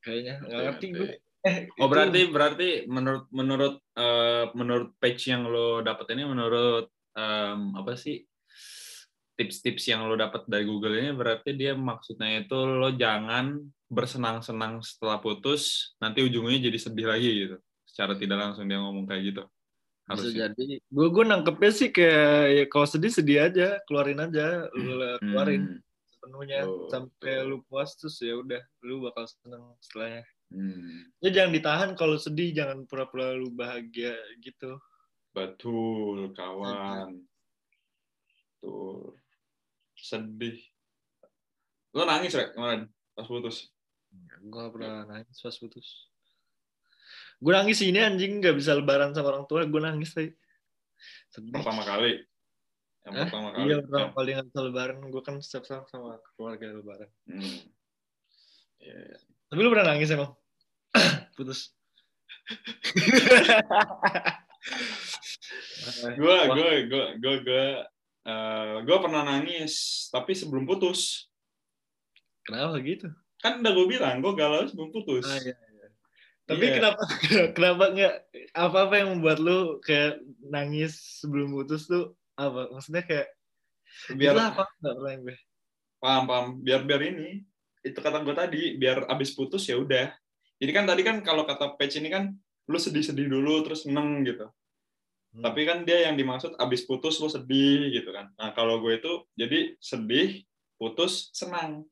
kayaknya 0.00 0.38
nggak 0.38 0.62
ngerti 0.70 0.86
gue 0.94 1.08
eh 1.44 1.56
Oh 1.76 1.86
itu- 1.86 1.92
berarti 1.92 2.20
berarti 2.30 2.68
menurut 2.86 3.26
menurut 3.34 3.74
eh, 3.98 4.44
menurut 4.54 4.88
page 5.02 5.28
yang 5.28 5.44
lo 5.50 5.82
dapet 5.82 6.14
ini 6.14 6.22
menurut 6.24 6.86
em, 7.12 7.74
apa 7.74 7.92
sih 7.98 8.22
tips-tips 9.36 9.84
yang 9.90 10.06
lo 10.08 10.14
dapat 10.16 10.46
dari 10.48 10.64
Google 10.64 10.96
ini 10.96 11.10
berarti 11.12 11.52
dia 11.58 11.74
maksudnya 11.76 12.38
itu 12.40 12.54
lo 12.54 12.88
jangan 12.94 13.60
bersenang-senang 13.90 14.80
setelah 14.80 15.18
putus 15.20 15.92
nanti 16.00 16.22
ujungnya 16.24 16.70
jadi 16.70 16.78
sedih 16.80 17.06
lagi 17.10 17.30
gitu 17.46 17.56
secara 17.96 18.12
tidak 18.12 18.36
langsung 18.36 18.68
dia 18.68 18.76
ngomong 18.76 19.08
kayak 19.08 19.22
gitu. 19.32 19.42
Bisa 19.48 20.12
harusnya 20.12 20.52
jadi. 20.52 20.76
Gue 20.84 21.08
gue 21.08 21.24
nangkepnya 21.24 21.72
sih 21.72 21.88
kayak 21.88 22.40
ya 22.52 22.64
kalau 22.68 22.84
sedih 22.84 23.08
sedih 23.08 23.38
aja. 23.48 23.80
Keluarin 23.88 24.20
aja. 24.20 24.68
Lu 24.76 25.00
keluarin 25.24 25.64
Hmm, 25.64 25.80
sepenuhnya. 26.12 26.60
Betul, 26.68 26.88
sampai 26.92 27.32
lu 27.48 27.56
puas 27.64 27.96
terus 27.96 28.20
ya 28.20 28.36
udah 28.36 28.60
lu 28.84 29.00
bakal 29.00 29.24
seneng 29.24 29.64
setelahnya. 29.80 30.28
Hmm. 30.46 31.10
ya 31.24 31.28
jangan 31.32 31.52
ditahan 31.56 31.90
kalau 31.96 32.20
sedih. 32.20 32.52
Jangan 32.52 32.84
pura-pura 32.84 33.32
lu 33.32 33.48
bahagia 33.48 34.12
gitu. 34.44 34.76
Betul 35.32 36.36
kawan. 36.36 37.16
Tuh 38.60 39.16
sedih. 39.96 40.60
Lo 41.96 42.04
nangis 42.04 42.36
rek 42.36 42.52
kemarin? 42.52 42.92
Pas 43.16 43.24
putus? 43.24 43.72
Gue 44.44 44.68
pernah 44.68 45.08
nangis 45.08 45.40
pas 45.40 45.56
putus 45.56 46.12
gue 47.36 47.52
nangis 47.52 47.78
ini 47.84 48.00
anjing. 48.00 48.40
Gak 48.40 48.56
bisa 48.56 48.72
lebaran 48.76 49.12
sama 49.12 49.28
orang 49.36 49.44
tua 49.48 49.64
gue 49.64 49.80
nangis 49.80 50.12
sedih. 50.12 50.32
Pertama 51.52 51.84
kali. 51.84 52.24
Yang 53.06 53.14
Hah? 53.14 53.24
pertama 53.28 53.48
kali. 53.54 53.64
Iya 53.68 53.76
pertama 53.84 54.02
yang- 54.02 54.14
kali 54.14 54.28
gak 54.34 54.46
bisa 54.50 54.60
lebaran. 54.64 54.96
Gue 55.12 55.22
kan 55.22 55.36
setiap 55.42 55.64
sama 55.68 55.84
sama 55.86 56.18
keluarga 56.34 56.66
lebaran. 56.72 57.10
Hmm. 57.28 57.58
Iya, 58.76 58.92
iya. 58.92 59.18
tapi 59.48 59.60
lu 59.64 59.72
pernah 59.72 59.88
nangis 59.94 60.10
emang? 60.12 60.32
Putus. 61.36 61.72
Gue 66.16 66.36
gue 66.50 66.70
gue 66.90 67.04
gue 67.22 67.34
gue 67.46 67.66
gue 68.82 68.96
pernah 68.98 69.22
nangis 69.22 70.06
tapi 70.10 70.34
sebelum 70.34 70.66
putus. 70.66 71.30
Kenapa 72.42 72.78
gitu? 72.82 73.10
Kan 73.38 73.62
udah 73.62 73.72
gue 73.74 73.86
bilang 73.86 74.18
gue 74.22 74.32
galau 74.34 74.66
sebelum 74.66 74.90
putus. 74.90 75.26
Ah, 75.26 75.38
iya, 75.42 75.54
iya. 75.54 75.65
Tapi 76.46 76.62
Iya. 76.62 76.74
kenapa 76.78 77.02
kenapa 77.56 77.84
nggak 77.90 78.14
apa 78.54 78.78
apa 78.86 78.94
yang 78.96 79.08
membuat 79.14 79.38
lu 79.38 79.82
kayak 79.82 80.22
nangis 80.46 80.94
sebelum 81.18 81.50
putus 81.50 81.86
tuh 81.86 82.14
apa? 82.34 82.70
Maksudnya 82.70 83.02
kayak 83.02 83.28
biar 84.14 84.34
apa 84.34 84.62
nggak 84.78 84.94
pernah 84.94 85.14
gue. 85.20 85.36
paham 85.96 86.24
paham 86.28 86.46
biar 86.60 86.84
biar 86.84 87.00
ini 87.02 87.40
itu 87.80 87.96
kata 87.96 88.20
gue 88.20 88.34
tadi 88.36 88.62
biar 88.76 89.08
abis 89.08 89.32
putus 89.32 89.64
ya 89.64 89.74
udah 89.74 90.12
jadi 90.60 90.70
kan 90.70 90.84
tadi 90.84 91.00
kan 91.00 91.16
kalau 91.20 91.42
kata 91.42 91.72
page 91.74 91.96
ini 91.96 92.12
kan 92.12 92.36
lu 92.66 92.76
sedih-sedih 92.76 93.26
dulu 93.26 93.64
terus 93.64 93.84
seneng 93.84 94.22
gitu 94.22 94.46
Hmm. 95.26 95.42
tapi 95.42 95.64
kan 95.64 95.84
dia 95.84 96.08
yang 96.08 96.16
dimaksud 96.16 96.56
abis 96.56 96.84
putus 96.84 97.16
lu 97.18 97.28
sedih 97.28 97.88
gitu 97.90 98.08
kan 98.08 98.28
nah 98.36 98.52
kalau 98.52 98.80
gue 98.80 98.96
itu 98.96 99.12
jadi 99.34 99.74
sedih 99.80 100.44
putus 100.76 101.28
senang 101.32 101.84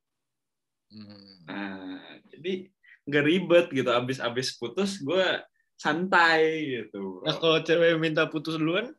Hmm. 0.86 1.42
Nah, 1.44 1.98
jadi 2.28 2.68
nggak 3.08 3.24
ribet 3.24 3.66
gitu. 3.72 3.90
Abis-abis 3.90 4.56
putus, 4.56 5.00
gue 5.00 5.24
santai 5.76 6.84
gitu. 6.84 7.20
bro. 7.20 7.26
Nah 7.26 7.34
kalau 7.36 7.58
cewek 7.60 7.98
minta 8.00 8.28
putus 8.28 8.56
duluan, 8.56 8.92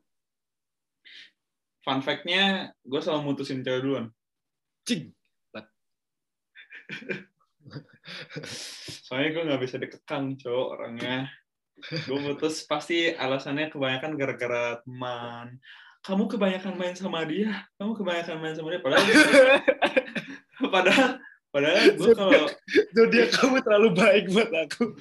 Fun 1.85 2.01
fact-nya, 2.01 2.73
gue 2.81 2.97
selalu 2.97 3.21
mutusin 3.29 3.61
cewek 3.61 3.85
duluan. 3.85 4.09
cing. 4.89 5.13
Soalnya 9.05 9.29
gue 9.37 9.43
nggak 9.45 9.61
bisa 9.61 9.77
dikekang, 9.77 10.33
cowok 10.41 10.67
orangnya. 10.77 11.29
Gue 12.09 12.19
putus 12.25 12.65
pasti 12.65 13.13
alasannya 13.13 13.69
kebanyakan 13.69 14.17
gara-gara 14.17 14.81
teman. 14.81 15.61
Kamu 16.01 16.25
kebanyakan 16.25 16.73
main 16.73 16.97
sama 16.97 17.21
dia. 17.25 17.69
Kamu 17.77 17.93
kebanyakan 17.93 18.37
main 18.41 18.57
sama 18.57 18.73
dia. 18.73 18.81
Padahal, 18.81 19.05
padahal, 20.73 21.09
padahal 21.55 21.87
gue 22.03 22.11
kalau 22.11 22.51
Zodiak 22.91 23.29
kamu 23.31 23.57
terlalu 23.63 23.89
baik 23.95 24.27
buat 24.35 24.51
aku. 24.51 24.85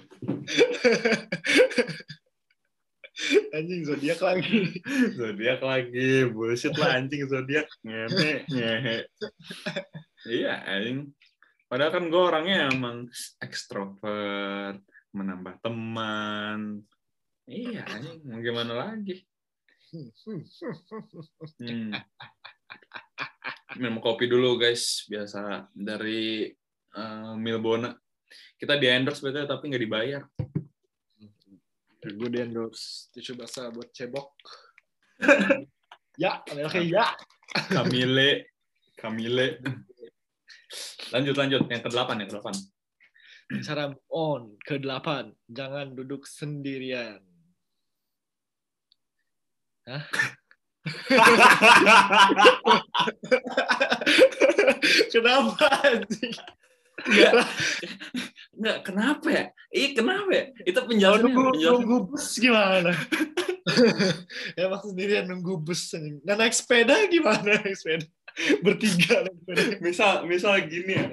Anjing 3.54 3.86
zodiak 3.86 4.18
lagi. 4.18 4.82
zodiak 5.14 5.62
lagi 5.62 6.26
bullshit 6.34 6.74
lah 6.74 6.98
anjing 6.98 7.22
zodiak 7.30 7.70
ngehe 7.86 8.42
ngehe 8.50 9.06
iya 10.26 10.58
anjing 10.66 11.14
padahal 11.70 11.94
kan 11.94 12.10
gue 12.10 12.18
orangnya 12.18 12.74
emang 12.74 13.06
ekstrovert 13.38 14.82
menambah 15.14 15.54
teman 15.62 16.82
iya 17.46 17.86
anjing 17.86 18.18
mau 18.26 18.42
gimana 18.42 18.72
lagi 18.82 19.22
hmm. 21.62 21.94
Minum 23.78 23.98
kopi 24.02 24.26
dulu 24.26 24.58
guys. 24.58 25.06
Biasa 25.10 25.70
dari 25.74 26.48
eh, 26.94 27.32
Milbona 27.38 27.94
kita 28.58 28.78
di 28.78 28.86
endorse 28.88 29.22
betul 29.22 29.46
tapi 29.46 29.70
nggak 29.70 29.84
dibayar. 29.84 30.22
Gue 32.04 32.28
di 32.28 32.38
endorse. 32.40 33.08
Tisu 33.12 33.36
basah 33.36 33.72
buat 33.72 33.88
cebok. 33.92 34.28
ya, 36.22 36.40
oke 36.44 36.80
ya. 36.84 37.12
Kamile. 37.72 38.52
Kamile. 38.96 39.60
Lanjut 41.12 41.34
lanjut. 41.36 41.62
Yang 41.68 41.82
ke 41.84 41.90
delapan 41.90 42.16
yang 42.20 42.28
ke 42.28 42.34
delapan 42.36 42.54
Cara 43.60 43.84
on. 44.08 44.42
Ke 44.64 44.80
delapan, 44.80 45.32
jangan 45.48 45.92
duduk 45.92 46.24
sendirian. 46.24 47.20
Hah? 49.84 50.04
Kenapa 55.12 55.66
anjing? 55.84 56.34
Enggak. 57.04 57.32
Enggak, 58.54 58.78
kenapa 58.86 59.26
ya? 59.28 59.44
Ih, 59.74 59.90
kenapa 59.98 60.30
ya? 60.30 60.44
Itu 60.62 60.78
Kalau 60.78 60.88
penjelasannya, 60.88 61.24
nunggu, 61.26 61.42
penjelasan. 61.50 61.74
nunggu 61.74 61.96
bus 62.06 62.26
gimana? 62.38 62.92
ya 64.60 64.64
maksud 64.70 64.94
sendirian 64.94 65.26
nunggu 65.26 65.54
bus. 65.58 65.90
Nah 66.22 66.38
naik 66.38 66.54
sepeda 66.54 66.94
gimana 67.10 67.58
naik 67.64 67.76
sepeda? 67.76 68.06
Bertiga 68.62 69.26
naik 69.26 69.36
sepeda. 69.42 69.62
Misal, 69.82 70.14
misal 70.30 70.54
gini 70.70 70.92
ya. 70.94 71.10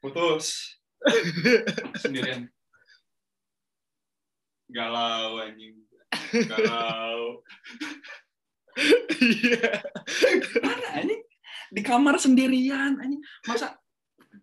Putus. 0.00 0.78
Sendirian. 2.00 2.48
Galau 4.72 5.44
anjing. 5.44 5.76
Galau. 6.32 7.42
Iya. 9.16 9.80
Anjing? 10.92 11.22
Di 11.72 11.80
kamar 11.80 12.20
sendirian 12.20 13.00
anjing. 13.00 13.22
Masa 13.48 13.76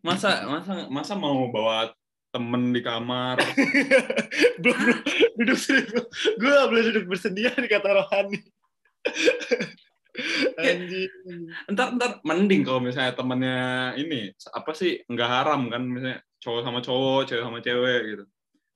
masa 0.03 0.29
masa 0.49 0.73
masa 0.89 1.13
mau 1.13 1.47
bawa 1.53 1.93
temen 2.33 2.73
di 2.73 2.81
kamar 2.81 3.37
belum 4.61 4.77
belum 4.77 4.99
duduk 5.37 5.57
sendiri. 5.57 6.01
Gue 6.41 6.49
gak 6.49 6.69
boleh 6.73 6.83
duduk 6.89 7.05
bersendirian 7.13 7.63
kata 7.69 7.89
rohani. 7.93 8.41
Anjing. 10.57 11.09
ntar 11.73 11.97
ntar 11.97 12.21
mending 12.21 12.61
kalau 12.61 12.81
misalnya 12.81 13.17
temennya 13.17 13.61
ini 13.97 14.29
apa 14.53 14.71
sih 14.77 15.01
nggak 15.09 15.29
haram 15.29 15.73
kan 15.73 15.81
misalnya 15.89 16.21
cowok 16.37 16.61
sama 16.61 16.79
cowok 16.85 17.21
cewek 17.25 17.43
sama 17.43 17.59
cewek 17.65 18.01
gitu 18.13 18.23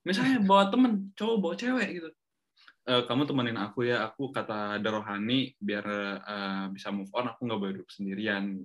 misalnya 0.01 0.37
bawa 0.41 0.73
temen 0.73 1.13
cowok 1.13 1.37
bawa 1.37 1.53
cewek 1.53 1.87
gitu 2.01 2.09
Eh, 2.87 3.03
kamu 3.03 3.27
temenin 3.27 3.59
aku 3.59 3.83
ya 3.83 4.07
aku 4.07 4.31
kata 4.31 4.79
ada 4.79 4.89
rohani 4.95 5.51
biar 5.59 5.85
eh, 6.23 6.65
bisa 6.71 6.87
move 6.87 7.11
on 7.11 7.27
aku 7.27 7.43
nggak 7.43 7.59
boleh 7.59 7.73
duduk 7.75 7.91
sendirian. 7.91 8.63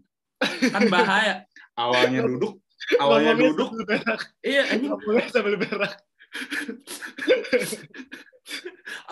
Kan 0.71 0.87
bahaya. 0.87 1.43
Awalnya 1.75 2.23
duduk 2.31 2.63
awalnya 3.03 3.35
Ngomongnya 3.35 3.51
duduk. 3.51 3.71
iya 4.47 4.79
Ngomongnya 4.79 5.27
sambil 5.27 5.59
berak. 5.59 5.99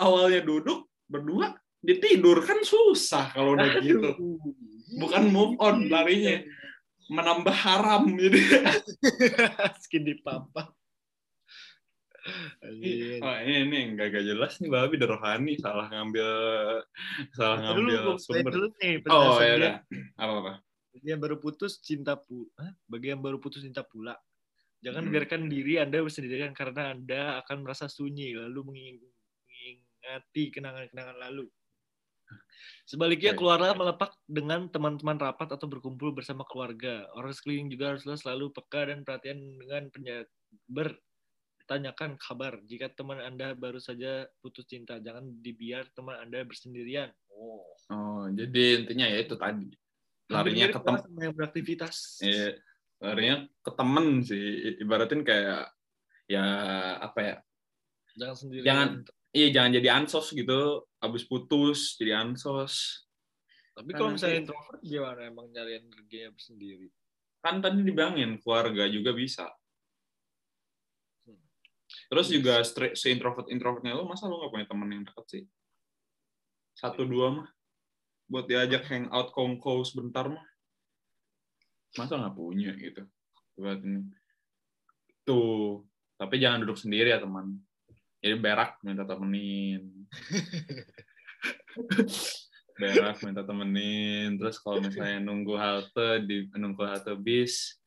awalnya 0.03 0.41
duduk 0.47 0.87
berdua 1.11 1.59
dia 1.83 1.99
tidur. 1.99 2.39
Kan 2.47 2.63
susah 2.63 3.35
kalau 3.35 3.59
udah 3.59 3.83
gitu. 3.83 4.15
Bukan 4.95 5.27
move 5.27 5.59
on 5.59 5.91
larinya. 5.91 6.39
Menambah 7.11 7.51
haram 7.51 8.07
gitu 8.15 8.63
Skin 9.83 10.07
di 10.07 10.15
papa. 10.23 10.71
Anjing. 12.61 13.17
Oh, 13.19 13.35
ini 13.41 13.55
ini 13.65 13.77
nggak 13.93 14.07
gak 14.11 14.25
jelas 14.25 14.53
nih 14.61 14.69
babi 14.69 14.95
dari 14.95 15.09
rohani 15.09 15.53
salah 15.57 15.89
ngambil 15.89 16.29
salah 17.33 17.57
Dulu 17.73 17.89
ngambil 17.89 17.99
mulai 18.05 18.21
sumber. 18.21 18.51
dulu 18.53 18.67
nih 18.77 18.93
Oh 19.09 19.37
ya 19.41 19.53
udah. 19.57 19.73
Apa 20.15 20.33
apa? 20.37 20.53
Bagi 20.91 21.07
yang 21.07 21.21
baru 21.23 21.37
putus 21.37 21.79
cinta 21.79 22.13
pula, 22.13 22.65
bagi 22.85 23.07
yang 23.09 23.21
baru 23.23 23.39
putus 23.39 23.63
cinta 23.63 23.81
pula. 23.81 24.13
Jangan 24.81 25.07
Hmm. 25.07 25.13
biarkan 25.13 25.41
diri 25.47 25.77
Anda 25.77 26.01
bersendirian 26.01 26.53
karena 26.53 26.93
Anda 26.93 27.21
akan 27.41 27.63
merasa 27.63 27.85
sunyi 27.85 28.33
lalu 28.33 28.59
menging- 28.65 29.01
mengingati 29.47 30.43
kenangan-kenangan 30.51 31.17
lalu. 31.21 31.45
Sebaliknya 32.83 33.33
keluarlah 33.33 33.71
melepak 33.71 34.15
dengan 34.23 34.67
teman-teman 34.67 35.15
rapat 35.15 35.53
atau 35.53 35.67
berkumpul 35.67 36.11
bersama 36.11 36.43
keluarga. 36.47 37.07
Orang 37.13 37.31
sekeliling 37.31 37.67
juga 37.67 37.95
haruslah 37.95 38.15
selalu 38.15 38.51
peka 38.51 38.87
dan 38.87 39.01
perhatian 39.01 39.37
dengan 39.57 39.87
penya- 39.89 40.27
bertanyakan 41.71 42.19
kabar. 42.19 42.59
Jika 42.67 42.91
teman 42.91 43.23
Anda 43.23 43.55
baru 43.55 43.79
saja 43.79 44.27
putus 44.43 44.67
cinta, 44.67 44.99
jangan 44.99 45.23
dibiar 45.39 45.87
teman 45.95 46.19
Anda 46.19 46.43
bersendirian. 46.43 47.07
Oh. 47.31 47.63
Oh 47.87 48.27
jadi 48.27 48.83
intinya 48.83 49.07
ya 49.07 49.23
itu 49.23 49.39
tadi 49.39 49.71
larinya 50.27 50.67
ke 50.67 50.79
tem 50.83 50.95
sama 50.99 51.19
yang 51.23 51.31
beraktivitas. 51.31 52.19
eh, 52.23 52.59
larinya 52.99 53.47
ke 53.63 53.71
temen 53.71 54.19
sih 54.19 54.43
ibaratin 54.83 55.23
kayak 55.23 55.71
ya 56.27 56.43
apa 56.99 57.19
ya 57.23 57.35
Jangan 58.19 58.35
sendiri. 58.35 58.63
Jangan- 58.67 59.07
iya 59.31 59.47
jangan 59.49 59.71
jadi 59.71 59.87
ansos 59.95 60.27
gitu 60.31 60.59
abis 60.99 61.23
putus 61.23 61.95
jadi 61.95 62.19
ansos 62.19 63.07
Tapi 63.71 63.95
kalau 63.95 64.11
Nanti- 64.11 64.27
misalnya 64.27 64.37
introvert 64.43 64.81
gimana 64.83 65.21
emang 65.23 65.47
nyariin 65.47 65.87
kerjanya 65.87 66.35
sendiri? 66.35 66.91
kan 67.39 67.57
tadi 67.57 67.79
dibilangin 67.81 68.35
keluarga 68.37 68.85
juga 68.85 69.15
bisa. 69.15 69.47
Terus 72.11 72.27
juga 72.31 72.63
se 72.63 73.07
introvert 73.11 73.47
introvertnya 73.47 73.95
lu 73.95 74.07
masa 74.07 74.27
lu 74.27 74.39
nggak 74.39 74.51
punya 74.51 74.67
temen 74.67 74.89
yang 74.91 75.03
deket 75.07 75.25
sih? 75.29 75.43
Satu 76.75 77.05
dua 77.05 77.27
mah. 77.41 77.49
Buat 78.31 78.47
diajak 78.47 78.87
hangout 78.87 79.35
kongko 79.35 79.83
sebentar 79.83 80.31
mah. 80.31 80.45
Masa 81.99 82.15
nggak 82.15 82.35
punya 82.35 82.71
gitu? 82.79 83.03
Buat 83.59 83.83
ini. 83.83 84.07
Tuh 85.27 85.83
tapi 86.21 86.37
jangan 86.37 86.61
duduk 86.61 86.77
sendiri 86.77 87.09
ya 87.09 87.17
teman. 87.17 87.57
Jadi 88.21 88.37
berak 88.37 88.77
minta 88.85 89.01
temenin. 89.01 90.05
Berak 92.81 93.17
minta 93.25 93.41
temenin. 93.41 94.37
Terus 94.37 94.61
kalau 94.61 94.85
misalnya 94.85 95.17
nunggu 95.21 95.57
halte 95.57 96.21
di 96.25 96.45
nunggu 96.53 96.81
halte 96.85 97.17
bis 97.17 97.77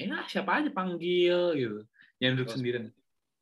ya 0.00 0.24
siapa 0.26 0.64
aja 0.64 0.72
panggil 0.72 1.54
gitu. 1.60 1.84
Jangan 2.18 2.34
duduk 2.40 2.50
sendirian 2.50 2.88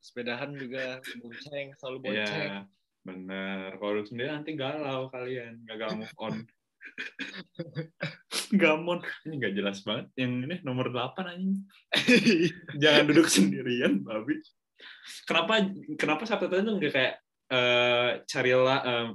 Sepedahan 0.00 0.56
juga 0.56 1.04
bonceng, 1.20 1.76
selalu 1.76 1.98
bonceng. 2.08 2.48
Iya, 2.48 2.58
bener. 3.04 3.76
Kalau 3.76 4.02
sendiri 4.08 4.28
nanti 4.32 4.56
galau 4.56 5.12
kalian, 5.12 5.60
gagal 5.68 6.00
move 6.00 6.16
on. 6.16 6.34
Gamon, 8.60 9.04
ini 9.28 9.34
nggak 9.36 9.54
jelas 9.54 9.84
banget. 9.84 10.08
Yang 10.16 10.32
ini 10.48 10.56
nomor 10.64 10.88
8 10.88 11.20
anjing. 11.28 11.68
Jangan 12.80 13.04
duduk 13.12 13.28
sendirian, 13.36 14.00
babi. 14.00 14.40
Kenapa 15.28 15.60
kenapa 16.00 16.24
Sabtu 16.24 16.48
itu 16.48 16.72
nggak 16.72 16.92
kayak 16.96 17.14
eh, 17.52 18.10
carilah 18.24 18.80
eh, 18.80 19.08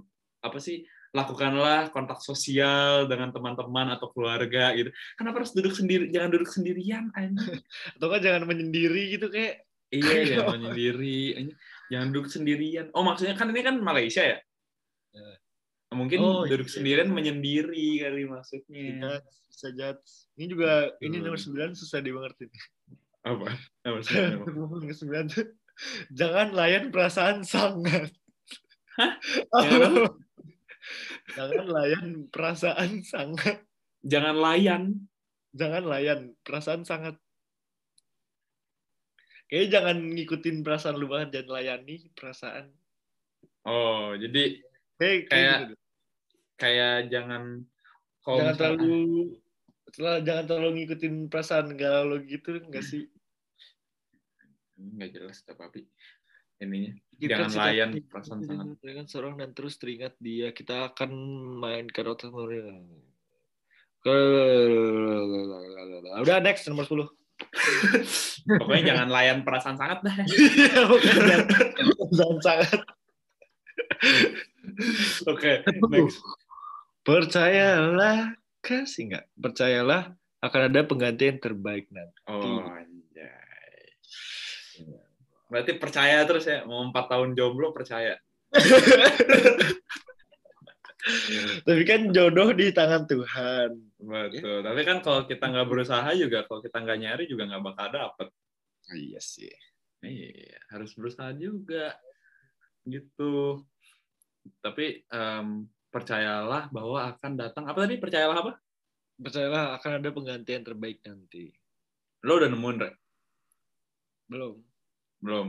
apa 0.46 0.58
sih 0.62 0.86
lakukanlah 1.16 1.96
kontak 1.96 2.20
sosial 2.20 3.08
dengan 3.08 3.32
teman-teman 3.32 3.96
atau 3.96 4.12
keluarga 4.12 4.76
gitu. 4.76 4.92
Kenapa 5.16 5.42
harus 5.42 5.56
duduk 5.56 5.72
sendiri? 5.72 6.12
Jangan 6.12 6.30
duduk 6.36 6.52
sendirian, 6.52 7.08
anjing. 7.16 7.64
Atau 7.96 8.08
kan 8.12 8.20
jangan 8.20 8.44
menyendiri 8.44 9.16
gitu 9.16 9.32
kayak 9.32 9.64
Iya, 9.94 10.42
jangan 10.42 10.58
menyendiri. 10.58 11.20
Jangan 11.94 12.08
duduk 12.12 12.28
sendirian. 12.32 12.86
Oh, 12.98 13.06
maksudnya 13.06 13.38
kan 13.38 13.50
ini 13.54 13.62
kan 13.62 13.78
Malaysia 13.80 14.24
ya? 14.26 14.38
Ya. 15.14 15.30
Mungkin 15.96 16.20
Oh, 16.20 16.44
duduk 16.44 16.68
iya. 16.68 16.74
sendirian 16.76 17.10
menyendiri 17.14 18.04
kali 18.04 18.26
maksudnya. 18.28 19.00
bisa 19.00 19.12
bisa 19.48 19.68
judge. 19.72 20.10
Ini 20.36 20.46
juga 20.52 20.72
ini 21.00 21.22
Hmm. 21.22 21.32
nomor 21.32 21.40
9 21.40 21.72
susah 21.72 22.04
dimengerti. 22.04 22.50
Apa? 23.24 23.48
Sih? 24.04 24.20
Apa? 24.20 24.46
Nomor 24.52 24.82
9 24.92 25.32
tuh 25.32 25.46
jangan 26.12 26.52
layan 26.52 26.92
perasaan 26.92 27.44
sangat. 27.44 28.12
Hah? 28.96 29.12
Apa? 29.52 30.14
jangan 31.34 31.66
layan 31.68 32.08
perasaan 32.30 32.92
sangat. 33.02 33.64
Jangan 34.04 34.36
layan. 34.38 34.84
Jangan 35.56 35.84
layan 35.88 36.20
perasaan 36.44 36.84
sangat. 36.84 37.16
Kayaknya 39.46 39.70
jangan 39.72 39.98
ngikutin 40.14 40.56
perasaan 40.62 40.96
lu 40.98 41.08
banget, 41.08 41.30
jangan 41.38 41.50
layani 41.54 41.96
perasaan. 42.12 42.66
Oh, 43.64 44.14
jadi 44.14 44.62
Kayak, 44.96 45.28
kayak 45.28 45.28
Kayak- 45.28 45.60
gitu. 45.60 45.76
kayak 46.56 46.96
jangan 47.12 47.43
kalau 48.24 48.38
jangan 48.39 48.56
terlalu 48.56 48.96
setelah 49.86 50.16
jangan 50.24 50.46
terlalu 50.48 50.70
ngikutin 50.80 51.14
perasaan 51.28 51.68
galau 51.76 52.04
lo 52.10 52.18
gitu 52.24 52.50
enggak 52.58 52.84
sih 52.84 53.04
nggak 54.76 55.10
jelas 55.12 55.43
tapi 55.43 55.84
ininya 56.60 56.96
Jangan 57.16 57.48
situasi 57.52 57.60
layan 57.60 57.89
yang 57.91 58.08
perasaan 58.08 58.39
tidak 58.39 58.56
sangat. 58.56 58.78
dengan 58.80 59.06
seorang 59.08 59.34
dan 59.36 59.50
terus 59.52 59.76
teringat 59.76 60.16
dia 60.16 60.52
kita 60.52 60.96
akan 60.96 61.12
mainkan 61.60 62.06
otak 62.08 62.32
mereka 62.32 62.72
udah 66.24 66.38
next 66.39 66.68
nomor 66.68 66.88
10 66.88 67.04
pokoknya 68.46 68.84
jangan 68.96 69.08
layan 69.12 69.40
perasaan 69.44 69.78
sangat 69.80 70.00
dah. 70.04 70.16
Iya, 70.26 70.84
jangan 72.12 72.40
sangat. 72.40 72.80
Oke 75.28 75.52
next. 75.92 76.20
Percayalah 77.06 78.34
kasih 78.64 79.14
nggak? 79.14 79.26
Percayalah 79.38 80.16
akan 80.42 80.62
ada 80.72 80.80
pengganti 80.86 81.24
yang 81.30 81.40
terbaik 81.42 81.86
nanti. 81.92 82.20
Oh 82.30 82.66
anjay. 82.66 83.86
Berarti 85.52 85.72
percaya 85.78 86.26
terus 86.26 86.46
ya? 86.50 86.66
Mau 86.66 86.82
empat 86.88 87.12
tahun 87.12 87.38
jomblo 87.38 87.72
percaya 87.76 88.18
tapi 91.68 91.82
kan 91.86 92.10
jodoh 92.10 92.49
di 92.53 92.74
tangan 92.74 93.06
Tuhan 93.06 93.70
betul 94.01 94.66
tapi 94.66 94.82
kan 94.82 94.97
kalau 95.06 95.30
kita 95.30 95.45
nggak 95.49 95.68
berusaha 95.70 96.10
juga 96.18 96.45
kalau 96.49 96.62
kita 96.66 96.78
nggak 96.82 96.99
nyari 97.01 97.24
juga 97.30 97.45
nggak 97.49 97.64
bakal 97.64 97.88
dapet 97.93 98.28
iya 98.93 99.22
sih 99.22 99.53
Iya, 100.06 100.62
harus 100.70 100.93
berusaha 100.93 101.34
juga. 101.34 101.97
Gitu. 102.86 103.66
Tapi 104.62 105.01
em, 105.10 105.66
percayalah 105.89 106.70
bahwa 106.70 107.10
akan 107.10 107.32
datang 107.34 107.66
apa 107.66 107.89
tadi 107.89 107.97
percayalah 107.97 108.38
apa 108.38 108.53
Percayalah 109.16 109.80
akan 109.80 109.91
ada 110.03 110.10
penggantian 110.12 110.62
terbaik 110.62 110.99
nanti. 111.08 111.49
lo 112.26 112.41
udah 112.41 112.49
nemuin 112.49 112.78
Re? 112.82 112.91
Belum. 114.28 114.56
belum 115.22 115.47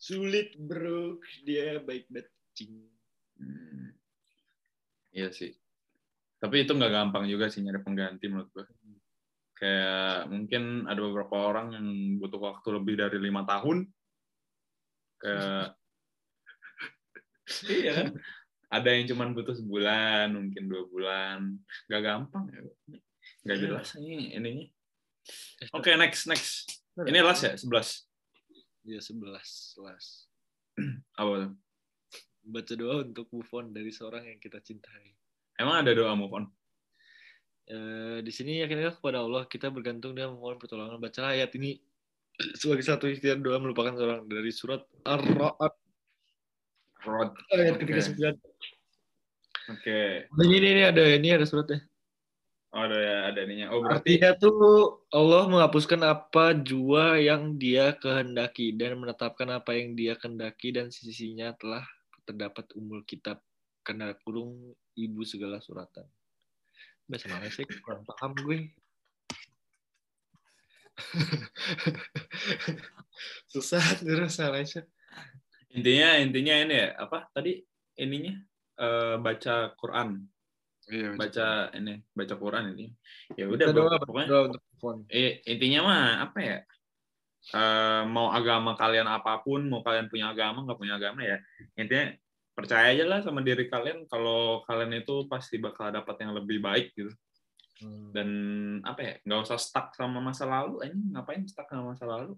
Sulit 0.00 0.56
bro, 0.56 1.20
dia 1.44 1.76
baik 1.84 2.08
banget. 2.08 2.28
Cing. 2.58 2.74
Hmm. 3.38 3.94
Iya 5.14 5.30
sih. 5.30 5.54
Tapi 6.42 6.66
itu 6.66 6.74
nggak 6.74 6.90
gampang 6.90 7.30
juga 7.30 7.46
sih 7.46 7.62
nyari 7.62 7.78
pengganti 7.82 8.26
menurut 8.26 8.50
gue. 8.50 8.66
Kayak 9.58 10.30
mungkin 10.30 10.86
ada 10.86 10.98
beberapa 11.02 11.34
orang 11.50 11.74
yang 11.74 11.86
butuh 12.18 12.38
waktu 12.38 12.68
lebih 12.78 12.94
dari 12.98 13.18
lima 13.22 13.42
tahun. 13.46 13.86
Kayak 15.18 15.74
iya 17.82 17.92
kan? 17.94 18.08
Ada 18.68 19.00
yang 19.00 19.08
cuma 19.08 19.24
butuh 19.32 19.56
sebulan, 19.56 20.28
mungkin 20.36 20.68
dua 20.68 20.84
bulan. 20.92 21.56
Gak 21.88 22.02
gampang 22.04 22.52
ya. 22.52 22.60
Gak 23.48 23.56
Iya. 23.56 23.62
jelas 23.64 23.88
ini 23.96 24.36
ininya. 24.36 24.66
Oke, 25.76 25.96
next, 25.96 26.28
next. 26.28 26.84
Ini 27.00 27.24
last 27.24 27.48
ya, 27.48 27.56
11. 27.56 28.04
Iya 28.84 29.00
sebelas, 29.00 29.72
sebelas. 29.72 30.28
Apa 31.20 31.48
tuh? 31.48 31.52
Baca 32.48 32.72
doa 32.72 33.04
untuk 33.04 33.28
move 33.28 33.50
on 33.52 33.76
dari 33.76 33.92
seorang 33.92 34.24
yang 34.24 34.40
kita 34.40 34.64
cintai. 34.64 35.12
Emang 35.60 35.84
ada 35.84 35.92
doa 35.92 36.16
move 36.16 36.32
on? 36.32 36.44
Eh, 37.68 38.24
di 38.24 38.32
sini 38.32 38.64
yakinlah 38.64 38.96
kepada 38.96 39.20
Allah 39.20 39.44
kita 39.44 39.68
bergantung 39.68 40.16
dan 40.16 40.32
memohon 40.32 40.56
pertolongan. 40.56 40.96
Bacalah 40.96 41.36
ayat 41.36 41.52
ini 41.60 41.76
sebagai 42.60 42.80
satu 42.80 43.04
ikhtiar 43.12 43.36
doa 43.44 43.60
melupakan 43.60 43.92
seorang 43.92 44.24
dari 44.24 44.48
surat 44.48 44.80
Ar-Ra'd 45.04 45.76
ayat 47.52 47.76
Oke. 47.76 47.80
ketiga 47.84 48.00
sembilan. 48.00 48.34
Oke. 49.68 50.00
Ini, 50.32 50.54
ini 50.56 50.68
ini 50.80 50.82
ada 50.88 51.04
ini 51.04 51.28
ada 51.28 51.44
suratnya. 51.44 51.84
Oh, 52.68 52.84
ada 52.84 52.96
ya, 53.00 53.16
ada 53.32 53.38
ininya. 53.48 53.66
Oh, 53.72 53.80
berarti 53.80 54.20
Artinya 54.20 54.30
tuh 54.36 55.00
Allah 55.08 55.48
menghapuskan 55.48 56.00
apa 56.04 56.52
jua 56.52 57.16
yang 57.16 57.56
dia 57.56 57.96
kehendaki 57.96 58.76
dan 58.76 59.00
menetapkan 59.00 59.48
apa 59.48 59.72
yang 59.72 59.96
dia 59.96 60.16
kehendaki 60.20 60.76
dan 60.76 60.92
sisinya 60.92 61.56
telah 61.56 61.84
terdapat 62.28 62.68
umul 62.76 63.00
kitab 63.08 63.40
kena 63.80 64.12
kurung 64.20 64.76
ibu 64.92 65.24
segala 65.24 65.64
suratan. 65.64 66.04
Bahasa 67.08 67.32
Malaysia 67.32 67.64
kurang 67.80 68.04
paham 68.04 68.36
gue. 68.44 68.68
Susah 73.52 73.80
terus 73.96 74.36
Malaysia. 74.44 74.84
intinya 75.68 76.16
intinya 76.20 76.54
ini 76.64 76.74
ya, 76.80 76.88
apa 76.96 77.28
tadi 77.32 77.60
ininya 77.96 78.34
eh, 78.80 79.16
baca 79.20 79.72
Quran, 79.76 80.24
Iya, 80.88 81.20
baca 81.20 81.68
ini, 81.76 82.00
baca 82.16 82.34
Quran 82.40 82.72
ini. 82.72 82.86
Ya 83.36 83.44
udah 83.44 83.66
doa, 83.76 84.00
pokoknya 84.00 84.28
doa 84.28 84.42
untuk 84.48 84.62
on. 84.80 85.04
eh, 85.12 85.44
intinya 85.44 85.80
mah 85.84 86.04
apa 86.24 86.38
ya? 86.40 86.58
Eh, 87.48 88.02
mau 88.12 88.28
agama 88.28 88.76
kalian 88.76 89.08
apa 89.08 89.40
pun, 89.40 89.64
mau 89.72 89.80
kalian 89.80 90.12
punya 90.12 90.28
agama 90.36 90.68
nggak 90.68 90.76
punya 90.76 91.00
agama 91.00 91.24
ya, 91.24 91.40
intinya 91.80 92.12
percaya 92.52 92.92
aja 92.92 93.08
lah 93.08 93.24
sama 93.24 93.40
diri 93.40 93.70
kalian 93.72 94.04
kalau 94.10 94.60
kalian 94.68 95.00
itu 95.00 95.24
pasti 95.30 95.56
bakal 95.56 95.88
dapat 95.88 96.18
yang 96.20 96.34
lebih 96.36 96.58
baik 96.60 96.92
gitu. 96.92 97.08
Hmm. 97.78 98.10
dan 98.10 98.28
apa 98.82 99.00
ya 99.06 99.14
nggak 99.22 99.40
usah 99.46 99.54
stuck 99.54 99.94
sama 99.94 100.18
masa 100.18 100.42
lalu 100.50 100.82
ini 100.82 101.14
ngapain 101.14 101.46
stuck 101.46 101.70
sama 101.70 101.94
masa 101.94 102.10
lalu 102.10 102.34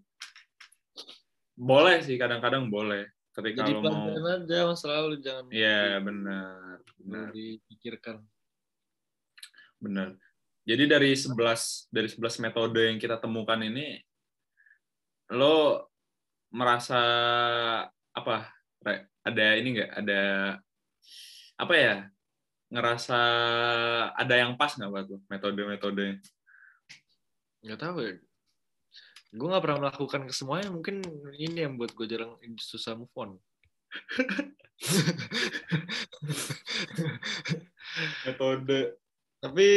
boleh 1.56 2.04
sih 2.04 2.20
kadang-kadang 2.20 2.68
boleh 2.68 3.08
ketika 3.32 3.64
Jadi 3.64 3.72
lo 3.72 3.80
mau 3.80 4.12
aja 4.12 4.58
masa 4.68 4.86
lalu 5.00 5.16
jangan 5.24 5.48
Iya 5.48 5.96
benar 6.04 6.84
perlu 6.84 7.08
benar 7.08 7.28
dipikirkan. 7.32 8.16
benar 9.80 10.08
jadi 10.68 10.84
dari 10.84 11.16
11 11.16 11.32
dari 11.88 12.08
11 12.12 12.44
metode 12.44 12.80
yang 12.92 13.00
kita 13.00 13.16
temukan 13.16 13.56
ini 13.64 13.96
lo 15.32 15.88
merasa 16.50 17.00
apa? 18.10 18.50
Re? 18.82 19.06
ada 19.20 19.46
ini 19.56 19.68
nggak? 19.78 19.90
Ada 20.04 20.20
apa 21.60 21.74
ya? 21.76 21.96
Ngerasa 22.70 23.20
ada 24.14 24.34
yang 24.34 24.54
pas 24.54 24.74
nggak 24.74 24.90
buat 24.90 25.06
lo? 25.10 25.18
Metode-metode 25.30 26.22
nggak 27.60 27.80
tahu 27.80 27.98
ya. 28.00 28.16
Gue 29.30 29.46
nggak 29.46 29.62
pernah 29.62 29.78
melakukan 29.86 30.26
ke 30.26 30.34
semuanya 30.34 30.74
mungkin 30.74 31.06
ini 31.38 31.62
yang 31.62 31.78
buat 31.78 31.94
gue 31.94 32.06
jarang 32.08 32.34
susah 32.58 32.98
move 32.98 33.14
on. 33.14 33.38
Metode. 38.26 38.98
Tapi 39.40 39.68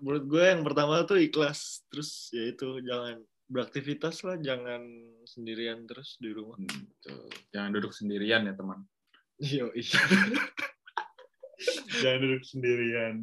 menurut 0.00 0.24
gue 0.24 0.44
yang 0.44 0.64
pertama 0.64 1.04
tuh 1.04 1.20
ikhlas 1.20 1.84
terus 1.92 2.32
ya 2.32 2.54
itu 2.54 2.80
jangan 2.84 3.20
beraktivitas 3.48 4.24
lah 4.24 4.40
jangan 4.40 4.82
sendirian 5.28 5.84
terus 5.84 6.16
di 6.20 6.32
rumah 6.32 6.56
Hmm, 6.56 6.88
Tuh. 7.04 7.28
Jangan 7.52 7.70
duduk 7.76 7.92
sendirian 7.92 8.48
ya 8.48 8.54
teman. 8.56 8.80
iya 9.42 9.66
iya 9.74 10.00
Jangan 12.02 12.20
duduk 12.20 12.44
sendirian. 12.44 13.14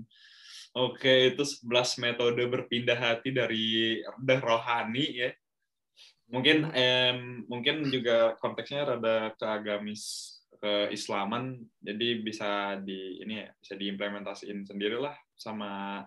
Oke, 0.72 1.36
itu 1.36 1.44
11 1.44 2.00
metode 2.00 2.42
berpindah 2.48 2.96
hati 2.96 3.36
dari 3.36 4.00
rendah 4.00 4.40
rohani 4.40 5.06
ya. 5.20 5.30
Mungkin 6.32 6.72
em, 6.72 7.44
mungkin 7.52 7.92
juga 7.92 8.40
konteksnya 8.40 8.88
rada 8.88 9.36
ke 9.36 9.44
agamis 9.44 10.32
keislaman, 10.64 11.60
jadi 11.84 12.22
bisa 12.24 12.80
di 12.80 13.20
ini 13.20 13.44
ya, 13.44 13.50
bisa 13.60 13.74
diimplementasiin 13.76 14.64
sendirilah 14.64 15.18
sama 15.36 16.06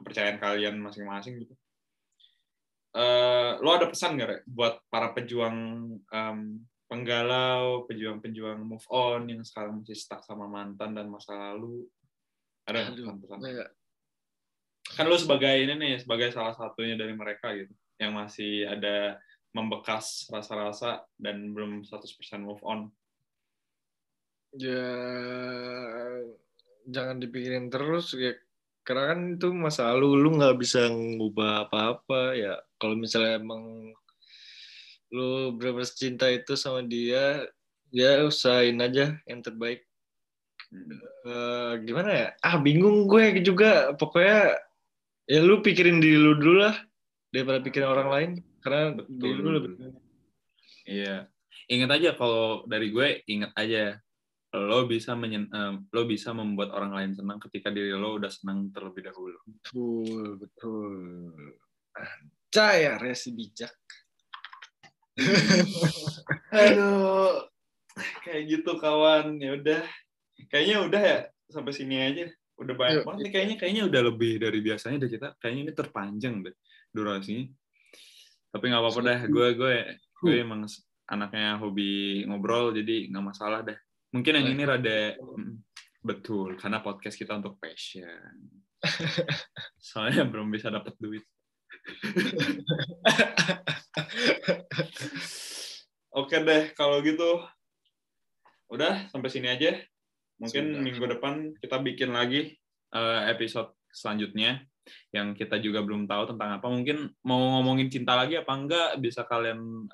kepercayaan 0.00 0.40
kalian 0.40 0.80
masing-masing 0.80 1.44
gitu. 1.44 1.52
Eh, 2.96 3.52
lo 3.60 3.70
ada 3.76 3.92
pesan 3.92 4.16
nggak 4.16 4.28
Rek, 4.32 4.42
buat 4.48 4.80
para 4.88 5.12
pejuang 5.12 5.56
em, 6.00 6.38
penggalau, 6.88 7.84
pejuang-pejuang 7.84 8.64
move 8.64 8.88
on 8.88 9.28
yang 9.28 9.44
sekarang 9.44 9.84
masih 9.84 9.92
stuck 9.92 10.24
sama 10.24 10.48
mantan 10.48 10.96
dan 10.96 11.12
masa 11.12 11.36
lalu? 11.36 11.84
Ada 12.64 12.96
pesan-pesan? 12.96 13.38
Kan 14.96 15.06
lo 15.12 15.16
sebagai 15.20 15.52
ini 15.60 15.76
nih, 15.76 16.00
sebagai 16.00 16.32
salah 16.32 16.56
satunya 16.56 16.96
dari 16.96 17.12
mereka 17.12 17.52
gitu, 17.52 17.74
yang 18.00 18.16
masih 18.16 18.64
ada 18.64 19.20
membekas 19.52 20.32
rasa-rasa 20.32 21.04
dan 21.20 21.52
belum 21.52 21.84
100% 21.84 22.40
move 22.40 22.64
on. 22.64 22.88
ya 24.56 24.88
jangan 26.88 27.20
dipikirin 27.20 27.68
terus 27.68 28.16
ya 28.16 28.32
karena 28.88 29.12
kan 29.12 29.20
itu 29.36 29.52
masa 29.52 29.92
lalu 29.92 30.16
lu 30.16 30.40
nggak 30.40 30.56
bisa 30.56 30.88
ngubah 30.88 31.68
apa-apa 31.68 32.32
ya 32.38 32.56
kalau 32.76 32.94
misalnya 32.96 33.40
emang 33.40 33.92
lu 35.14 35.54
benar-benar 35.54 35.90
cinta 35.90 36.26
itu 36.28 36.58
sama 36.58 36.82
dia 36.82 37.46
ya 37.94 38.26
usahain 38.26 38.76
aja 38.82 39.16
yang 39.24 39.40
terbaik. 39.40 39.86
Eh, 41.26 41.72
gimana 41.86 42.10
ya 42.10 42.28
ah 42.42 42.58
bingung 42.58 43.06
gue 43.06 43.38
juga 43.38 43.94
pokoknya 43.94 44.58
ya 45.30 45.38
lu 45.46 45.62
pikirin 45.62 46.02
diri 46.02 46.18
lu 46.18 46.34
dulu 46.34 46.58
lah 46.66 46.74
daripada 47.30 47.62
pikirin 47.62 47.86
orang 47.86 48.08
lain 48.10 48.30
karena 48.66 48.98
Betul. 48.98 49.14
diri 49.22 49.38
lu 49.40 49.50
lebih 49.54 49.70
Iya. 50.86 51.26
Ingat 51.66 51.90
aja 51.98 52.10
kalau 52.14 52.62
dari 52.70 52.94
gue, 52.94 53.26
ingat 53.26 53.50
aja 53.58 53.98
lo 54.54 54.86
bisa 54.86 55.18
menyen- 55.18 55.50
em, 55.50 55.82
lo 55.90 56.06
bisa 56.06 56.30
membuat 56.30 56.70
orang 56.70 56.94
lain 56.94 57.10
senang 57.12 57.42
ketika 57.42 57.74
diri 57.74 57.90
lo 57.90 58.16
udah 58.16 58.30
senang 58.30 58.70
terlebih 58.70 59.02
dahulu. 59.10 59.36
betul 59.50 60.38
betul 60.38 60.94
Caya 62.56 62.96
resi 62.96 63.36
bijak 63.36 63.76
Aduh, 66.52 67.48
kayak 68.24 68.42
gitu 68.52 68.76
kawan. 68.76 69.40
Ya 69.40 69.56
udah, 69.56 69.82
kayaknya 70.52 70.76
udah 70.84 71.02
ya 71.02 71.18
sampai 71.48 71.72
sini 71.72 71.96
aja. 71.96 72.28
Udah 72.60 72.76
banyak 72.76 73.04
banget 73.04 73.20
nih 73.28 73.32
kayaknya 73.32 73.56
kayaknya 73.56 73.82
udah 73.88 74.00
lebih 74.12 74.32
dari 74.40 74.60
biasanya 74.60 75.04
deh 75.04 75.10
kita. 75.12 75.28
Kayaknya 75.40 75.60
ini 75.64 75.72
terpanjang 75.72 76.34
deh 76.44 76.54
durasinya. 76.92 77.48
Tapi 78.52 78.64
nggak 78.68 78.82
apa-apa 78.84 79.00
dah. 79.04 79.20
Gue 79.28 79.48
gue 79.56 79.74
gue 79.96 80.34
emang 80.36 80.68
anaknya 81.08 81.60
hobi 81.60 82.24
ngobrol 82.28 82.76
jadi 82.76 83.08
nggak 83.12 83.24
masalah 83.24 83.64
deh. 83.64 83.78
Mungkin 84.12 84.32
yang 84.36 84.48
ini 84.52 84.62
rada 84.64 85.16
mm, 85.16 85.52
betul 86.04 86.56
karena 86.60 86.80
podcast 86.80 87.16
kita 87.16 87.36
untuk 87.36 87.56
passion. 87.56 88.36
Soalnya 89.80 90.28
belum 90.28 90.52
bisa 90.52 90.68
dapat 90.68 90.92
duit. 91.00 91.24
Oke 96.16 96.40
deh, 96.40 96.72
kalau 96.72 97.04
gitu 97.04 97.44
udah 98.72 99.04
sampai 99.12 99.28
sini 99.30 99.48
aja. 99.52 99.76
Mungkin 100.36 100.64
Sudah. 100.72 100.82
minggu 100.82 101.06
depan 101.16 101.54
kita 101.60 101.78
bikin 101.80 102.12
lagi 102.12 102.58
eh, 102.92 103.20
episode 103.32 103.72
selanjutnya 103.88 104.60
yang 105.10 105.34
kita 105.34 105.58
juga 105.58 105.82
belum 105.82 106.06
tahu 106.08 106.26
tentang 106.34 106.50
apa. 106.60 106.68
Mungkin 106.68 107.10
mau 107.26 107.38
ngomongin 107.58 107.90
cinta 107.90 108.16
lagi 108.16 108.36
apa 108.38 108.52
enggak 108.54 108.98
bisa 109.02 109.24
kalian 109.26 109.88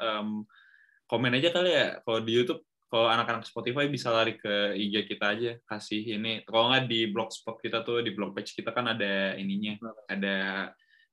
komen 1.07 1.35
aja 1.37 1.51
kali 1.53 1.71
ya. 1.73 2.01
Kalau 2.05 2.21
di 2.21 2.33
YouTube 2.33 2.63
kalau 2.93 3.09
anak-anak 3.09 3.49
Spotify 3.49 3.89
bisa 3.89 4.13
lari 4.13 4.37
ke 4.37 4.77
IG 4.77 5.09
kita 5.09 5.33
aja 5.33 5.57
kasih 5.65 6.21
ini 6.21 6.45
kalau 6.45 6.69
nggak 6.69 6.93
di 6.93 7.09
blogspot 7.09 7.57
kita 7.57 7.81
tuh 7.81 8.05
di 8.05 8.13
blog 8.13 8.37
page 8.37 8.53
kita 8.53 8.69
kan 8.69 8.93
ada 8.93 9.33
ininya 9.41 9.81
ada 10.13 10.69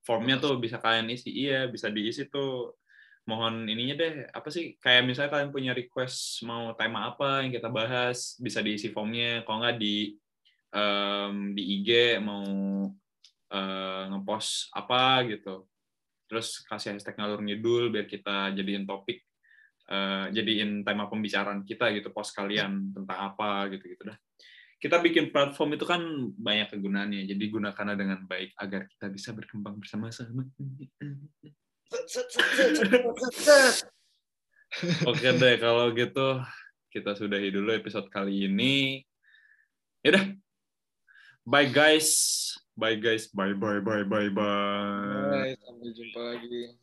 formnya 0.09 0.41
tuh 0.41 0.57
bisa 0.57 0.81
kalian 0.81 1.13
isi. 1.13 1.29
Iya 1.29 1.69
bisa 1.69 1.93
diisi 1.93 2.25
tuh. 2.25 2.73
Mohon 3.29 3.69
ininya 3.69 3.93
deh 4.01 4.13
apa 4.33 4.49
sih 4.49 4.73
kayak 4.81 5.05
misalnya 5.05 5.29
kalian 5.37 5.53
punya 5.53 5.71
request 5.77 6.41
mau 6.49 6.73
tema 6.73 7.13
apa 7.13 7.45
yang 7.45 7.53
kita 7.53 7.69
bahas 7.69 8.33
bisa 8.41 8.65
diisi 8.65 8.89
formnya. 8.89 9.45
Kalau 9.45 9.61
nggak 9.61 9.77
di 9.77 10.17
um, 10.73 11.53
di 11.53 11.63
IG 11.77 12.17
mau 12.25 12.41
uh, 13.53 14.03
ngepost 14.09 14.73
apa 14.73 15.29
gitu. 15.29 15.69
Terus 16.25 16.65
kasih 16.65 16.97
hashtag 16.97 17.21
ngalur 17.21 17.45
ngidul 17.45 17.93
biar 17.93 18.09
kita 18.09 18.49
jadiin 18.57 18.89
topik 18.89 19.29
uh, 19.89 20.25
jadiin 20.33 20.85
tema 20.85 21.09
pembicaraan 21.09 21.65
kita 21.65 21.93
gitu 21.93 22.13
post 22.13 22.33
kalian 22.37 22.93
tentang 22.93 23.17
apa 23.33 23.69
gitu 23.73 23.93
gitu 23.93 24.09
dah 24.09 24.17
kita 24.79 24.97
bikin 25.03 25.35
platform 25.35 25.75
itu 25.75 25.83
kan 25.83 26.01
banyak 26.39 26.71
kegunaannya 26.71 27.27
jadi 27.27 27.43
gunakanlah 27.51 27.99
dengan 27.99 28.23
baik 28.23 28.55
agar 28.55 28.87
kita 28.87 29.11
bisa 29.11 29.35
berkembang 29.35 29.75
bersama-sama 29.75 30.47
oke 35.03 35.27
deh 35.35 35.55
kalau 35.59 35.91
gitu 35.91 36.39
kita 36.89 37.13
sudahi 37.13 37.53
dulu 37.53 37.69
episode 37.73 38.09
kali 38.09 38.49
ini. 38.49 39.05
Ya 40.01 40.17
udah. 40.17 40.25
Bye 41.45 41.69
guys. 41.69 42.09
Bye 42.73 42.97
guys. 42.97 43.29
Bye 43.29 43.53
bye 43.53 43.81
bye 43.81 44.05
bye 44.05 44.29
bye, 44.33 45.29
bye 45.29 45.53
sampai 45.61 45.89
jumpa 45.93 46.19
lagi 46.33 46.79